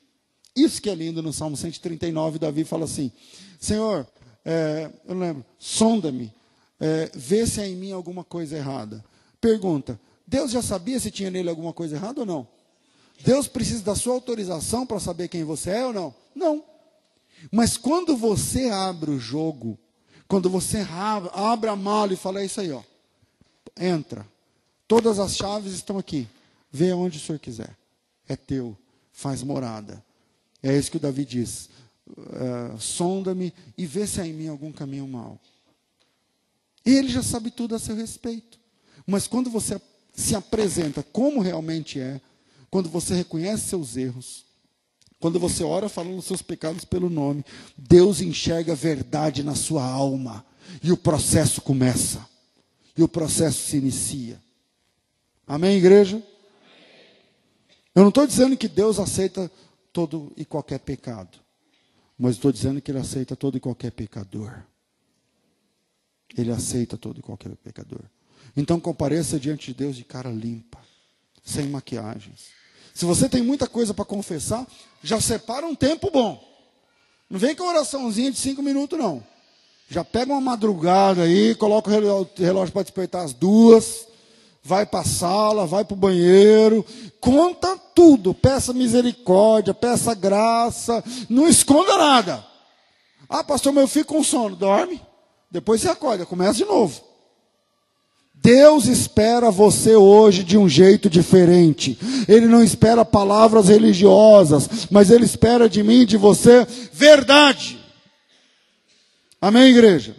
Isso 0.55 0.81
que 0.81 0.89
é 0.89 0.95
lindo 0.95 1.21
no 1.21 1.33
Salmo 1.33 1.57
139, 1.57 2.39
Davi 2.39 2.63
fala 2.63 2.85
assim: 2.85 3.11
Senhor, 3.59 4.07
é, 4.45 4.89
eu 5.05 5.19
lembro, 5.19 5.45
sonda-me, 5.59 6.33
é, 6.79 7.11
vê 7.13 7.45
se 7.45 7.59
há 7.59 7.67
em 7.67 7.75
mim 7.75 7.91
alguma 7.91 8.23
coisa 8.23 8.55
errada. 8.55 9.03
Pergunta: 9.41 9.99
Deus 10.25 10.51
já 10.51 10.61
sabia 10.61 11.01
se 11.01 11.11
tinha 11.11 11.29
nele 11.29 11.49
alguma 11.49 11.73
coisa 11.73 11.97
errada 11.97 12.21
ou 12.21 12.25
não? 12.25 12.47
Deus 13.25 13.45
precisa 13.45 13.83
da 13.83 13.93
sua 13.93 14.13
autorização 14.13 14.85
para 14.85 15.01
saber 15.01 15.27
quem 15.27 15.43
você 15.43 15.71
é 15.71 15.85
ou 15.85 15.91
não? 15.91 16.15
Não. 16.33 16.63
Mas 17.51 17.75
quando 17.75 18.15
você 18.15 18.69
abre 18.69 19.11
o 19.11 19.19
jogo 19.19 19.77
quando 20.29 20.47
você 20.47 20.85
abre 21.33 21.69
a 21.69 21.75
mala 21.75 22.13
e 22.13 22.15
fala, 22.15 22.39
é 22.39 22.45
isso 22.45 22.61
aí, 22.61 22.71
ó. 22.71 22.83
Entra. 23.75 24.25
Todas 24.87 25.17
as 25.17 25.35
chaves 25.35 25.73
estão 25.73 25.97
aqui. 25.97 26.27
Vê 26.71 26.93
onde 26.93 27.17
o 27.17 27.19
senhor 27.19 27.39
quiser. 27.39 27.75
É 28.27 28.35
teu. 28.35 28.77
Faz 29.11 29.41
morada. 29.41 30.05
É 30.61 30.77
isso 30.77 30.91
que 30.91 30.97
o 30.97 30.99
Davi 30.99 31.25
diz. 31.25 31.71
Uh, 32.07 32.79
Sonda-me 32.79 33.51
e 33.75 33.87
vê 33.87 34.05
se 34.05 34.21
há 34.21 34.27
em 34.27 34.33
mim 34.33 34.47
algum 34.47 34.71
caminho 34.71 35.07
mau. 35.07 35.39
E 36.85 36.91
ele 36.91 37.09
já 37.09 37.23
sabe 37.23 37.49
tudo 37.49 37.73
a 37.73 37.79
seu 37.79 37.95
respeito. 37.95 38.59
Mas 39.07 39.25
quando 39.25 39.49
você 39.49 39.81
se 40.13 40.35
apresenta 40.35 41.01
como 41.01 41.41
realmente 41.41 41.99
é, 41.99 42.21
quando 42.69 42.87
você 42.87 43.15
reconhece 43.15 43.67
seus 43.67 43.97
erros, 43.97 44.45
quando 45.19 45.37
você 45.37 45.63
ora 45.63 45.89
falando 45.89 46.21
seus 46.21 46.41
pecados 46.41 46.85
pelo 46.85 47.09
nome, 47.09 47.43
Deus 47.77 48.21
enxerga 48.21 48.71
a 48.71 48.75
verdade 48.75 49.43
na 49.43 49.53
sua 49.53 49.83
alma. 49.83 50.45
E 50.81 50.91
o 50.91 50.97
processo 50.97 51.61
começa. 51.61 52.25
E 52.97 53.03
o 53.03 53.07
processo 53.07 53.69
se 53.69 53.77
inicia. 53.77 54.41
Amém, 55.45 55.77
igreja? 55.77 56.23
Eu 57.93 58.03
não 58.03 58.09
estou 58.09 58.25
dizendo 58.25 58.55
que 58.55 58.67
Deus 58.67 58.97
aceita 58.97 59.51
todo 59.91 60.31
e 60.37 60.45
qualquer 60.45 60.79
pecado. 60.79 61.37
Mas 62.17 62.35
estou 62.35 62.51
dizendo 62.51 62.81
que 62.81 62.91
Ele 62.91 62.99
aceita 62.99 63.35
todo 63.35 63.57
e 63.57 63.59
qualquer 63.59 63.91
pecador. 63.91 64.63
Ele 66.37 66.51
aceita 66.51 66.97
todo 66.97 67.19
e 67.19 67.23
qualquer 67.23 67.55
pecador. 67.57 68.03
Então 68.55 68.79
compareça 68.79 69.39
diante 69.39 69.67
de 69.67 69.73
Deus 69.73 69.95
de 69.97 70.05
cara 70.05 70.29
limpa, 70.29 70.79
sem 71.43 71.67
maquiagens 71.67 72.58
se 72.93 73.05
você 73.05 73.29
tem 73.29 73.41
muita 73.41 73.67
coisa 73.67 73.93
para 73.93 74.05
confessar, 74.05 74.65
já 75.03 75.19
separa 75.21 75.65
um 75.65 75.75
tempo 75.75 76.09
bom. 76.11 76.43
Não 77.29 77.39
vem 77.39 77.55
com 77.55 77.63
oraçãozinha 77.63 78.31
de 78.31 78.37
cinco 78.37 78.61
minutos, 78.61 78.97
não. 78.97 79.23
Já 79.89 80.03
pega 80.03 80.31
uma 80.31 80.41
madrugada 80.41 81.23
aí, 81.23 81.55
coloca 81.55 81.89
o 81.89 82.27
relógio 82.37 82.73
para 82.73 82.83
despertar 82.83 83.23
às 83.23 83.33
duas, 83.33 84.07
vai 84.63 84.85
para 84.85 84.99
a 84.99 85.05
sala, 85.05 85.65
vai 85.65 85.83
para 85.83 85.93
o 85.93 85.97
banheiro, 85.97 86.85
conta 87.19 87.75
tudo, 87.95 88.33
peça 88.33 88.73
misericórdia, 88.73 89.73
peça 89.73 90.13
graça, 90.13 91.03
não 91.29 91.47
esconda 91.47 91.97
nada. 91.97 92.45
Ah, 93.27 93.43
pastor, 93.43 93.73
meu 93.73 93.87
filho 93.87 94.05
com 94.05 94.23
sono, 94.23 94.55
dorme. 94.55 95.01
Depois 95.51 95.81
você 95.81 95.89
acorda, 95.89 96.25
começa 96.25 96.53
de 96.53 96.65
novo. 96.65 97.08
Deus 98.41 98.85
espera 98.85 99.51
você 99.51 99.95
hoje 99.95 100.43
de 100.43 100.57
um 100.57 100.67
jeito 100.67 101.09
diferente. 101.09 101.97
Ele 102.27 102.47
não 102.47 102.63
espera 102.63 103.03
palavras 103.03 103.67
religiosas, 103.67 104.87
mas 104.89 105.11
Ele 105.11 105.25
espera 105.25 105.69
de 105.69 105.83
mim, 105.83 106.05
de 106.05 106.15
você, 106.15 106.65
verdade. 106.93 107.77
Amém, 109.41 109.69
igreja? 109.69 110.15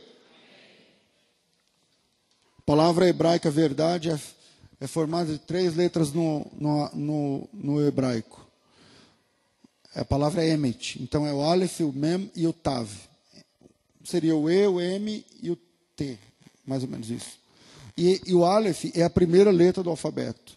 A 2.58 2.62
palavra 2.62 3.08
hebraica 3.08 3.50
verdade 3.50 4.10
é, 4.10 4.18
é 4.80 4.86
formada 4.86 5.32
de 5.32 5.38
três 5.38 5.74
letras 5.74 6.12
no, 6.12 6.46
no, 6.58 6.90
no, 6.94 7.48
no 7.52 7.86
hebraico. 7.86 8.46
A 9.94 10.04
palavra 10.04 10.44
é 10.44 10.50
emet. 10.50 11.02
Então 11.02 11.26
é 11.26 11.32
o 11.32 11.42
Aleph, 11.42 11.80
o 11.80 11.92
Mem 11.92 12.30
e 12.36 12.46
o 12.46 12.52
Tav. 12.52 12.88
Seria 14.04 14.36
o 14.36 14.48
E, 14.48 14.66
o 14.66 14.80
M 14.80 15.24
e 15.42 15.50
o 15.50 15.56
T. 15.96 16.18
Mais 16.64 16.82
ou 16.82 16.88
menos 16.88 17.10
isso. 17.10 17.39
E, 18.00 18.18
e, 18.28 18.34
o 18.34 18.46
Aleph 18.46 18.86
é 18.94 19.02
a 19.02 19.10
primeira 19.10 19.50
letra 19.50 19.82
do 19.82 19.90
alfabeto. 19.90 20.56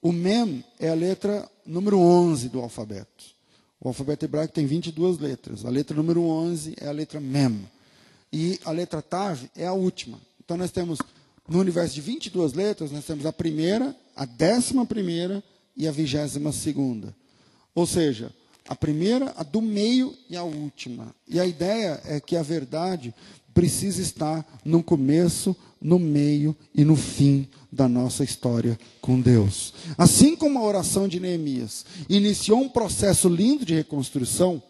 O 0.00 0.12
Mem 0.12 0.64
é 0.78 0.90
a 0.90 0.94
letra 0.94 1.50
número 1.66 1.98
11 1.98 2.48
do 2.48 2.60
alfabeto. 2.60 3.34
O 3.80 3.88
alfabeto 3.88 4.24
hebraico 4.24 4.54
tem 4.54 4.64
22 4.64 5.18
letras. 5.18 5.64
A 5.64 5.70
letra 5.70 5.96
número 5.96 6.22
11 6.22 6.76
é 6.80 6.86
a 6.86 6.92
letra 6.92 7.18
Mem. 7.18 7.68
E 8.32 8.60
a 8.64 8.70
letra 8.70 9.02
Tav 9.02 9.42
é 9.56 9.66
a 9.66 9.72
última. 9.72 10.20
Então 10.44 10.56
nós 10.56 10.70
temos, 10.70 11.00
no 11.48 11.58
universo 11.58 11.96
de 11.96 12.00
22 12.00 12.52
letras, 12.52 12.92
nós 12.92 13.04
temos 13.04 13.26
a 13.26 13.32
primeira, 13.32 13.96
a 14.14 14.24
décima 14.24 14.86
primeira 14.86 15.42
e 15.76 15.88
a 15.88 15.90
vigésima 15.90 16.52
segunda. 16.52 17.12
Ou 17.74 17.88
seja, 17.88 18.32
a 18.68 18.76
primeira, 18.76 19.34
a 19.36 19.42
do 19.42 19.60
meio 19.60 20.16
e 20.30 20.36
a 20.36 20.44
última. 20.44 21.12
E 21.26 21.40
a 21.40 21.46
ideia 21.46 22.00
é 22.04 22.20
que 22.20 22.36
a 22.36 22.42
verdade 22.42 23.12
precisa 23.54 24.02
estar 24.02 24.44
no 24.64 24.82
começo, 24.82 25.56
no 25.80 25.98
meio 25.98 26.54
e 26.74 26.84
no 26.84 26.96
fim 26.96 27.48
da 27.70 27.88
nossa 27.88 28.24
história 28.24 28.78
com 29.00 29.20
Deus. 29.20 29.72
Assim 29.96 30.34
como 30.36 30.58
a 30.58 30.62
oração 30.62 31.06
de 31.08 31.20
Neemias 31.20 31.86
iniciou 32.08 32.60
um 32.60 32.68
processo 32.68 33.28
lindo 33.28 33.64
de 33.64 33.74
reconstrução, 33.74 34.62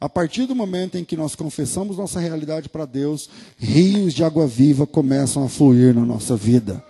a 0.00 0.08
partir 0.08 0.46
do 0.46 0.54
momento 0.54 0.96
em 0.96 1.04
que 1.04 1.16
nós 1.16 1.34
confessamos 1.34 1.98
nossa 1.98 2.18
realidade 2.18 2.70
para 2.70 2.86
Deus, 2.86 3.28
rios 3.58 4.14
de 4.14 4.24
água 4.24 4.46
viva 4.46 4.86
começam 4.86 5.44
a 5.44 5.48
fluir 5.48 5.94
na 5.94 6.06
nossa 6.06 6.34
vida. 6.34 6.82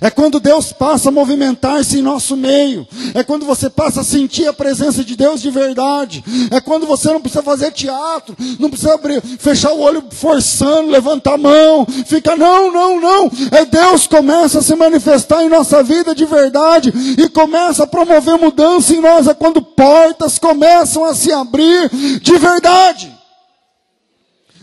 É 0.00 0.10
quando 0.10 0.40
Deus 0.40 0.72
passa 0.72 1.08
a 1.08 1.12
movimentar-se 1.12 1.98
em 1.98 2.02
nosso 2.02 2.36
meio. 2.36 2.86
É 3.14 3.22
quando 3.22 3.46
você 3.46 3.70
passa 3.70 4.00
a 4.00 4.04
sentir 4.04 4.46
a 4.46 4.52
presença 4.52 5.04
de 5.04 5.16
Deus 5.16 5.40
de 5.40 5.50
verdade. 5.50 6.24
É 6.50 6.60
quando 6.60 6.86
você 6.86 7.08
não 7.12 7.20
precisa 7.20 7.42
fazer 7.42 7.72
teatro, 7.72 8.36
não 8.58 8.68
precisa 8.68 8.94
abrir, 8.94 9.22
fechar 9.38 9.72
o 9.72 9.80
olho 9.80 10.04
forçando, 10.10 10.90
levantar 10.90 11.34
a 11.34 11.38
mão, 11.38 11.86
fica 12.06 12.36
não, 12.36 12.72
não, 12.72 13.00
não. 13.00 13.30
É 13.52 13.64
Deus 13.64 14.06
começa 14.06 14.58
a 14.58 14.62
se 14.62 14.74
manifestar 14.74 15.44
em 15.44 15.48
nossa 15.48 15.82
vida 15.82 16.14
de 16.14 16.24
verdade 16.24 16.92
e 17.18 17.28
começa 17.28 17.84
a 17.84 17.86
promover 17.86 18.38
mudança 18.38 18.94
em 18.94 19.00
nós. 19.00 19.26
É 19.26 19.34
quando 19.34 19.62
portas 19.62 20.38
começam 20.38 21.04
a 21.04 21.14
se 21.14 21.32
abrir 21.32 21.90
de 22.20 22.38
verdade. 22.38 23.12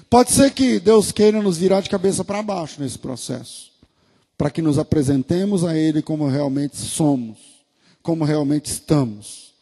Pode 0.09 0.32
ser 0.32 0.51
que 0.51 0.80
Deus 0.80 1.11
queira 1.11 1.41
nos 1.41 1.57
virar 1.57 1.82
de 1.82 1.89
cabeça 1.89 2.24
para 2.24 2.43
baixo 2.43 2.76
nesse 2.80 2.99
processo 2.99 3.72
para 4.38 4.49
que 4.49 4.61
nos 4.61 4.77
apresentemos 4.77 5.63
a 5.63 5.77
Ele 5.77 6.01
como 6.01 6.27
realmente 6.27 6.77
somos, 6.77 7.38
como 8.01 8.25
realmente 8.25 8.71
estamos. 8.71 9.53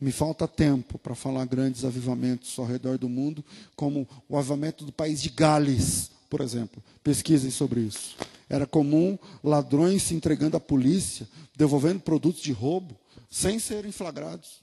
Me 0.00 0.12
falta 0.12 0.46
tempo 0.46 0.96
para 0.98 1.14
falar 1.14 1.44
grandes 1.46 1.84
avivamentos 1.84 2.56
ao 2.58 2.64
redor 2.64 2.98
do 2.98 3.08
mundo, 3.08 3.44
como 3.74 4.06
o 4.28 4.38
avivamento 4.38 4.84
do 4.84 4.92
país 4.92 5.20
de 5.20 5.28
Gales, 5.28 6.12
por 6.30 6.40
exemplo. 6.40 6.82
Pesquisem 7.02 7.50
sobre 7.50 7.80
isso. 7.80 8.16
Era 8.48 8.66
comum 8.66 9.18
ladrões 9.42 10.04
se 10.04 10.14
entregando 10.14 10.56
à 10.56 10.60
polícia, 10.60 11.28
devolvendo 11.56 12.00
produtos 12.00 12.42
de 12.42 12.52
roubo, 12.52 12.96
sem 13.28 13.58
serem 13.58 13.90
flagrados. 13.90 14.62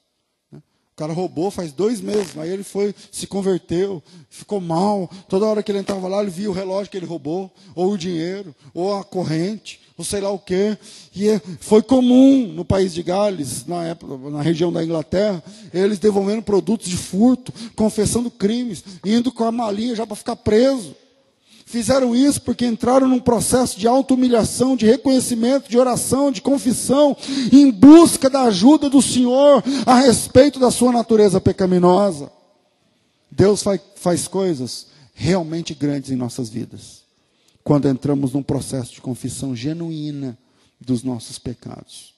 O 0.95 0.97
cara 0.97 1.11
roubou 1.11 1.51
faz 1.51 1.73
dois 1.73 1.99
meses, 1.99 2.37
aí 2.37 2.49
ele 2.49 2.63
foi, 2.63 2.95
se 3.11 3.27
converteu, 3.27 4.01
ficou 4.29 4.61
mal. 4.61 5.11
Toda 5.27 5.45
hora 5.45 5.61
que 5.61 5.69
ele 5.69 5.79
entrava 5.79 6.07
lá, 6.07 6.21
ele 6.21 6.31
via 6.31 6.49
o 6.49 6.53
relógio 6.53 6.89
que 6.89 6.95
ele 6.95 7.05
roubou, 7.05 7.51
ou 7.75 7.91
o 7.91 7.97
dinheiro, 7.97 8.55
ou 8.73 8.95
a 8.95 9.03
corrente, 9.03 9.81
ou 9.97 10.05
sei 10.05 10.21
lá 10.21 10.29
o 10.29 10.39
quê. 10.39 10.77
E 11.13 11.27
é, 11.27 11.41
foi 11.59 11.83
comum 11.83 12.47
no 12.47 12.63
país 12.63 12.93
de 12.93 13.03
Gales, 13.03 13.65
na, 13.65 13.83
época, 13.83 14.29
na 14.29 14.41
região 14.41 14.71
da 14.71 14.81
Inglaterra, 14.81 15.43
eles 15.73 15.99
devolvendo 15.99 16.41
produtos 16.41 16.87
de 16.87 16.95
furto, 16.95 17.53
confessando 17.75 18.31
crimes, 18.31 18.81
indo 19.03 19.33
com 19.33 19.43
a 19.43 19.51
malinha 19.51 19.97
já 19.97 20.07
para 20.07 20.15
ficar 20.15 20.37
preso. 20.37 20.95
Fizeram 21.76 22.15
isso 22.15 22.41
porque 22.41 22.65
entraram 22.65 23.05
num 23.05 23.19
processo 23.19 23.78
de 23.78 23.86
auto-humilhação, 23.86 24.78
de 24.78 24.86
reconhecimento, 24.86 25.69
de 25.69 25.78
oração, 25.78 26.32
de 26.32 26.41
confissão, 26.41 27.17
em 27.51 27.69
busca 27.69 28.30
da 28.30 28.43
ajuda 28.43 28.89
do 28.89 29.01
Senhor 29.01 29.61
a 29.86 29.95
respeito 29.95 30.57
da 30.57 30.71
sua 30.71 30.93
natureza 30.93 31.41
pecaminosa. 31.41 32.32
Deus 33.30 33.61
faz, 33.61 33.82
faz 33.97 34.26
coisas 34.26 34.88
realmente 35.13 35.73
grandes 35.73 36.11
em 36.11 36.15
nossas 36.15 36.47
vidas, 36.47 37.03
quando 37.61 37.89
entramos 37.89 38.32
num 38.32 38.41
processo 38.41 38.93
de 38.93 39.01
confissão 39.01 39.53
genuína 39.53 40.38
dos 40.80 41.03
nossos 41.03 41.38
pecados. 41.38 42.13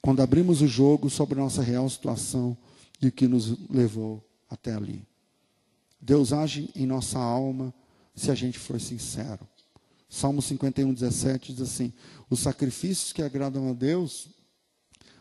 Quando 0.00 0.22
abrimos 0.22 0.62
o 0.62 0.68
jogo 0.68 1.10
sobre 1.10 1.40
a 1.40 1.42
nossa 1.42 1.60
real 1.60 1.90
situação 1.90 2.56
e 3.02 3.08
o 3.08 3.12
que 3.12 3.26
nos 3.26 3.52
levou 3.68 4.22
até 4.48 4.72
ali. 4.72 5.02
Deus 6.00 6.32
age 6.32 6.70
em 6.76 6.86
nossa 6.86 7.18
alma 7.18 7.74
se 8.14 8.30
a 8.30 8.34
gente 8.34 8.58
for 8.58 8.80
sincero. 8.80 9.46
Salmo 10.08 10.42
51, 10.42 10.92
17 10.92 11.54
diz 11.54 11.62
assim: 11.62 11.92
Os 12.28 12.40
sacrifícios 12.40 13.12
que 13.12 13.22
agradam 13.22 13.70
a 13.70 13.72
Deus 13.72 14.28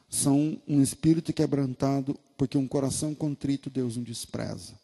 são 0.09 0.61
um 0.67 0.81
espírito 0.81 1.31
quebrantado, 1.31 2.19
porque 2.37 2.57
um 2.57 2.67
coração 2.67 3.15
contrito 3.15 3.69
Deus 3.69 3.95
não 3.95 4.03
despreza. 4.03 4.77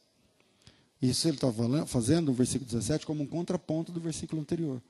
Isso 1.01 1.28
ele 1.28 1.36
está 1.36 1.51
fazendo 1.86 2.28
no 2.28 2.34
versículo 2.34 2.66
17 2.66 3.05
como 3.05 3.24
um 3.24 3.28
contraponto 3.28 3.91
do 3.91 3.99
versículo 3.99 4.41
anterior. 4.41 4.82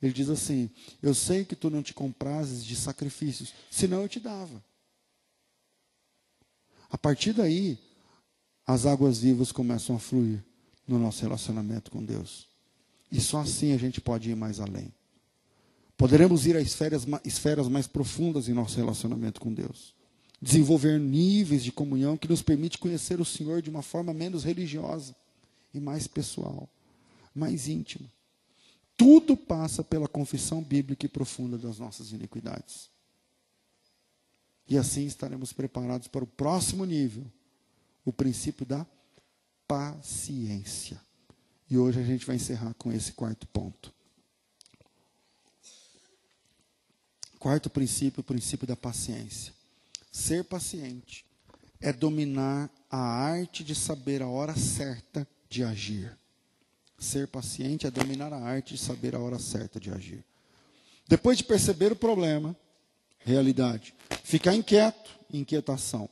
Ele 0.00 0.12
diz 0.12 0.28
assim: 0.28 0.70
Eu 1.02 1.14
sei 1.14 1.44
que 1.44 1.54
tu 1.54 1.70
não 1.70 1.82
te 1.82 1.92
comprases 1.94 2.64
de 2.64 2.74
sacrifícios, 2.74 3.52
senão 3.70 4.02
eu 4.02 4.08
te 4.08 4.18
dava. 4.18 4.64
A 6.90 6.98
partir 6.98 7.32
daí, 7.32 7.78
as 8.66 8.86
águas 8.86 9.18
vivas 9.18 9.52
começam 9.52 9.96
a 9.96 9.98
fluir 9.98 10.42
no 10.86 10.98
nosso 10.98 11.22
relacionamento 11.22 11.90
com 11.90 12.04
Deus. 12.04 12.51
E 13.12 13.20
só 13.20 13.40
assim 13.40 13.72
a 13.72 13.76
gente 13.76 14.00
pode 14.00 14.30
ir 14.30 14.34
mais 14.34 14.58
além. 14.58 14.90
Poderemos 15.98 16.46
ir 16.46 16.56
a 16.56 16.60
esferas, 16.62 17.06
esferas 17.22 17.68
mais 17.68 17.86
profundas 17.86 18.48
em 18.48 18.54
nosso 18.54 18.78
relacionamento 18.78 19.38
com 19.38 19.52
Deus. 19.52 19.94
Desenvolver 20.40 20.98
níveis 20.98 21.62
de 21.62 21.70
comunhão 21.70 22.16
que 22.16 22.26
nos 22.26 22.40
permite 22.40 22.78
conhecer 22.78 23.20
o 23.20 23.24
Senhor 23.24 23.60
de 23.60 23.68
uma 23.68 23.82
forma 23.82 24.14
menos 24.14 24.44
religiosa 24.44 25.14
e 25.74 25.78
mais 25.78 26.06
pessoal, 26.06 26.68
mais 27.34 27.68
íntima. 27.68 28.10
Tudo 28.96 29.36
passa 29.36 29.84
pela 29.84 30.08
confissão 30.08 30.62
bíblica 30.62 31.04
e 31.04 31.08
profunda 31.08 31.58
das 31.58 31.78
nossas 31.78 32.12
iniquidades. 32.12 32.90
E 34.66 34.78
assim 34.78 35.04
estaremos 35.04 35.52
preparados 35.52 36.08
para 36.08 36.24
o 36.24 36.26
próximo 36.26 36.84
nível, 36.86 37.26
o 38.04 38.12
princípio 38.12 38.64
da 38.64 38.86
paciência. 39.68 40.98
E 41.72 41.78
hoje 41.78 41.98
a 41.98 42.02
gente 42.02 42.26
vai 42.26 42.36
encerrar 42.36 42.74
com 42.74 42.92
esse 42.92 43.12
quarto 43.12 43.46
ponto. 43.46 43.90
Quarto 47.38 47.70
princípio, 47.70 48.20
o 48.20 48.22
princípio 48.22 48.66
da 48.66 48.76
paciência. 48.76 49.54
Ser 50.10 50.44
paciente 50.44 51.24
é 51.80 51.90
dominar 51.90 52.68
a 52.90 52.98
arte 52.98 53.64
de 53.64 53.74
saber 53.74 54.20
a 54.20 54.28
hora 54.28 54.54
certa 54.54 55.26
de 55.48 55.64
agir. 55.64 56.14
Ser 56.98 57.26
paciente 57.26 57.86
é 57.86 57.90
dominar 57.90 58.34
a 58.34 58.38
arte 58.38 58.74
de 58.74 58.78
saber 58.78 59.14
a 59.14 59.18
hora 59.18 59.38
certa 59.38 59.80
de 59.80 59.90
agir. 59.90 60.22
Depois 61.08 61.38
de 61.38 61.44
perceber 61.44 61.90
o 61.90 61.96
problema, 61.96 62.54
realidade, 63.20 63.94
ficar 64.22 64.54
inquieto, 64.54 65.18
inquietação. 65.32 66.06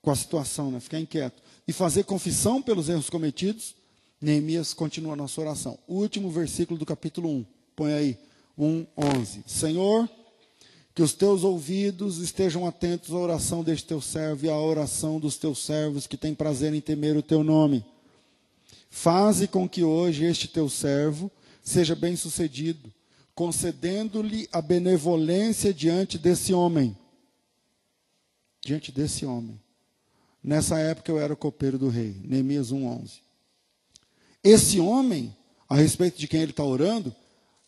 Com 0.00 0.10
a 0.10 0.16
situação, 0.16 0.70
né? 0.70 0.80
Ficar 0.80 0.98
inquieto 0.98 1.45
e 1.66 1.72
fazer 1.72 2.04
confissão 2.04 2.62
pelos 2.62 2.88
erros 2.88 3.10
cometidos, 3.10 3.74
Neemias 4.20 4.72
continua 4.72 5.12
a 5.12 5.16
nossa 5.16 5.40
oração. 5.40 5.78
último 5.88 6.30
versículo 6.30 6.78
do 6.78 6.86
capítulo 6.86 7.28
1. 7.28 7.46
Põe 7.74 7.92
aí, 7.92 8.18
1, 8.56 8.86
11. 8.96 9.44
Senhor, 9.46 10.08
que 10.94 11.02
os 11.02 11.12
teus 11.12 11.44
ouvidos 11.44 12.18
estejam 12.18 12.66
atentos 12.66 13.12
à 13.12 13.18
oração 13.18 13.62
deste 13.62 13.86
teu 13.86 14.00
servo 14.00 14.46
e 14.46 14.48
à 14.48 14.56
oração 14.58 15.20
dos 15.20 15.36
teus 15.36 15.64
servos 15.64 16.06
que 16.06 16.16
têm 16.16 16.34
prazer 16.34 16.72
em 16.72 16.80
temer 16.80 17.16
o 17.16 17.22
teu 17.22 17.44
nome. 17.44 17.84
Faze 18.88 19.46
com 19.46 19.68
que 19.68 19.82
hoje 19.82 20.24
este 20.24 20.48
teu 20.48 20.70
servo 20.70 21.30
seja 21.62 21.94
bem-sucedido, 21.94 22.90
concedendo-lhe 23.34 24.48
a 24.50 24.62
benevolência 24.62 25.74
diante 25.74 26.16
desse 26.16 26.54
homem 26.54 26.96
diante 28.66 28.90
desse 28.90 29.24
homem. 29.24 29.60
Nessa 30.46 30.78
época 30.78 31.10
eu 31.10 31.18
era 31.18 31.32
o 31.32 31.36
copeiro 31.36 31.76
do 31.76 31.88
rei, 31.88 32.14
Neemias 32.22 32.72
1,11. 32.72 33.18
Esse 34.44 34.78
homem, 34.78 35.36
a 35.68 35.74
respeito 35.74 36.16
de 36.16 36.28
quem 36.28 36.40
ele 36.40 36.52
está 36.52 36.62
orando 36.62 37.12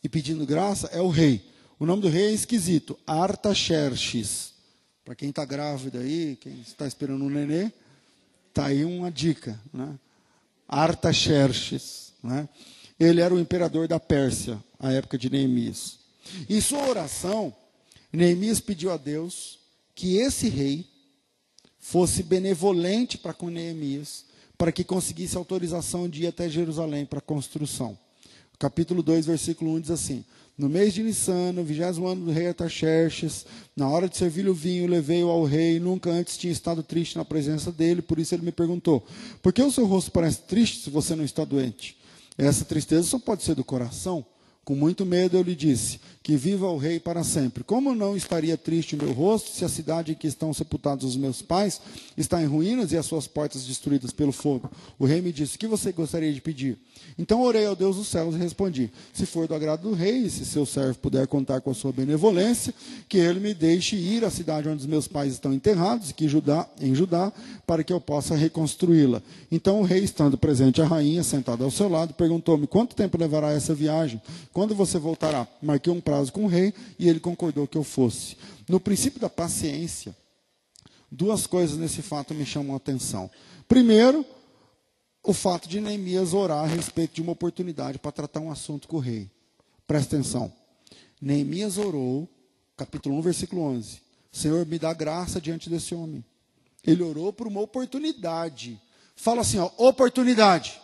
e 0.01 0.09
pedindo 0.09 0.47
graça, 0.47 0.87
é 0.93 1.01
o 1.01 1.09
rei. 1.09 1.45
O 1.76 1.85
nome 1.85 2.03
do 2.03 2.09
rei 2.09 2.26
é 2.26 2.33
esquisito, 2.33 2.97
Artaxerxes. 3.05 4.53
Para 5.05 5.16
quem 5.16 5.31
está 5.31 5.45
grávida 5.45 5.99
aí, 5.99 6.39
quem 6.41 6.61
está 6.61 6.87
esperando 6.87 7.24
um 7.24 7.29
nenê, 7.29 7.72
está 8.49 8.66
aí 8.66 8.85
uma 8.85 9.11
dica. 9.11 9.61
Né? 9.72 9.99
Artaxerxes. 10.68 12.12
Né? 12.22 12.49
Ele 13.01 13.20
era 13.20 13.35
o 13.35 13.41
imperador 13.41 13.89
da 13.89 13.99
Pérsia, 13.99 14.62
à 14.79 14.93
época 14.93 15.18
de 15.18 15.29
Neemias. 15.29 15.99
Em 16.49 16.61
sua 16.61 16.89
oração, 16.89 17.53
Neemias 18.12 18.61
pediu 18.61 18.93
a 18.93 18.97
Deus 18.97 19.59
que 19.97 20.18
esse 20.18 20.49
rei 20.49 20.87
fosse 21.79 22.22
benevolente 22.22 23.16
para 23.16 23.33
com 23.33 23.49
Neemias, 23.49 24.24
para 24.57 24.72
que 24.72 24.83
conseguisse 24.83 25.37
autorização 25.37 26.09
de 26.09 26.24
ir 26.24 26.26
até 26.26 26.49
Jerusalém 26.49 27.07
para 27.07 27.20
a 27.20 27.22
construção. 27.22 27.97
Capítulo 28.59 29.05
2, 29.05 29.26
versículo 29.26 29.72
1 29.74 29.81
diz 29.81 29.91
assim: 29.93 30.24
No 30.57 30.68
mês 30.68 30.93
de 30.93 31.03
Nissan, 31.03 31.53
no 31.53 31.62
vigésimo 31.62 32.09
ano 32.09 32.24
do 32.24 32.33
rei 32.33 32.49
Artaxerxes, 32.49 33.47
na 33.76 33.89
hora 33.89 34.09
de 34.09 34.16
servir 34.16 34.49
o 34.49 34.55
vinho, 34.55 34.89
levei-o 34.89 35.29
ao 35.29 35.45
rei, 35.45 35.79
nunca 35.79 36.11
antes 36.11 36.37
tinha 36.37 36.53
estado 36.53 36.83
triste 36.83 37.16
na 37.16 37.24
presença 37.24 37.70
dele, 37.70 38.03
por 38.03 38.18
isso 38.18 38.35
ele 38.35 38.45
me 38.45 38.51
perguntou: 38.51 39.07
Por 39.41 39.53
que 39.53 39.62
o 39.62 39.70
seu 39.70 39.87
rosto 39.87 40.11
parece 40.11 40.43
triste 40.43 40.83
se 40.83 40.91
você 40.91 41.14
não 41.14 41.24
está 41.24 41.45
doente? 41.45 41.97
Essa 42.37 42.64
tristeza 42.64 43.05
só 43.05 43.18
pode 43.18 43.45
ser 43.45 43.55
do 43.55 43.64
coração. 43.64 44.26
Com 44.68 44.74
muito 44.74 45.06
medo 45.06 45.38
eu 45.38 45.42
lhe 45.42 45.54
disse: 45.54 45.98
Que 46.22 46.36
viva 46.36 46.66
o 46.68 46.76
rei 46.76 47.00
para 47.00 47.24
sempre. 47.24 47.64
Como 47.64 47.94
não 47.94 48.14
estaria 48.14 48.54
triste 48.54 48.94
o 48.94 49.02
meu 49.02 49.14
rosto 49.14 49.48
se 49.48 49.64
a 49.64 49.68
cidade 49.68 50.12
em 50.12 50.14
que 50.14 50.26
estão 50.26 50.52
sepultados 50.52 51.06
os 51.06 51.16
meus 51.16 51.40
pais 51.40 51.80
está 52.18 52.42
em 52.42 52.44
ruínas 52.44 52.92
e 52.92 52.98
as 52.98 53.06
suas 53.06 53.26
portas 53.26 53.64
destruídas 53.64 54.12
pelo 54.12 54.30
fogo? 54.30 54.70
O 54.98 55.06
rei 55.06 55.22
me 55.22 55.32
disse: 55.32 55.56
Que 55.56 55.66
você 55.66 55.90
gostaria 55.90 56.30
de 56.30 56.42
pedir? 56.42 56.76
Então 57.18 57.40
orei 57.40 57.64
ao 57.64 57.74
Deus 57.74 57.96
dos 57.96 58.08
céus 58.08 58.34
e 58.34 58.38
respondi: 58.38 58.92
Se 59.14 59.24
for 59.24 59.48
do 59.48 59.54
agrado 59.54 59.88
do 59.88 59.94
rei, 59.94 60.18
e 60.18 60.30
se 60.30 60.44
seu 60.44 60.66
servo 60.66 60.98
puder 60.98 61.26
contar 61.26 61.62
com 61.62 61.70
a 61.70 61.74
sua 61.74 61.90
benevolência, 61.90 62.74
que 63.08 63.16
ele 63.16 63.40
me 63.40 63.54
deixe 63.54 63.96
ir 63.96 64.22
à 64.22 64.30
cidade 64.30 64.68
onde 64.68 64.82
os 64.82 64.86
meus 64.86 65.08
pais 65.08 65.32
estão 65.32 65.54
enterrados, 65.54 66.12
que 66.12 66.28
Judá, 66.28 66.68
em 66.78 66.94
Judá, 66.94 67.32
para 67.66 67.82
que 67.82 67.92
eu 67.92 68.02
possa 68.02 68.36
reconstruí-la. 68.36 69.22
Então 69.50 69.80
o 69.80 69.82
rei, 69.82 70.04
estando 70.04 70.36
presente 70.36 70.82
a 70.82 70.86
rainha, 70.86 71.22
sentada 71.22 71.64
ao 71.64 71.70
seu 71.70 71.88
lado, 71.88 72.12
perguntou-me: 72.12 72.66
Quanto 72.66 72.94
tempo 72.94 73.16
levará 73.16 73.50
essa 73.50 73.74
viagem? 73.74 74.20
Quando 74.59 74.74
você 74.74 74.98
voltará? 74.98 75.46
Marquei 75.62 75.92
um 75.92 76.00
prazo 76.00 76.32
com 76.32 76.42
o 76.42 76.48
rei 76.48 76.74
e 76.98 77.09
ele 77.09 77.20
concordou 77.20 77.64
que 77.68 77.78
eu 77.78 77.84
fosse. 77.84 78.36
No 78.68 78.80
princípio 78.80 79.20
da 79.20 79.30
paciência, 79.30 80.16
duas 81.09 81.46
coisas 81.46 81.78
nesse 81.78 82.02
fato 82.02 82.34
me 82.34 82.44
chamam 82.44 82.74
a 82.74 82.76
atenção. 82.76 83.30
Primeiro, 83.68 84.26
o 85.22 85.32
fato 85.32 85.68
de 85.68 85.80
Neemias 85.80 86.34
orar 86.34 86.64
a 86.64 86.66
respeito 86.66 87.14
de 87.14 87.22
uma 87.22 87.30
oportunidade 87.30 88.00
para 88.00 88.11
tratar 88.11 88.40
um 88.40 88.50
assunto 88.50 88.88
com 88.88 88.96
o 88.96 88.98
rei. 88.98 89.30
Presta 89.86 90.16
atenção. 90.16 90.52
Neemias 91.22 91.78
orou, 91.78 92.28
capítulo 92.76 93.16
1, 93.18 93.22
versículo 93.22 93.62
11. 93.62 94.00
Senhor, 94.32 94.66
me 94.66 94.76
dá 94.76 94.92
graça 94.92 95.40
diante 95.40 95.70
desse 95.70 95.94
homem. 95.94 96.24
Ele 96.84 97.04
orou 97.04 97.32
por 97.32 97.46
uma 97.46 97.61
oportunidade. 97.61 98.76
Fala 99.14 99.42
assim, 99.42 99.59
ó, 99.61 99.70
oportunidade 99.76 100.80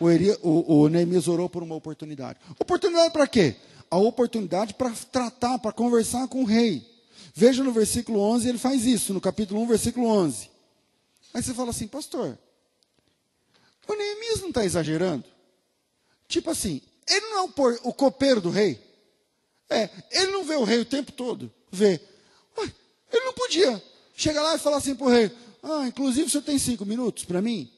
o, 0.00 0.10
Eri, 0.10 0.30
o, 0.42 0.82
o 0.82 0.88
Neemias 0.88 1.28
orou 1.28 1.48
por 1.48 1.62
uma 1.62 1.74
oportunidade. 1.74 2.38
Oportunidade 2.58 3.12
para 3.12 3.26
quê? 3.26 3.56
A 3.90 3.96
oportunidade 3.96 4.74
para 4.74 4.90
tratar, 4.90 5.58
para 5.58 5.72
conversar 5.72 6.26
com 6.28 6.42
o 6.42 6.46
rei. 6.46 6.86
Veja 7.34 7.64
no 7.64 7.72
versículo 7.72 8.20
11, 8.20 8.48
ele 8.48 8.58
faz 8.58 8.84
isso, 8.86 9.12
no 9.12 9.20
capítulo 9.20 9.60
1, 9.62 9.66
versículo 9.66 10.06
11. 10.06 10.50
Aí 11.32 11.42
você 11.42 11.52
fala 11.52 11.70
assim, 11.70 11.88
pastor, 11.88 12.38
o 13.88 13.94
Neemias 13.94 14.40
não 14.40 14.48
está 14.48 14.64
exagerando? 14.64 15.24
Tipo 16.28 16.50
assim, 16.50 16.80
ele 17.08 17.26
não 17.26 17.38
é 17.38 17.42
o, 17.42 17.88
o 17.88 17.92
copeiro 17.92 18.40
do 18.40 18.50
rei? 18.50 18.80
É, 19.68 19.90
ele 20.10 20.32
não 20.32 20.44
vê 20.44 20.54
o 20.54 20.64
rei 20.64 20.78
o 20.78 20.84
tempo 20.84 21.12
todo? 21.12 21.52
Vê. 21.70 22.00
Ué, 22.56 22.72
ele 23.12 23.24
não 23.24 23.32
podia 23.32 23.82
chegar 24.16 24.42
lá 24.42 24.54
e 24.54 24.58
falar 24.58 24.76
assim 24.76 24.94
para 24.94 25.06
o 25.06 25.10
rei, 25.10 25.30
ah, 25.62 25.86
inclusive 25.86 26.26
o 26.26 26.30
senhor 26.30 26.44
tem 26.44 26.58
cinco 26.58 26.84
minutos 26.84 27.24
para 27.24 27.42
mim? 27.42 27.70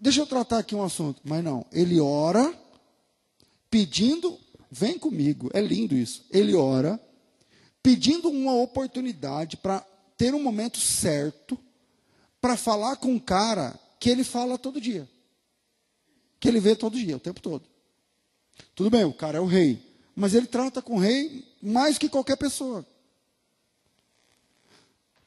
Deixa 0.00 0.20
eu 0.20 0.26
tratar 0.26 0.58
aqui 0.58 0.74
um 0.74 0.82
assunto. 0.82 1.20
Mas 1.24 1.42
não, 1.42 1.64
ele 1.72 2.00
ora 2.00 2.56
pedindo, 3.70 4.38
vem 4.70 4.98
comigo, 4.98 5.50
é 5.52 5.60
lindo 5.60 5.94
isso. 5.94 6.24
Ele 6.30 6.54
ora 6.54 7.00
pedindo 7.82 8.28
uma 8.28 8.54
oportunidade 8.54 9.56
para 9.56 9.80
ter 10.16 10.34
um 10.34 10.42
momento 10.42 10.78
certo 10.78 11.58
para 12.40 12.56
falar 12.56 12.96
com 12.96 13.12
um 13.12 13.18
cara 13.18 13.78
que 14.00 14.10
ele 14.10 14.24
fala 14.24 14.58
todo 14.58 14.80
dia. 14.80 15.08
Que 16.38 16.48
ele 16.48 16.60
vê 16.60 16.74
todo 16.74 16.98
dia, 16.98 17.16
o 17.16 17.20
tempo 17.20 17.40
todo. 17.40 17.64
Tudo 18.74 18.90
bem, 18.90 19.04
o 19.04 19.12
cara 19.12 19.38
é 19.38 19.40
o 19.40 19.46
rei, 19.46 19.82
mas 20.14 20.34
ele 20.34 20.46
trata 20.46 20.80
com 20.80 20.96
o 20.96 20.98
rei 20.98 21.44
mais 21.62 21.98
que 21.98 22.08
qualquer 22.08 22.36
pessoa. 22.36 22.86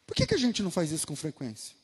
Por 0.06 0.16
que, 0.16 0.26
que 0.26 0.36
a 0.36 0.40
gente 0.40 0.64
não 0.64 0.72
faz 0.72 0.92
isso 0.92 1.06
com 1.06 1.16
frequência? 1.16 1.76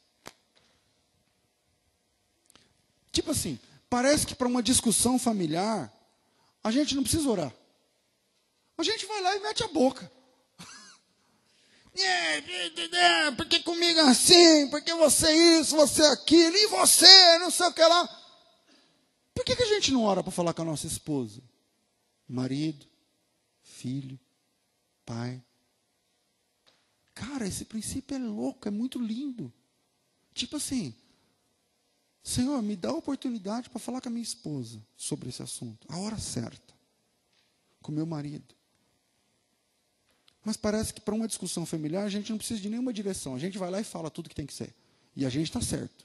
Tipo 3.16 3.32
assim, 3.32 3.57
parece 3.89 4.28
que 4.28 4.36
para 4.36 4.45
uma 4.45 4.61
discussão 4.61 5.18
familiar, 5.18 5.89
a 6.61 6.70
gente 6.70 6.93
não 6.95 7.01
precisa 7.01 7.30
orar. 7.30 7.53
A 8.78 8.84
gente 8.84 9.05
vai 9.05 9.22
lá 9.22 9.38
e 9.38 9.39
mete 9.39 9.63
a 9.63 9.70
boca. 9.70 10.11
É, 11.97 13.32
porque 13.38 13.61
comigo 13.61 13.97
é 14.01 14.09
assim, 14.09 14.70
porque 14.70 14.93
você 14.95 15.28
é 15.28 15.59
isso, 15.61 15.78
você 15.78 16.03
aquilo, 16.07 16.57
e 16.57 16.68
você, 16.68 17.38
não 17.38 17.49
sei 17.49 17.68
o 17.68 17.74
que 17.74 17.82
lá. 17.82 18.05
Por 19.34 19.45
que, 19.45 19.55
que 19.55 19.63
a 19.63 19.68
gente 19.68 19.93
não 19.93 20.03
ora 20.03 20.22
para 20.22 20.30
falar 20.30 20.53
com 20.53 20.63
a 20.63 20.66
nossa 20.66 20.88
esposa? 20.88 21.41
Marido, 22.28 22.86
filho, 23.63 24.20
pai. 25.05 25.41
Cara, 27.13 27.47
esse 27.47 27.63
princípio 27.63 28.16
é 28.16 28.20
louco, 28.20 28.68
é 28.68 28.72
muito 28.72 28.99
lindo. 28.99 29.53
Tipo 30.34 30.57
assim, 30.57 30.93
Senhor, 32.26 32.59
me 32.63 32.76
dá 32.76 32.89
a 32.89 32.93
oportunidade 32.93 33.69
para 33.69 33.80
falar 33.80 34.01
com 34.01 34.09
a 34.09 34.11
minha 34.11 34.23
esposa 34.23 34.82
sobre 34.97 35.30
esse 35.30 35.43
assunto, 35.43 35.86
a 35.88 35.99
hora 35.99 36.17
certa, 36.17 36.73
com 37.84 37.91
meu 37.91 38.07
marido. 38.07 38.55
Mas 40.43 40.57
parece 40.57 40.91
que 40.91 40.99
para 40.99 41.13
uma 41.13 41.28
discussão 41.28 41.67
familiar 41.67 42.03
a 42.03 42.09
gente 42.09 42.32
não 42.32 42.39
precisa 42.39 42.59
de 42.59 42.67
nenhuma 42.67 42.91
direção. 42.91 43.36
A 43.36 43.39
gente 43.39 43.59
vai 43.59 43.69
lá 43.69 43.80
e 43.80 43.84
fala 43.84 44.09
tudo 44.09 44.28
que 44.28 44.34
tem 44.34 44.47
que 44.47 44.55
ser. 44.55 44.73
E 45.15 45.23
a 45.23 45.30
gente 45.30 45.49
está 45.49 45.61
certo. 45.61 46.03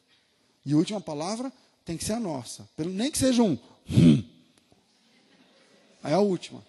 E 0.65 0.75
a 0.75 0.77
última 0.77 1.01
palavra 1.01 1.51
tem 1.87 1.97
que 1.97 2.05
ser 2.05 2.13
a 2.13 2.21
nossa. 2.21 2.69
Pelo, 2.77 2.91
nem 2.91 3.11
que 3.11 3.17
seja 3.17 3.43
um. 3.43 3.59
Aí 6.03 6.13
é 6.13 6.17
a 6.17 6.21
última. 6.21 6.63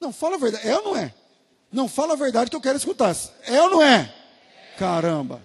Não, 0.00 0.12
fala 0.12 0.36
a 0.36 0.38
verdade. 0.38 0.68
É 0.68 0.78
ou 0.78 0.84
não 0.84 0.96
é? 0.96 1.12
Não, 1.72 1.88
fala 1.88 2.12
a 2.12 2.16
verdade 2.16 2.48
que 2.48 2.54
eu 2.54 2.60
quero 2.60 2.78
escutar. 2.78 3.16
É 3.42 3.60
ou 3.60 3.70
não 3.70 3.82
é? 3.82 4.21
Caramba! 4.76 5.42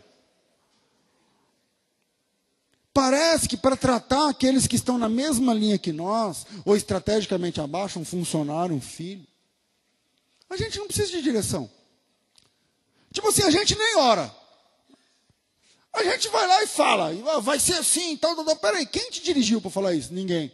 Parece 2.94 3.48
que 3.48 3.56
para 3.56 3.78
tratar 3.78 4.28
aqueles 4.28 4.66
que 4.66 4.76
estão 4.76 4.98
na 4.98 5.08
mesma 5.08 5.54
linha 5.54 5.78
que 5.78 5.94
nós, 5.94 6.48
ou 6.66 6.76
estrategicamente 6.76 7.62
abaixo, 7.62 8.00
um 8.00 8.06
funcionário, 8.06 8.76
um 8.76 8.82
filho, 8.82 9.26
a 10.50 10.58
gente 10.58 10.80
não 10.80 10.88
precisa 10.88 11.12
de 11.12 11.22
direção. 11.22 11.70
Tipo 13.14 13.28
assim, 13.28 13.44
a 13.44 13.52
gente 13.52 13.78
nem 13.78 13.98
ora. 13.98 14.34
A 15.94 16.04
gente 16.04 16.28
vai 16.30 16.48
lá 16.48 16.64
e 16.64 16.68
fala, 16.68 17.42
vai 17.42 17.60
ser 17.60 17.74
assim, 17.74 18.16
tal, 18.18 18.36
tal, 18.36 18.46
tal. 18.46 18.56
Peraí, 18.56 18.86
quem 18.86 19.10
te 19.10 19.22
dirigiu 19.22 19.62
para 19.62 19.72
falar 19.72 19.94
isso? 19.94 20.14
Ninguém. 20.14 20.52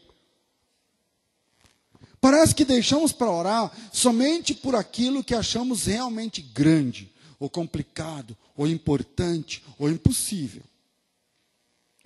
Parece 2.19 2.55
que 2.55 2.63
deixamos 2.63 3.11
para 3.11 3.29
orar 3.29 3.71
somente 3.91 4.53
por 4.53 4.75
aquilo 4.75 5.23
que 5.23 5.35
achamos 5.35 5.85
realmente 5.85 6.41
grande 6.41 7.13
ou 7.37 7.49
complicado, 7.49 8.37
ou 8.55 8.67
importante, 8.67 9.63
ou 9.77 9.89
impossível. 9.89 10.63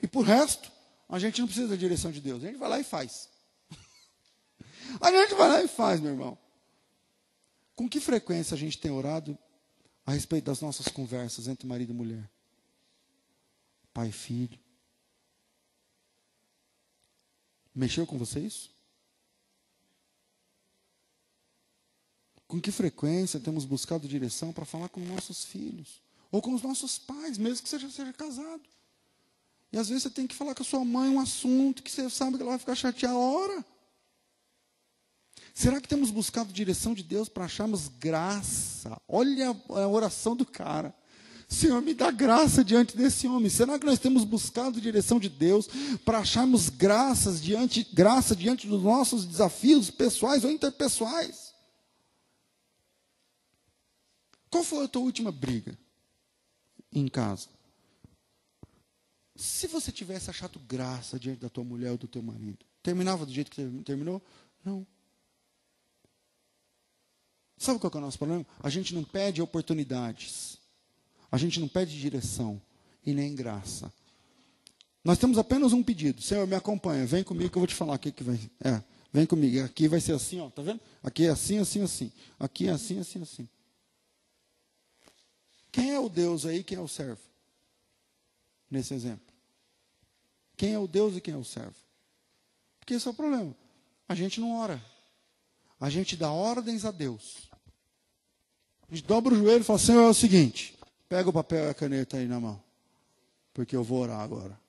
E 0.02 0.08
por 0.08 0.24
resto, 0.24 0.72
a 1.10 1.20
gente 1.20 1.40
não 1.40 1.48
precisa 1.48 1.70
da 1.70 1.76
direção 1.76 2.12
de 2.12 2.22
Deus. 2.22 2.44
A 2.44 2.48
gente 2.48 2.58
vai 2.58 2.70
lá 2.70 2.80
e 2.80 2.84
faz. 2.84 3.30
a 5.02 5.12
gente 5.12 5.36
vai 5.36 5.48
lá 5.48 5.64
e 5.64 5.68
faz, 5.68 6.00
meu 6.00 6.12
irmão. 6.12 6.38
Com 7.76 7.88
que 7.90 8.00
frequência 8.00 8.56
a 8.56 8.58
gente 8.58 8.78
tem 8.78 8.92
orado 8.92 9.38
a 10.06 10.12
respeito 10.12 10.46
das 10.46 10.62
nossas 10.62 10.88
conversas 10.88 11.48
entre 11.48 11.68
marido 11.68 11.92
e 11.92 11.96
mulher? 11.96 12.30
Pai 13.94 14.10
e 14.10 14.12
filho. 14.12 14.60
Mexeu 17.74 18.08
com 18.08 18.18
você 18.18 18.40
isso? 18.40 18.76
Com 22.48 22.62
que 22.62 22.72
frequência 22.72 23.40
temos 23.40 23.66
buscado 23.66 24.08
direção 24.08 24.54
para 24.54 24.66
falar 24.66 24.90
com 24.90 25.02
nossos 25.02 25.44
filhos? 25.44 26.02
Ou 26.32 26.42
com 26.42 26.54
os 26.54 26.62
nossos 26.62 26.98
pais, 26.98 27.38
mesmo 27.38 27.64
que 27.64 27.70
seja, 27.70 27.90
seja 27.90 28.14
casado. 28.14 28.62
E 29.72 29.78
às 29.78 29.90
vezes 29.90 30.04
você 30.04 30.10
tem 30.10 30.28
que 30.28 30.36
falar 30.36 30.56
com 30.56 30.64
a 30.64 30.66
sua 30.66 30.84
mãe 30.84 31.10
um 31.10 31.20
assunto 31.20 31.84
que 31.84 31.92
você 31.92 32.10
sabe 32.10 32.38
que 32.38 32.42
ela 32.42 32.52
vai 32.52 32.60
ficar 32.60 32.76
chateada. 32.76 33.18
Ora. 33.18 33.66
Será 35.54 35.82
que 35.82 35.88
temos 35.88 36.12
buscado 36.12 36.54
direção 36.54 36.94
de 36.94 37.04
Deus 37.04 37.28
para 37.28 37.46
acharmos 37.46 37.88
graça? 37.88 39.00
Olha 39.08 39.50
a 39.70 39.88
oração 39.88 40.36
do 40.36 40.46
cara. 40.46 40.94
Senhor, 41.50 41.82
me 41.82 41.94
dá 41.94 42.12
graça 42.12 42.64
diante 42.64 42.96
desse 42.96 43.28
homem. 43.28 43.50
Será 43.50 43.80
que 43.80 43.86
nós 43.86 44.00
temos 44.00 44.24
buscado 44.24 44.82
direção 44.82 45.20
de 45.20 45.30
Deus 45.30 45.68
para 46.04 46.20
acharmos 46.20 46.70
graças 46.70 47.42
diante, 47.42 47.88
graça 47.94 48.36
diante 48.36 48.68
dos 48.68 48.84
nossos 48.84 49.26
desafios 49.26 49.90
pessoais 49.90 50.44
ou 50.44 50.52
interpessoais? 50.52 51.54
Qual 54.50 54.64
foi 54.64 54.86
a 54.86 54.88
tua 54.88 55.02
última 55.02 55.32
briga 55.32 55.78
em 56.92 57.08
casa? 57.08 57.50
Se 59.36 59.68
você 59.68 59.92
tivesse 59.92 60.30
achado 60.30 60.60
graça 60.60 61.20
diante 61.20 61.42
da 61.42 61.50
tua 61.50 61.64
mulher 61.64 61.92
ou 61.92 61.98
do 61.98 62.08
teu 62.08 62.24
marido, 62.24 62.66
terminava 62.82 63.26
do 63.26 63.32
jeito 63.32 63.52
que 63.52 63.64
terminou? 63.84 64.22
Não. 64.66 64.86
Sabe 67.58 67.80
qual 67.80 67.92
é 67.94 67.98
o 67.98 68.02
nosso 68.02 68.18
problema? 68.18 68.46
A 68.62 68.70
gente 68.70 68.94
não 68.94 69.04
pede 69.04 69.42
oportunidades. 69.42 70.58
A 71.32 71.38
gente 71.38 71.60
não 71.60 71.68
pede 71.68 72.00
direção 72.00 72.62
e 73.06 73.14
nem 73.14 73.36
graça. 73.36 73.92
Nós 75.04 75.18
temos 75.18 75.38
apenas 75.38 75.74
um 75.74 75.82
pedido. 75.82 76.22
Senhor, 76.22 76.46
me 76.48 76.56
acompanha. 76.56 77.06
Vem 77.06 77.24
comigo 77.24 77.50
que 77.50 77.58
eu 77.58 77.62
vou 77.62 77.68
te 77.68 77.76
falar 77.76 77.96
o 77.96 78.00
que, 78.00 78.12
que 78.12 78.24
vai. 78.24 78.40
É, 78.60 78.82
vem 79.12 79.26
comigo. 79.26 79.64
Aqui 79.64 79.88
vai 79.88 80.02
ser 80.02 80.14
assim, 80.14 80.40
ó. 80.40 80.50
Tá 80.50 80.62
vendo? 80.62 80.82
Aqui 81.02 81.26
é 81.26 81.30
assim, 81.30 81.60
assim, 81.60 81.82
assim. 81.82 82.12
Aqui 82.40 82.68
é 82.68 82.72
assim, 82.72 83.00
assim, 83.00 83.22
assim. 83.22 83.50
Quem 85.78 85.94
é 85.94 86.00
o 86.00 86.10
Deus 86.10 86.44
aí? 86.44 86.64
Quem 86.64 86.80
é 86.80 86.82
o 86.82 86.88
servo? 86.88 87.22
Nesse 88.68 88.96
exemplo. 88.96 89.32
Quem 90.56 90.74
é 90.74 90.80
o 90.80 90.88
Deus 90.88 91.16
e 91.16 91.22
quem 91.22 91.36
é 91.36 91.38
o 91.38 91.44
servo? 91.44 91.76
Porque 92.80 92.96
esse 92.96 93.08
é 93.08 93.12
o 93.12 93.14
problema. 93.14 93.56
A 94.10 94.16
gente 94.16 94.40
não 94.40 94.58
ora. 94.58 94.84
A 95.80 95.88
gente 95.88 96.18
dá 96.18 96.32
ordens 96.32 96.84
a 96.84 96.90
Deus. 96.90 97.52
A 98.90 98.96
gente 98.96 99.06
dobra 99.06 99.36
o 99.36 99.38
joelho 99.38 99.62
e 99.62 99.64
fala: 99.64 99.78
Senhor, 99.78 100.02
é 100.02 100.10
o 100.10 100.16
seguinte. 100.16 100.76
Pega 101.08 101.30
o 101.30 101.34
papel 101.34 101.66
e 101.66 101.70
a 101.70 101.76
caneta 101.76 102.18
aí 102.18 102.28
na 102.28 102.40
mão. 102.40 102.60
Porque 103.54 103.76
eu 103.76 103.84
vou 103.84 104.02
orar 104.02 104.22
agora. 104.22 104.60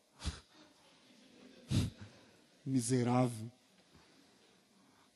Miserável. 2.66 3.50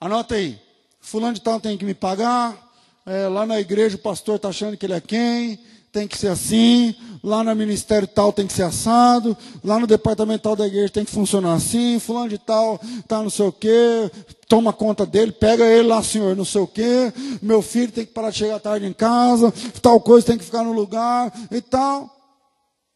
Anota 0.00 0.36
aí. 0.36 0.58
Fulano 1.00 1.34
de 1.34 1.42
tal 1.42 1.60
tem 1.60 1.76
que 1.76 1.84
me 1.84 1.94
pagar. 1.94 2.72
É, 3.04 3.28
lá 3.28 3.44
na 3.44 3.60
igreja 3.60 3.96
o 3.96 4.00
pastor 4.00 4.36
está 4.36 4.48
achando 4.48 4.78
que 4.78 4.86
ele 4.86 4.94
é 4.94 5.00
quem 5.02 5.62
tem 5.92 6.08
que 6.08 6.16
ser 6.16 6.28
assim, 6.28 6.94
lá 7.22 7.44
no 7.44 7.54
ministério 7.54 8.08
tal 8.08 8.32
tem 8.32 8.46
que 8.46 8.52
ser 8.54 8.62
assado, 8.62 9.36
lá 9.62 9.78
no 9.78 9.86
departamento 9.86 10.44
tal 10.44 10.56
da 10.56 10.66
igreja 10.66 10.88
tem 10.88 11.04
que 11.04 11.10
funcionar 11.10 11.52
assim, 11.52 11.98
fulano 11.98 12.30
de 12.30 12.38
tal 12.38 12.80
tá 13.06 13.22
não 13.22 13.28
sei 13.28 13.46
o 13.46 13.52
quê, 13.52 14.10
toma 14.48 14.72
conta 14.72 15.04
dele, 15.04 15.32
pega 15.32 15.66
ele 15.66 15.88
lá, 15.88 16.02
senhor, 16.02 16.34
não 16.34 16.46
sei 16.46 16.62
o 16.62 16.66
quê, 16.66 17.12
meu 17.42 17.60
filho 17.60 17.92
tem 17.92 18.06
que 18.06 18.12
parar 18.12 18.30
de 18.30 18.38
chegar 18.38 18.58
tarde 18.58 18.86
em 18.86 18.92
casa, 18.94 19.52
tal 19.82 20.00
coisa 20.00 20.26
tem 20.26 20.38
que 20.38 20.44
ficar 20.44 20.64
no 20.64 20.72
lugar 20.72 21.30
e 21.50 21.60
tal. 21.60 22.10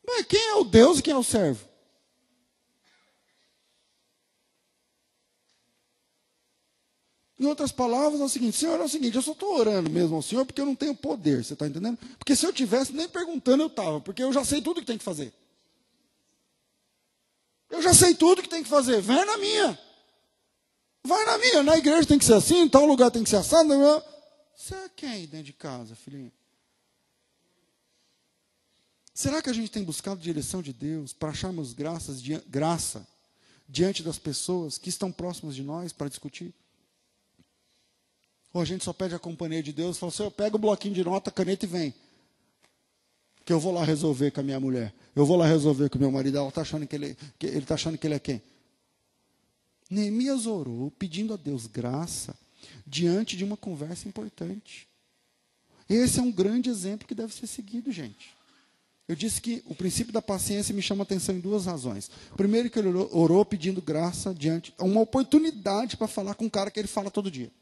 Mas 0.06 0.24
quem 0.24 0.52
é 0.52 0.54
o 0.54 0.64
Deus 0.64 0.98
e 0.98 1.02
quem 1.02 1.12
é 1.12 1.18
o 1.18 1.22
servo? 1.22 1.65
Em 7.38 7.44
outras 7.44 7.70
palavras, 7.70 8.20
é 8.20 8.24
o 8.24 8.28
seguinte: 8.28 8.56
Senhor, 8.56 8.80
é 8.80 8.84
o 8.84 8.88
seguinte, 8.88 9.14
eu 9.14 9.22
só 9.22 9.32
estou 9.32 9.58
orando 9.58 9.90
mesmo 9.90 10.16
ao 10.16 10.22
Senhor 10.22 10.46
porque 10.46 10.60
eu 10.60 10.66
não 10.66 10.74
tenho 10.74 10.94
poder, 10.94 11.44
você 11.44 11.52
está 11.52 11.66
entendendo? 11.66 11.98
Porque 12.18 12.34
se 12.34 12.46
eu 12.46 12.52
tivesse, 12.52 12.92
nem 12.92 13.08
perguntando 13.08 13.62
eu 13.62 13.66
estava, 13.66 14.00
porque 14.00 14.22
eu 14.22 14.32
já 14.32 14.44
sei 14.44 14.62
tudo 14.62 14.80
que 14.80 14.86
tem 14.86 14.98
que 14.98 15.04
fazer. 15.04 15.32
Eu 17.68 17.82
já 17.82 17.92
sei 17.92 18.14
tudo 18.14 18.42
que 18.42 18.48
tem 18.48 18.62
que 18.62 18.68
fazer, 18.68 19.02
vem 19.02 19.24
na 19.24 19.36
minha. 19.36 19.78
Vai 21.04 21.24
na 21.24 21.38
minha, 21.38 21.62
na 21.62 21.76
igreja 21.76 22.08
tem 22.08 22.18
que 22.18 22.24
ser 22.24 22.34
assim, 22.34 22.62
em 22.62 22.68
tal 22.68 22.86
lugar 22.86 23.10
tem 23.10 23.22
que 23.22 23.30
ser 23.30 23.36
assado. 23.36 23.68
Você 24.56 24.74
é 24.74 24.88
quem 24.88 25.26
dentro 25.26 25.44
de 25.44 25.52
casa, 25.52 25.94
filhinho? 25.94 26.32
Será 29.12 29.40
que 29.40 29.48
a 29.48 29.52
gente 29.52 29.70
tem 29.70 29.84
buscado 29.84 30.20
direção 30.20 30.60
de 30.60 30.72
Deus 30.72 31.12
para 31.12 31.30
acharmos 31.30 31.72
graças, 31.72 32.20
graça 32.46 33.06
diante 33.68 34.02
das 34.02 34.18
pessoas 34.18 34.78
que 34.78 34.88
estão 34.88 35.12
próximas 35.12 35.54
de 35.54 35.62
nós 35.62 35.92
para 35.92 36.08
discutir? 36.08 36.54
Ou 38.56 38.62
a 38.62 38.64
gente 38.64 38.82
só 38.82 38.92
pede 38.94 39.14
a 39.14 39.18
companhia 39.18 39.62
de 39.62 39.70
Deus 39.70 39.98
fala 39.98 40.10
assim, 40.10 40.22
eu 40.22 40.30
pego 40.30 40.56
o 40.56 40.58
bloquinho 40.58 40.94
de 40.94 41.04
nota, 41.04 41.30
caneta 41.30 41.66
e 41.66 41.68
vem. 41.68 41.94
Que 43.44 43.52
eu 43.52 43.60
vou 43.60 43.70
lá 43.70 43.84
resolver 43.84 44.30
com 44.30 44.40
a 44.40 44.42
minha 44.42 44.58
mulher. 44.58 44.94
Eu 45.14 45.26
vou 45.26 45.36
lá 45.36 45.46
resolver 45.46 45.90
com 45.90 45.98
o 45.98 46.00
meu 46.00 46.10
marido. 46.10 46.38
Ela 46.38 46.48
está 46.48 46.62
achando 46.62 46.86
que 46.86 46.96
ele, 46.96 47.18
que 47.38 47.46
ele 47.46 47.58
está 47.58 47.74
achando 47.74 47.98
que 47.98 48.06
ele 48.06 48.14
é 48.14 48.18
quem? 48.18 48.40
Neemias 49.90 50.46
orou 50.46 50.90
pedindo 50.90 51.34
a 51.34 51.36
Deus 51.36 51.66
graça 51.66 52.34
diante 52.86 53.36
de 53.36 53.44
uma 53.44 53.58
conversa 53.58 54.08
importante. 54.08 54.88
Esse 55.86 56.18
é 56.18 56.22
um 56.22 56.32
grande 56.32 56.70
exemplo 56.70 57.06
que 57.06 57.14
deve 57.14 57.34
ser 57.34 57.46
seguido, 57.46 57.92
gente. 57.92 58.34
Eu 59.06 59.14
disse 59.14 59.38
que 59.38 59.62
o 59.66 59.74
princípio 59.74 60.14
da 60.14 60.22
paciência 60.22 60.74
me 60.74 60.80
chama 60.80 61.02
a 61.02 61.04
atenção 61.04 61.34
em 61.34 61.40
duas 61.40 61.66
razões. 61.66 62.10
Primeiro, 62.38 62.70
que 62.70 62.78
ele 62.78 62.88
orou, 62.88 63.10
orou 63.12 63.44
pedindo 63.44 63.82
graça 63.82 64.32
diante, 64.32 64.72
uma 64.78 65.02
oportunidade 65.02 65.94
para 65.98 66.08
falar 66.08 66.34
com 66.36 66.46
um 66.46 66.50
cara 66.50 66.70
que 66.70 66.80
ele 66.80 66.88
fala 66.88 67.10
todo 67.10 67.30
dia. 67.30 67.52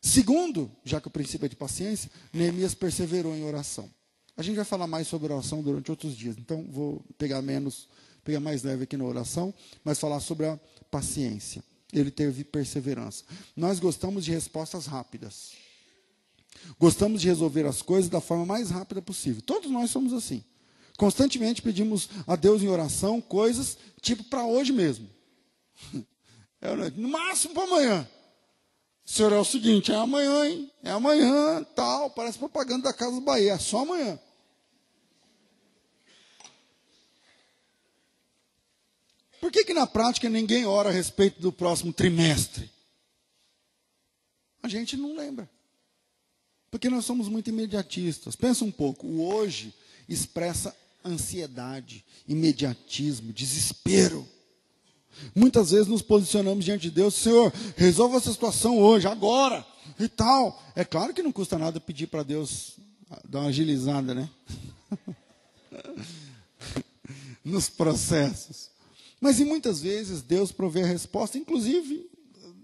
Segundo, 0.00 0.70
já 0.84 1.00
que 1.00 1.08
o 1.08 1.10
princípio 1.10 1.46
é 1.46 1.48
de 1.48 1.56
paciência, 1.56 2.10
Neemias 2.32 2.74
perseverou 2.74 3.34
em 3.34 3.44
oração. 3.44 3.90
A 4.36 4.42
gente 4.42 4.56
vai 4.56 4.64
falar 4.64 4.86
mais 4.86 5.06
sobre 5.06 5.30
oração 5.30 5.62
durante 5.62 5.90
outros 5.90 6.16
dias, 6.16 6.36
então 6.38 6.66
vou 6.70 7.04
pegar 7.18 7.42
menos, 7.42 7.88
pegar 8.24 8.40
mais 8.40 8.62
leve 8.62 8.84
aqui 8.84 8.96
na 8.96 9.04
oração, 9.04 9.52
mas 9.84 9.98
falar 9.98 10.20
sobre 10.20 10.46
a 10.46 10.58
paciência. 10.90 11.62
Ele 11.92 12.10
teve 12.10 12.44
perseverança. 12.44 13.24
Nós 13.54 13.78
gostamos 13.78 14.24
de 14.24 14.30
respostas 14.30 14.86
rápidas. 14.86 15.52
Gostamos 16.78 17.20
de 17.20 17.28
resolver 17.28 17.66
as 17.66 17.82
coisas 17.82 18.08
da 18.08 18.20
forma 18.20 18.46
mais 18.46 18.70
rápida 18.70 19.02
possível. 19.02 19.42
Todos 19.42 19.70
nós 19.70 19.90
somos 19.90 20.12
assim. 20.12 20.42
Constantemente 20.96 21.62
pedimos 21.62 22.08
a 22.26 22.36
Deus 22.36 22.62
em 22.62 22.68
oração 22.68 23.20
coisas 23.20 23.76
tipo 24.00 24.24
para 24.24 24.44
hoje 24.44 24.72
mesmo. 24.72 25.08
É, 26.62 26.90
no 26.90 27.08
máximo 27.08 27.54
para 27.54 27.62
amanhã. 27.62 28.06
Senhor, 29.10 29.32
é 29.32 29.38
o 29.38 29.44
seguinte, 29.44 29.90
é 29.90 29.96
amanhã, 29.96 30.48
hein? 30.48 30.70
É 30.84 30.90
amanhã, 30.92 31.64
tal, 31.74 32.10
parece 32.10 32.38
propaganda 32.38 32.84
da 32.84 32.92
Casa 32.92 33.20
Bahia, 33.20 33.54
é 33.54 33.58
só 33.58 33.78
amanhã. 33.78 34.16
Por 39.40 39.50
que, 39.50 39.64
que 39.64 39.74
na 39.74 39.84
prática 39.84 40.28
ninguém 40.28 40.64
ora 40.64 40.90
a 40.90 40.92
respeito 40.92 41.40
do 41.40 41.50
próximo 41.50 41.92
trimestre? 41.92 42.70
A 44.62 44.68
gente 44.68 44.96
não 44.96 45.16
lembra. 45.16 45.50
Porque 46.70 46.88
nós 46.88 47.04
somos 47.04 47.26
muito 47.26 47.50
imediatistas. 47.50 48.36
Pensa 48.36 48.64
um 48.64 48.70
pouco, 48.70 49.08
o 49.08 49.26
hoje 49.26 49.74
expressa 50.08 50.72
ansiedade, 51.04 52.04
imediatismo, 52.28 53.32
desespero. 53.32 54.24
Muitas 55.34 55.70
vezes 55.70 55.86
nos 55.86 56.02
posicionamos 56.02 56.64
diante 56.64 56.82
de 56.82 56.90
Deus, 56.90 57.14
Senhor, 57.14 57.52
resolva 57.76 58.16
essa 58.16 58.32
situação 58.32 58.78
hoje, 58.78 59.06
agora, 59.06 59.64
e 59.98 60.08
tal. 60.08 60.62
É 60.74 60.84
claro 60.84 61.12
que 61.12 61.22
não 61.22 61.32
custa 61.32 61.58
nada 61.58 61.80
pedir 61.80 62.06
para 62.06 62.22
Deus 62.22 62.76
dar 63.28 63.40
uma 63.40 63.48
agilizada, 63.48 64.14
né? 64.14 64.30
Nos 67.44 67.68
processos. 67.68 68.70
Mas 69.20 69.40
e 69.40 69.44
muitas 69.44 69.80
vezes 69.80 70.22
Deus 70.22 70.52
provê 70.52 70.82
a 70.82 70.86
resposta, 70.86 71.36
inclusive 71.36 72.08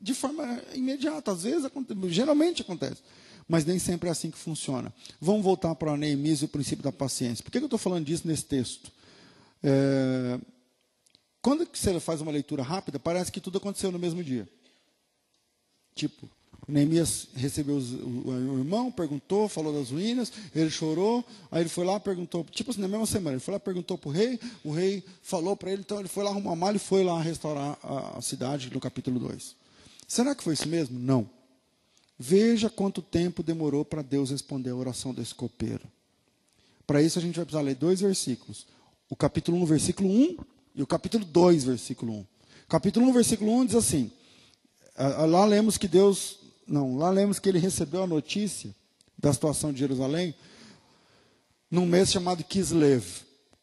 de 0.00 0.14
forma 0.14 0.60
imediata. 0.74 1.32
Às 1.32 1.42
vezes, 1.42 1.70
geralmente 2.08 2.62
acontece. 2.62 3.02
Mas 3.48 3.64
nem 3.64 3.78
sempre 3.78 4.08
é 4.08 4.12
assim 4.12 4.30
que 4.30 4.38
funciona. 4.38 4.92
Vamos 5.20 5.42
voltar 5.42 5.74
para 5.74 5.96
Neemias 5.96 6.42
e 6.42 6.46
o 6.46 6.48
princípio 6.48 6.82
da 6.82 6.92
paciência. 6.92 7.44
Por 7.44 7.50
que 7.50 7.58
eu 7.58 7.64
estou 7.64 7.78
falando 7.78 8.04
disso 8.04 8.26
nesse 8.26 8.44
texto? 8.44 8.90
É, 9.62 10.38
quando 11.46 11.64
você 11.72 12.00
faz 12.00 12.20
uma 12.20 12.32
leitura 12.32 12.60
rápida, 12.60 12.98
parece 12.98 13.30
que 13.30 13.40
tudo 13.40 13.58
aconteceu 13.58 13.92
no 13.92 14.00
mesmo 14.00 14.20
dia. 14.24 14.48
Tipo, 15.94 16.28
Neemias 16.66 17.28
recebeu 17.36 17.76
os, 17.76 17.92
o, 17.92 18.24
o, 18.26 18.58
irmão, 18.58 18.90
perguntou, 18.90 19.48
falou 19.48 19.72
das 19.72 19.90
ruínas, 19.90 20.32
ele 20.52 20.70
chorou, 20.70 21.24
aí 21.48 21.62
ele 21.62 21.68
foi 21.68 21.84
lá, 21.84 22.00
perguntou, 22.00 22.42
tipo 22.50 22.72
assim, 22.72 22.80
na 22.80 22.88
mesma 22.88 23.06
semana, 23.06 23.34
ele 23.34 23.40
foi 23.40 23.54
lá, 23.54 23.60
perguntou 23.60 23.96
para 23.96 24.08
o 24.08 24.12
rei, 24.12 24.40
o 24.64 24.72
rei 24.72 25.04
falou 25.22 25.56
para 25.56 25.70
ele, 25.70 25.82
então 25.82 26.00
ele 26.00 26.08
foi 26.08 26.24
lá 26.24 26.30
arrumar 26.30 26.56
malho 26.56 26.78
e 26.78 26.80
foi 26.80 27.04
lá 27.04 27.22
restaurar 27.22 27.78
a, 27.80 28.18
a 28.18 28.22
cidade 28.22 28.68
no 28.74 28.80
capítulo 28.80 29.20
2. 29.20 29.54
Será 30.08 30.34
que 30.34 30.42
foi 30.42 30.54
isso 30.54 30.66
mesmo? 30.66 30.98
Não. 30.98 31.30
Veja 32.18 32.68
quanto 32.68 33.00
tempo 33.00 33.44
demorou 33.44 33.84
para 33.84 34.02
Deus 34.02 34.32
responder 34.32 34.70
a 34.70 34.74
oração 34.74 35.14
desse 35.14 35.32
copeiro. 35.32 35.86
Para 36.88 37.00
isso 37.00 37.20
a 37.20 37.22
gente 37.22 37.36
vai 37.36 37.44
precisar 37.44 37.62
ler 37.62 37.76
dois 37.76 38.00
versículos. 38.00 38.66
O 39.08 39.14
capítulo 39.14 39.56
1, 39.58 39.64
versículo 39.66 40.10
1 40.10 40.55
e 40.76 40.82
o 40.82 40.86
capítulo 40.86 41.24
2, 41.24 41.64
versículo 41.64 42.12
1. 42.12 42.26
Capítulo 42.68 43.06
1, 43.08 43.12
versículo 43.14 43.50
1 43.50 43.66
diz 43.66 43.74
assim: 43.76 44.12
lá 45.26 45.46
lemos 45.46 45.78
que 45.78 45.88
Deus, 45.88 46.38
não, 46.68 46.98
lá 46.98 47.08
lemos 47.08 47.38
que 47.38 47.48
ele 47.48 47.58
recebeu 47.58 48.02
a 48.02 48.06
notícia 48.06 48.74
da 49.18 49.32
situação 49.32 49.72
de 49.72 49.78
Jerusalém 49.78 50.34
num 51.70 51.86
mês 51.86 52.12
chamado 52.12 52.44
Kislev. 52.44 53.04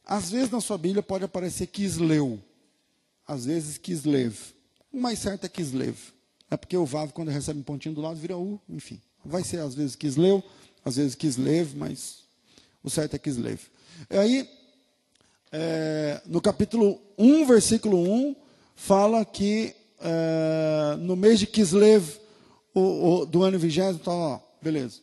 Às 0.04 0.32
vezes 0.32 0.50
na 0.50 0.60
sua 0.60 0.78
Bíblia 0.78 1.04
pode 1.04 1.24
aparecer 1.24 1.68
Kisleu, 1.68 2.40
às 3.28 3.46
vezes 3.46 3.78
Kislev. 3.78 4.36
O 4.92 5.00
mais 5.00 5.20
certo 5.20 5.46
é 5.46 5.50
Kislev. 5.50 5.96
É 6.50 6.58
porque 6.58 6.76
o 6.76 6.86
Vav, 6.86 7.12
quando 7.12 7.30
recebe 7.30 7.60
um 7.60 7.64
pontinho 7.64 7.94
do 7.94 8.02
lado, 8.02 8.20
vira 8.20 8.38
U, 8.38 8.60
enfim. 8.68 9.00
Vai 9.24 9.44
ser 9.44 9.60
às 9.60 9.76
vezes 9.76 9.96
Kisleu, 9.96 10.44
às 10.84 10.96
vezes 10.96 11.14
Kislev, 11.14 11.76
mas 11.76 12.24
o 12.84 12.90
certo 12.90 13.14
é 13.14 13.20
Kislev. 13.20 13.62
E 14.10 14.18
aí, 14.18 14.63
é, 15.56 16.20
no 16.26 16.42
capítulo 16.42 17.00
1, 17.16 17.46
versículo 17.46 18.02
1, 18.02 18.36
fala 18.76 19.24
que 19.24 19.76
é, 20.02 20.96
no 20.98 21.16
mês 21.16 21.40
de 21.40 21.46
Kislev 21.46 22.20
o, 22.74 23.22
o, 23.22 23.26
do 23.28 23.44
ano 23.44 23.60
vigésimo, 23.60 24.04
tá 24.04 24.12
lá, 24.12 24.42
beleza. 24.60 25.00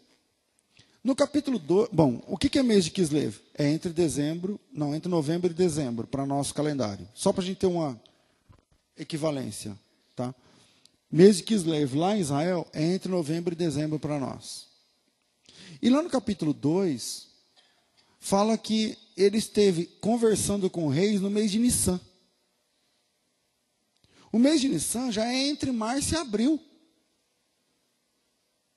No 1.04 1.14
capítulo 1.14 1.56
2, 1.56 1.90
bom, 1.92 2.20
o 2.26 2.36
que, 2.36 2.58
é 2.58 2.62
mês 2.64 2.84
de 2.84 2.90
Kislev? 2.90 3.36
É 3.54 3.68
entre 3.68 3.92
dezembro, 3.92 4.58
não, 4.72 4.92
entre 4.92 5.08
novembro 5.08 5.52
e 5.52 5.54
dezembro, 5.54 6.06
para 6.06 6.26
nosso 6.26 6.52
calendário. 6.52 7.08
Só 7.14 7.32
para 7.32 7.42
a 7.42 7.46
gente 7.46 7.58
ter 7.58 7.66
uma 7.66 7.98
equivalência. 8.98 9.78
Tá? 10.16 10.34
Mês 11.10 11.36
de 11.36 11.44
Kislev 11.44 11.94
lá 11.94 12.16
em 12.16 12.20
Israel 12.20 12.66
é 12.72 12.82
entre 12.82 13.10
novembro 13.10 13.54
e 13.54 13.56
dezembro 13.56 14.00
para 14.00 14.18
nós. 14.18 14.66
E 15.80 15.88
lá 15.88 16.02
no 16.02 16.10
capítulo 16.10 16.52
2, 16.52 17.28
fala 18.18 18.58
que 18.58 18.98
ele 19.22 19.38
esteve 19.38 19.86
conversando 20.00 20.70
com 20.70 20.88
reis 20.88 21.20
no 21.20 21.30
mês 21.30 21.50
de 21.50 21.58
Nissan. 21.58 22.00
O 24.32 24.38
mês 24.38 24.60
de 24.60 24.68
Nissan 24.68 25.10
já 25.10 25.26
é 25.26 25.48
entre 25.48 25.70
março 25.72 26.14
e 26.14 26.16
abril. 26.16 26.60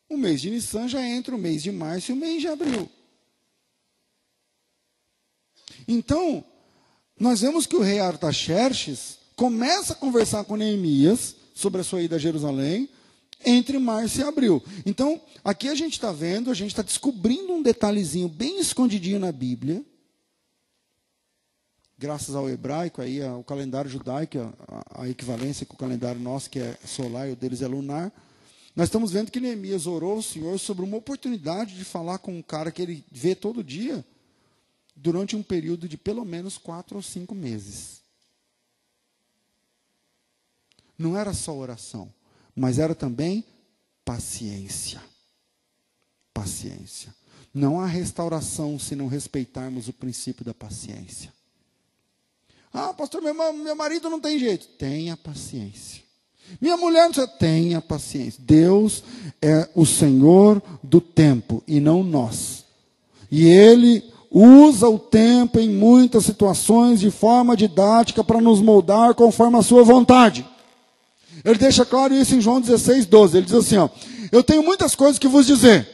O 0.10 0.18
mês 0.18 0.42
de 0.42 0.50
Nissan 0.50 0.88
já 0.88 1.02
é 1.02 1.10
entre 1.10 1.34
o 1.34 1.38
mês 1.38 1.64
de 1.64 1.72
março 1.72 2.12
e 2.12 2.14
o 2.14 2.18
mês 2.18 2.42
de 2.42 2.48
abril. 2.48 2.90
Então, 5.88 6.44
nós 7.20 7.42
vemos 7.42 7.66
que 7.66 7.76
o 7.76 7.82
rei 7.82 8.00
Artaxerxes 8.00 9.18
começa 9.36 9.94
a 9.94 9.96
conversar 9.96 10.44
com 10.44 10.56
Neemias 10.56 11.36
sobre 11.54 11.82
a 11.82 11.84
sua 11.84 12.02
ida 12.02 12.16
a 12.16 12.20
Jerusalém 12.20 12.90
entre 13.46 13.78
março 13.78 14.20
e 14.20 14.24
abril. 14.24 14.64
Então, 14.86 15.22
aqui 15.44 15.68
a 15.68 15.76
gente 15.76 15.94
está 15.94 16.12
vendo, 16.12 16.50
a 16.50 16.54
gente 16.54 16.70
está 16.70 16.82
descobrindo 16.82 17.54
um 17.54 17.62
detalhezinho 17.62 18.28
bem 18.28 18.60
escondidinho 18.60 19.20
na 19.20 19.32
Bíblia, 19.32 19.84
graças 21.98 22.36
ao 22.36 22.50
hebraico, 22.50 23.02
aí, 23.02 23.22
ao 23.22 23.44
calendário 23.44 23.90
judaico, 23.90 24.38
a, 24.68 25.04
a 25.04 25.10
equivalência 25.10 25.66
com 25.66 25.76
o 25.76 25.78
calendário 25.78 26.20
nosso, 26.20 26.50
que 26.50 26.60
é 26.60 26.78
solar, 26.86 27.30
e 27.30 27.34
o 27.34 27.36
deles 27.36 27.62
é 27.62 27.68
lunar. 27.68 28.12
Nós 28.76 28.88
estamos 28.88 29.12
vendo 29.12 29.32
que 29.32 29.40
Neemias 29.40 29.86
orou 29.86 30.14
ao 30.14 30.22
Senhor 30.22 30.60
sobre 30.60 30.84
uma 30.84 30.98
oportunidade 30.98 31.76
de 31.76 31.86
falar 31.86 32.18
com 32.18 32.36
um 32.36 32.42
cara 32.42 32.72
que 32.72 32.82
ele 32.82 33.06
vê 33.12 33.36
todo 33.36 33.64
dia, 33.64 34.04
durante 34.96 35.36
um 35.36 35.44
período 35.44 35.88
de 35.88 35.98
pelo 35.98 36.26
menos 36.26 36.58
quatro 36.58 36.96
ou 36.96 37.02
cinco 37.02 37.36
meses. 37.36 38.02
Não 40.98 41.18
era 41.18 41.34
só 41.34 41.56
oração, 41.56 42.14
mas 42.56 42.80
era 42.80 42.96
também 42.96 43.46
paciência. 44.06 45.02
Paciência. 46.34 47.14
Não 47.54 47.80
há 47.80 47.86
restauração 47.86 48.80
se 48.80 48.96
não 48.96 49.08
respeitarmos 49.08 49.88
o 49.88 49.94
princípio 49.94 50.44
da 50.44 50.54
paciência. 50.54 51.32
Ah, 52.74 52.92
pastor, 52.92 53.22
meu, 53.22 53.34
meu 53.54 53.76
marido 53.76 54.10
não 54.10 54.20
tem 54.20 54.40
jeito. 54.40 54.68
Tenha 54.80 55.16
paciência. 55.16 56.02
Minha 56.60 56.76
mulher 56.76 57.10
não 57.10 57.28
tenha 57.28 57.80
paciência. 57.80 58.42
Deus 58.44 59.04
é 59.42 59.70
o 59.76 59.86
Senhor 59.86 60.62
do 60.82 61.00
tempo 61.00 61.64
e 61.68 61.80
não 61.80 62.04
nós. 62.04 62.66
E 63.32 63.46
Ele 63.46 64.04
usa 64.32 64.88
o 64.90 64.98
tempo 64.98 65.60
em 65.60 65.70
muitas 65.70 66.26
situações 66.26 67.00
de 67.00 67.12
forma 67.12 67.56
didática 67.56 68.24
para 68.24 68.42
nos 68.42 68.60
moldar 68.60 69.14
conforme 69.14 69.58
a 69.58 69.62
sua 69.62 69.84
vontade. 69.84 70.46
Ele 71.46 71.60
deixa 71.60 71.86
claro 71.86 72.14
isso 72.16 72.36
em 72.36 72.42
João 72.42 72.60
16, 72.60 73.06
12. 73.06 73.38
Ele 73.38 73.46
diz 73.46 73.56
assim: 73.56 73.78
ó, 73.78 73.90
Eu 74.32 74.44
tenho 74.44 74.64
muitas 74.64 74.96
coisas 74.96 75.20
que 75.20 75.28
vos 75.28 75.46
dizer, 75.46 75.88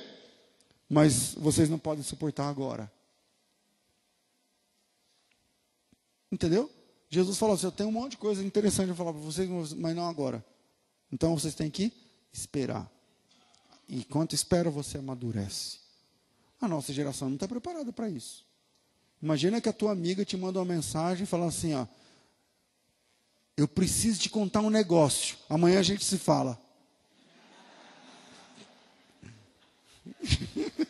mas 0.89 1.35
vocês 1.37 1.69
não 1.69 1.77
podem 1.77 2.03
suportar 2.03 2.47
agora. 2.47 2.89
Entendeu? 6.31 6.69
Jesus 7.09 7.37
falou 7.37 7.55
assim: 7.55 7.65
Eu 7.65 7.71
tenho 7.71 7.89
um 7.89 7.93
monte 7.93 8.11
de 8.11 8.17
coisa 8.17 8.43
interessante 8.43 8.87
para 8.87 8.95
falar 8.95 9.13
para 9.13 9.21
vocês, 9.21 9.49
mas 9.73 9.95
não 9.95 10.07
agora. 10.07 10.45
Então 11.11 11.37
vocês 11.37 11.55
têm 11.55 11.69
que 11.69 11.91
esperar. 12.31 12.89
E 13.87 13.97
enquanto 13.97 14.33
espera, 14.33 14.69
você 14.69 14.99
amadurece. 14.99 15.79
A 16.61 16.67
nossa 16.67 16.93
geração 16.93 17.29
não 17.29 17.35
está 17.35 17.47
preparada 17.47 17.91
para 17.91 18.09
isso. 18.09 18.45
Imagina 19.21 19.59
que 19.59 19.67
a 19.67 19.73
tua 19.73 19.91
amiga 19.91 20.23
te 20.23 20.37
manda 20.37 20.59
uma 20.59 20.65
mensagem 20.65 21.23
e 21.23 21.27
fala 21.27 21.47
assim: 21.47 21.73
ó, 21.73 21.87
eu 23.57 23.67
preciso 23.67 24.19
te 24.21 24.29
contar 24.29 24.61
um 24.61 24.69
negócio. 24.69 25.37
Amanhã 25.49 25.79
a 25.79 25.83
gente 25.83 26.05
se 26.05 26.17
fala. 26.17 26.59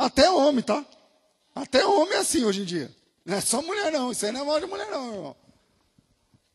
Até 0.00 0.30
homem, 0.30 0.64
tá? 0.64 0.82
Até 1.54 1.84
homem 1.84 2.14
é 2.14 2.20
assim 2.20 2.42
hoje 2.42 2.62
em 2.62 2.64
dia. 2.64 2.90
Não 3.22 3.36
é 3.36 3.40
só 3.42 3.60
mulher, 3.60 3.92
não. 3.92 4.10
Isso 4.10 4.24
aí 4.24 4.32
não 4.32 4.40
é 4.40 4.44
mal 4.44 4.58
de 4.58 4.64
mulher, 4.64 4.90
não, 4.90 5.14
irmão. 5.14 5.36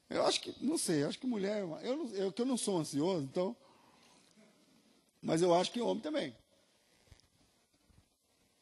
Eu 0.09 0.25
acho 0.25 0.41
que, 0.41 0.55
não 0.59 0.79
sei, 0.79 1.03
acho 1.03 1.19
que 1.19 1.27
mulher. 1.27 1.59
Eu, 1.83 1.95
não, 1.95 2.07
eu 2.15 2.31
que 2.31 2.41
eu 2.41 2.45
não 2.47 2.57
sou 2.57 2.79
ansioso, 2.79 3.23
então. 3.23 3.55
Mas 5.21 5.43
eu 5.43 5.53
acho 5.53 5.71
que 5.71 5.79
homem 5.79 6.01
também. 6.01 6.35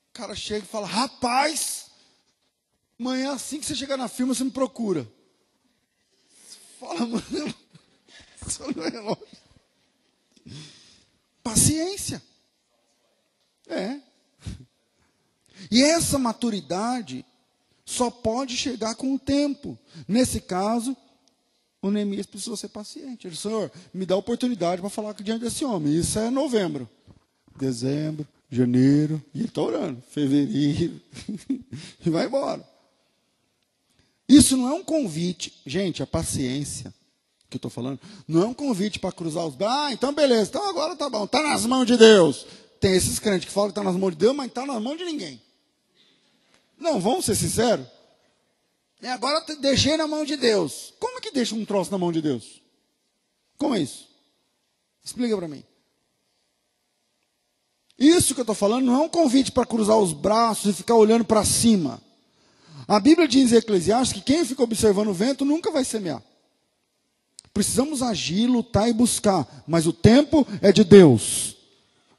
O 0.10 0.12
cara 0.12 0.36
chega 0.36 0.66
e 0.66 0.68
fala: 0.68 0.86
Rapaz, 0.86 1.90
amanhã 3.00 3.32
assim 3.32 3.62
que 3.62 3.66
você 3.66 3.76
chegar 3.76 3.96
na 3.96 4.10
firma, 4.10 4.34
você 4.34 4.44
me 4.44 4.52
procura. 4.52 5.10
Fala, 6.78 7.00
mano. 7.08 7.56
Só 8.50 8.70
no 8.70 8.84
relógio. 8.84 9.28
Paciência. 11.42 12.22
É. 13.66 14.12
E 15.72 15.84
essa 15.84 16.18
maturidade 16.18 17.26
só 17.86 18.10
pode 18.10 18.56
chegar 18.56 18.96
com 18.96 19.14
o 19.14 19.20
tempo. 19.20 19.78
Nesse 20.08 20.40
caso, 20.42 20.96
o 21.82 21.92
Neemias 21.92 22.26
precisou 22.26 22.56
ser 22.56 22.70
paciente. 22.70 23.28
Ele 23.28 23.34
disse, 23.34 23.48
Senhor, 23.48 23.72
me 23.94 24.06
dá 24.06 24.16
oportunidade 24.16 24.82
para 24.82 24.90
falar 24.90 25.14
diante 25.14 25.42
desse 25.42 25.66
homem. 25.66 25.96
Isso 25.96 26.18
é 26.18 26.30
novembro. 26.30 26.90
Dezembro, 27.58 28.28
janeiro, 28.50 29.22
e 29.34 29.40
ele 29.40 29.48
está 29.48 29.62
orando, 29.62 30.02
fevereiro, 30.10 31.00
e 32.06 32.10
vai 32.10 32.26
embora. 32.26 32.68
Isso 34.28 34.56
não 34.58 34.70
é 34.70 34.74
um 34.74 34.84
convite, 34.84 35.54
gente, 35.66 36.02
a 36.02 36.08
paciência 36.08 36.94
que 37.50 37.58
eu 37.58 37.60
estou 37.60 37.70
falando, 37.70 38.00
não 38.28 38.42
é 38.42 38.46
um 38.48 38.54
convite 38.54 38.98
para 38.98 39.12
cruzar 39.12 39.46
os 39.46 39.54
braços, 39.54 39.78
ah, 39.78 39.94
então 39.94 40.12
beleza, 40.12 40.50
então 40.50 40.68
agora 40.68 40.96
tá 40.96 41.08
bom, 41.08 41.26
está 41.26 41.42
nas 41.44 41.66
mãos 41.68 41.86
de 41.86 41.96
Deus. 41.96 42.48
Tem 42.80 42.96
esses 42.96 43.20
crentes 43.20 43.46
que 43.46 43.52
falam 43.54 43.70
que 43.70 43.80
está 43.80 43.84
nas 43.84 43.96
mãos 43.96 44.12
de 44.12 44.18
Deus, 44.18 44.36
mas 44.36 44.48
está 44.48 44.66
nas 44.66 44.82
mãos 44.82 44.98
de 44.98 45.06
ninguém. 45.06 45.40
Não, 46.84 47.00
vamos 47.00 47.24
ser 47.24 47.36
sinceros. 47.36 47.88
E 49.02 49.08
agora 49.08 49.42
deixei 49.62 49.96
na 49.96 50.06
mão 50.06 50.26
de 50.26 50.36
Deus. 50.36 50.94
Como 51.00 51.18
é 51.18 51.22
que 51.22 51.32
deixa 51.32 51.56
um 51.56 51.64
troço 51.64 51.90
na 51.90 51.98
mão 51.98 52.12
de 52.12 52.22
Deus? 52.22 52.62
Como 53.58 53.74
é 53.74 53.80
isso? 53.80 54.10
Explica 55.02 55.36
para 55.38 55.48
mim. 55.48 55.64
Isso 57.98 58.34
que 58.34 58.42
eu 58.42 58.44
estou 58.44 58.56
falando 58.56 58.86
não 58.86 58.96
é 58.96 59.06
um 59.06 59.10
convite 59.10 59.50
para 59.50 59.66
cruzar 59.66 59.98
os 59.98 60.12
braços 60.12 60.72
e 60.72 60.78
ficar 60.78 60.96
olhando 60.96 61.24
para 61.24 61.46
cima. 61.46 62.02
A 62.86 63.00
Bíblia 63.00 63.30
diz 63.30 63.54
em 63.54 63.56
Eclesiastes 63.56 64.22
que 64.22 64.34
quem 64.34 64.44
fica 64.44 64.62
observando 64.62 65.08
o 65.08 65.14
vento 65.14 65.46
nunca 65.46 65.72
vai 65.72 65.86
semear. 65.86 66.22
Precisamos 67.54 68.02
agir, 68.02 68.48
lutar 68.48 68.90
e 68.90 68.94
buscar, 68.94 69.48
mas 69.66 69.88
o 69.88 69.94
tempo 69.94 70.46
é 70.62 70.74
de 70.74 70.84
Deus. 70.84 71.56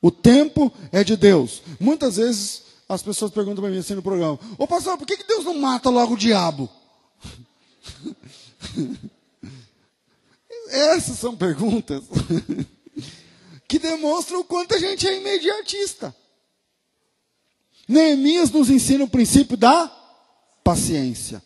O 0.01 0.11
tempo 0.11 0.73
é 0.91 1.05
de 1.05 1.17
Deus. 1.17 1.63
Muitas 1.79 2.17
vezes 2.17 2.64
as 2.95 3.03
pessoas 3.03 3.31
perguntam 3.31 3.63
para 3.63 3.71
mim 3.71 3.79
assim 3.79 3.95
no 3.95 4.03
programa: 4.03 4.39
Ô 4.59 4.67
pastor, 4.67 4.97
por 4.97 5.07
que, 5.07 5.17
que 5.17 5.27
Deus 5.27 5.45
não 5.45 5.55
mata 5.55 5.91
logo 5.91 6.15
o 6.15 6.19
diabo? 6.19 6.69
Essas 10.71 11.19
são 11.19 11.37
perguntas 11.37 12.03
que 13.69 13.79
demonstram 13.79 14.41
o 14.41 14.45
quanto 14.45 14.75
a 14.75 14.79
gente 14.79 15.07
é 15.07 15.17
imediatista. 15.17 16.15
Neemias 17.87 18.51
nos 18.51 18.71
ensina 18.71 19.05
o 19.05 19.09
princípio 19.09 19.57
da 19.57 19.89
paciência. 20.63 21.43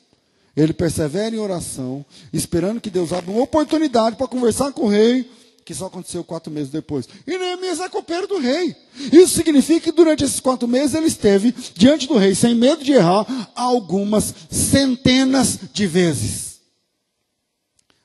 Ele 0.56 0.72
persevera 0.72 1.34
em 1.34 1.38
oração, 1.38 2.04
esperando 2.32 2.80
que 2.80 2.90
Deus 2.90 3.12
abra 3.12 3.30
uma 3.30 3.42
oportunidade 3.42 4.16
para 4.16 4.26
conversar 4.26 4.72
com 4.72 4.86
o 4.86 4.88
rei, 4.88 5.30
que 5.68 5.74
só 5.74 5.84
aconteceu 5.84 6.24
quatro 6.24 6.50
meses 6.50 6.70
depois. 6.70 7.06
E 7.26 7.36
Neemias 7.36 7.78
é 7.78 7.90
copeiro 7.90 8.26
do 8.26 8.38
rei. 8.38 8.74
Isso 9.12 9.34
significa 9.34 9.80
que 9.82 9.92
durante 9.92 10.24
esses 10.24 10.40
quatro 10.40 10.66
meses 10.66 10.94
ele 10.94 11.08
esteve 11.08 11.52
diante 11.74 12.08
do 12.08 12.16
rei, 12.16 12.34
sem 12.34 12.54
medo 12.54 12.82
de 12.82 12.92
errar, 12.92 13.52
algumas 13.54 14.34
centenas 14.50 15.58
de 15.70 15.86
vezes. 15.86 16.62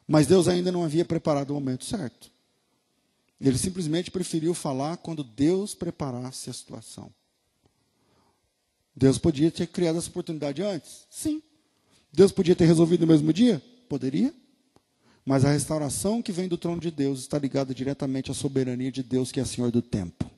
Mas 0.05 0.27
Deus 0.27 0.49
ainda 0.49 0.73
não 0.73 0.83
havia 0.83 1.05
preparado 1.05 1.51
o 1.51 1.53
momento 1.53 1.85
certo. 1.85 2.29
Ele 3.39 3.57
simplesmente 3.57 4.11
preferiu 4.11 4.53
falar 4.53 4.97
quando 4.97 5.23
Deus 5.23 5.73
preparasse 5.73 6.49
a 6.49 6.53
situação. 6.53 7.09
Deus 8.93 9.17
podia 9.17 9.49
ter 9.49 9.67
criado 9.67 9.99
essa 9.99 10.09
oportunidade 10.09 10.61
antes? 10.61 11.07
Sim. 11.09 11.41
Deus 12.11 12.33
podia 12.33 12.57
ter 12.57 12.65
resolvido 12.65 13.05
no 13.05 13.13
mesmo 13.13 13.31
dia? 13.31 13.63
Poderia. 13.87 14.33
Mas 15.25 15.45
a 15.45 15.51
restauração 15.51 16.21
que 16.21 16.31
vem 16.31 16.47
do 16.47 16.57
trono 16.57 16.81
de 16.81 16.91
Deus 16.91 17.19
está 17.19 17.39
ligada 17.39 17.73
diretamente 17.73 18.29
à 18.29 18.33
soberania 18.33 18.91
de 18.91 19.01
Deus, 19.01 19.31
que 19.31 19.39
é 19.39 19.45
Senhor 19.45 19.71
do 19.71 19.81
tempo. 19.81 20.29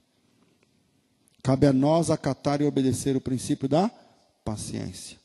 Cabe 1.41 1.68
a 1.68 1.74
nós 1.74 2.10
acatar 2.10 2.62
e 2.62 2.66
obedecer 2.66 3.16
o 3.16 3.22
princípio 3.22 3.68
da 3.68 3.90
paciência. 4.44 5.18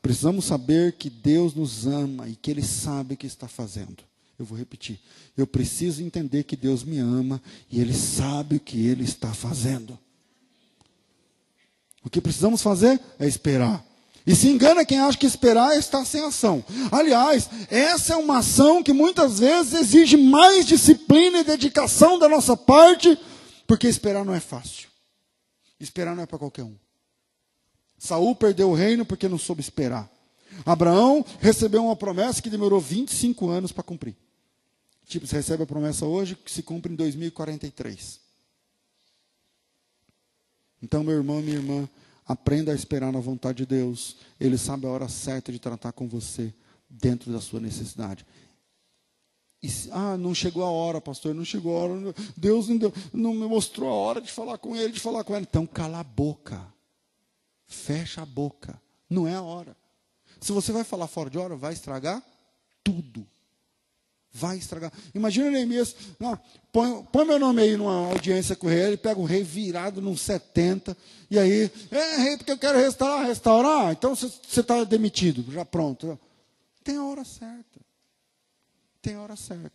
Precisamos 0.00 0.44
saber 0.44 0.92
que 0.92 1.10
Deus 1.10 1.54
nos 1.54 1.86
ama 1.86 2.28
e 2.28 2.34
que 2.34 2.50
Ele 2.50 2.62
sabe 2.62 3.14
o 3.14 3.16
que 3.16 3.26
está 3.26 3.46
fazendo. 3.46 4.02
Eu 4.38 4.46
vou 4.46 4.56
repetir. 4.56 4.98
Eu 5.36 5.46
preciso 5.46 6.02
entender 6.02 6.44
que 6.44 6.56
Deus 6.56 6.82
me 6.82 6.98
ama 6.98 7.42
e 7.70 7.80
Ele 7.80 7.92
sabe 7.92 8.56
o 8.56 8.60
que 8.60 8.86
Ele 8.86 9.04
está 9.04 9.34
fazendo. 9.34 9.98
O 12.02 12.08
que 12.08 12.20
precisamos 12.20 12.62
fazer 12.62 12.98
é 13.18 13.26
esperar. 13.26 13.84
E 14.26 14.34
se 14.34 14.48
engana 14.48 14.84
quem 14.84 14.98
acha 14.98 15.16
que 15.16 15.26
esperar 15.26 15.74
é 15.74 15.78
estar 15.78 16.04
sem 16.04 16.22
ação. 16.24 16.64
Aliás, 16.92 17.48
essa 17.70 18.14
é 18.14 18.16
uma 18.16 18.38
ação 18.38 18.82
que 18.82 18.92
muitas 18.92 19.38
vezes 19.38 19.74
exige 19.74 20.16
mais 20.16 20.66
disciplina 20.66 21.40
e 21.40 21.44
dedicação 21.44 22.18
da 22.18 22.28
nossa 22.28 22.56
parte, 22.56 23.18
porque 23.66 23.88
esperar 23.88 24.24
não 24.24 24.34
é 24.34 24.40
fácil. 24.40 24.88
Esperar 25.78 26.14
não 26.14 26.22
é 26.22 26.26
para 26.26 26.38
qualquer 26.38 26.64
um. 26.64 26.76
Saul 27.98 28.34
perdeu 28.34 28.70
o 28.70 28.74
reino 28.74 29.04
porque 29.04 29.28
não 29.28 29.38
soube 29.38 29.60
esperar. 29.60 30.10
Abraão 30.64 31.24
recebeu 31.38 31.84
uma 31.84 31.96
promessa 31.96 32.42
que 32.42 32.50
demorou 32.50 32.80
25 32.80 33.48
anos 33.48 33.72
para 33.72 33.82
cumprir. 33.82 34.16
Tipo, 35.06 35.26
você 35.26 35.36
recebe 35.36 35.62
a 35.62 35.66
promessa 35.66 36.06
hoje 36.06 36.36
que 36.36 36.50
se 36.50 36.62
cumpre 36.62 36.92
em 36.92 36.96
2043. 36.96 38.20
Então, 40.82 41.02
meu 41.02 41.14
irmão, 41.14 41.42
minha 41.42 41.56
irmã, 41.56 41.88
aprenda 42.30 42.70
a 42.70 42.74
esperar 42.76 43.10
na 43.12 43.18
vontade 43.18 43.58
de 43.58 43.66
Deus. 43.66 44.16
Ele 44.38 44.56
sabe 44.56 44.86
a 44.86 44.88
hora 44.88 45.08
certa 45.08 45.50
de 45.50 45.58
tratar 45.58 45.90
com 45.90 46.06
você 46.06 46.54
dentro 46.88 47.32
da 47.32 47.40
sua 47.40 47.58
necessidade. 47.58 48.24
E, 49.60 49.68
ah, 49.90 50.16
não 50.16 50.32
chegou 50.32 50.62
a 50.62 50.70
hora, 50.70 51.00
pastor, 51.00 51.34
não 51.34 51.44
chegou 51.44 51.76
a 51.76 51.80
hora. 51.80 52.14
Deus 52.36 52.68
não, 52.68 52.78
deu, 52.78 52.92
não 53.12 53.34
me 53.34 53.48
mostrou 53.48 53.90
a 53.90 53.94
hora 53.94 54.20
de 54.20 54.30
falar 54.30 54.58
com 54.58 54.76
ele, 54.76 54.92
de 54.92 55.00
falar 55.00 55.24
com 55.24 55.34
ela. 55.34 55.42
Então, 55.42 55.66
cala 55.66 55.98
a 55.98 56.04
boca. 56.04 56.64
Fecha 57.66 58.22
a 58.22 58.26
boca. 58.26 58.80
Não 59.08 59.26
é 59.26 59.34
a 59.34 59.42
hora. 59.42 59.76
Se 60.40 60.52
você 60.52 60.70
vai 60.70 60.84
falar 60.84 61.08
fora 61.08 61.28
de 61.28 61.36
hora, 61.36 61.56
vai 61.56 61.72
estragar 61.72 62.22
tudo. 62.84 63.26
Vai 64.32 64.58
estragar. 64.58 64.92
Imagina 65.14 65.50
Neemias, 65.50 65.94
não, 66.18 66.38
põe, 66.72 67.02
põe, 67.12 67.24
meu 67.24 67.38
nome 67.38 67.62
aí 67.62 67.76
numa 67.76 68.10
audiência 68.10 68.54
com 68.54 68.68
o 68.68 68.70
rei, 68.70 68.80
ele 68.82 68.96
pega 68.96 69.18
o 69.18 69.24
rei 69.24 69.42
virado 69.42 70.00
num 70.00 70.16
70, 70.16 70.96
e 71.28 71.38
aí, 71.38 71.70
é 71.90 72.16
rei, 72.16 72.36
porque 72.36 72.52
eu 72.52 72.58
quero 72.58 72.78
restaurar, 72.78 73.26
restaurar, 73.26 73.92
então 73.92 74.14
você 74.14 74.60
está 74.60 74.84
demitido, 74.84 75.50
já 75.52 75.64
pronto. 75.64 76.18
Tem 76.84 76.96
a 76.96 77.04
hora 77.04 77.24
certa. 77.24 77.80
Tem 79.02 79.14
a 79.14 79.20
hora 79.20 79.36
certa. 79.36 79.72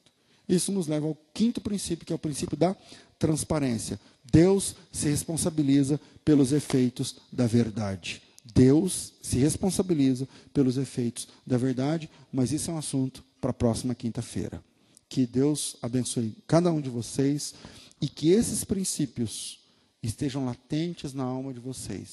Isso 0.48 0.72
nos 0.72 0.88
leva 0.88 1.08
ao 1.08 1.18
quinto 1.34 1.60
princípio, 1.60 2.06
que 2.06 2.14
é 2.14 2.16
o 2.16 2.20
princípio 2.20 2.56
da 2.56 2.76
transparência. 3.20 4.00
Deus 4.24 4.76
se 4.92 5.10
responsabiliza 5.10 6.00
pelos 6.24 6.52
efeitos 6.52 7.18
da 7.32 7.48
verdade. 7.48 8.22
Deus 8.54 9.14
se 9.22 9.38
responsabiliza 9.38 10.28
pelos 10.54 10.78
efeitos 10.78 11.28
da 11.46 11.58
verdade, 11.58 12.10
mas 12.32 12.52
isso 12.52 12.70
é 12.70 12.74
um 12.74 12.78
assunto 12.78 13.24
para 13.46 13.52
a 13.52 13.54
próxima 13.54 13.94
quinta-feira. 13.94 14.60
Que 15.08 15.28
Deus 15.28 15.78
abençoe 15.80 16.36
cada 16.48 16.72
um 16.72 16.82
de 16.82 16.90
vocês 16.90 17.54
e 18.02 18.08
que 18.08 18.32
esses 18.32 18.64
princípios 18.64 19.60
estejam 20.02 20.44
latentes 20.44 21.14
na 21.14 21.26
alma 21.26 21.54
de 21.54 21.60
vocês. 21.60 22.10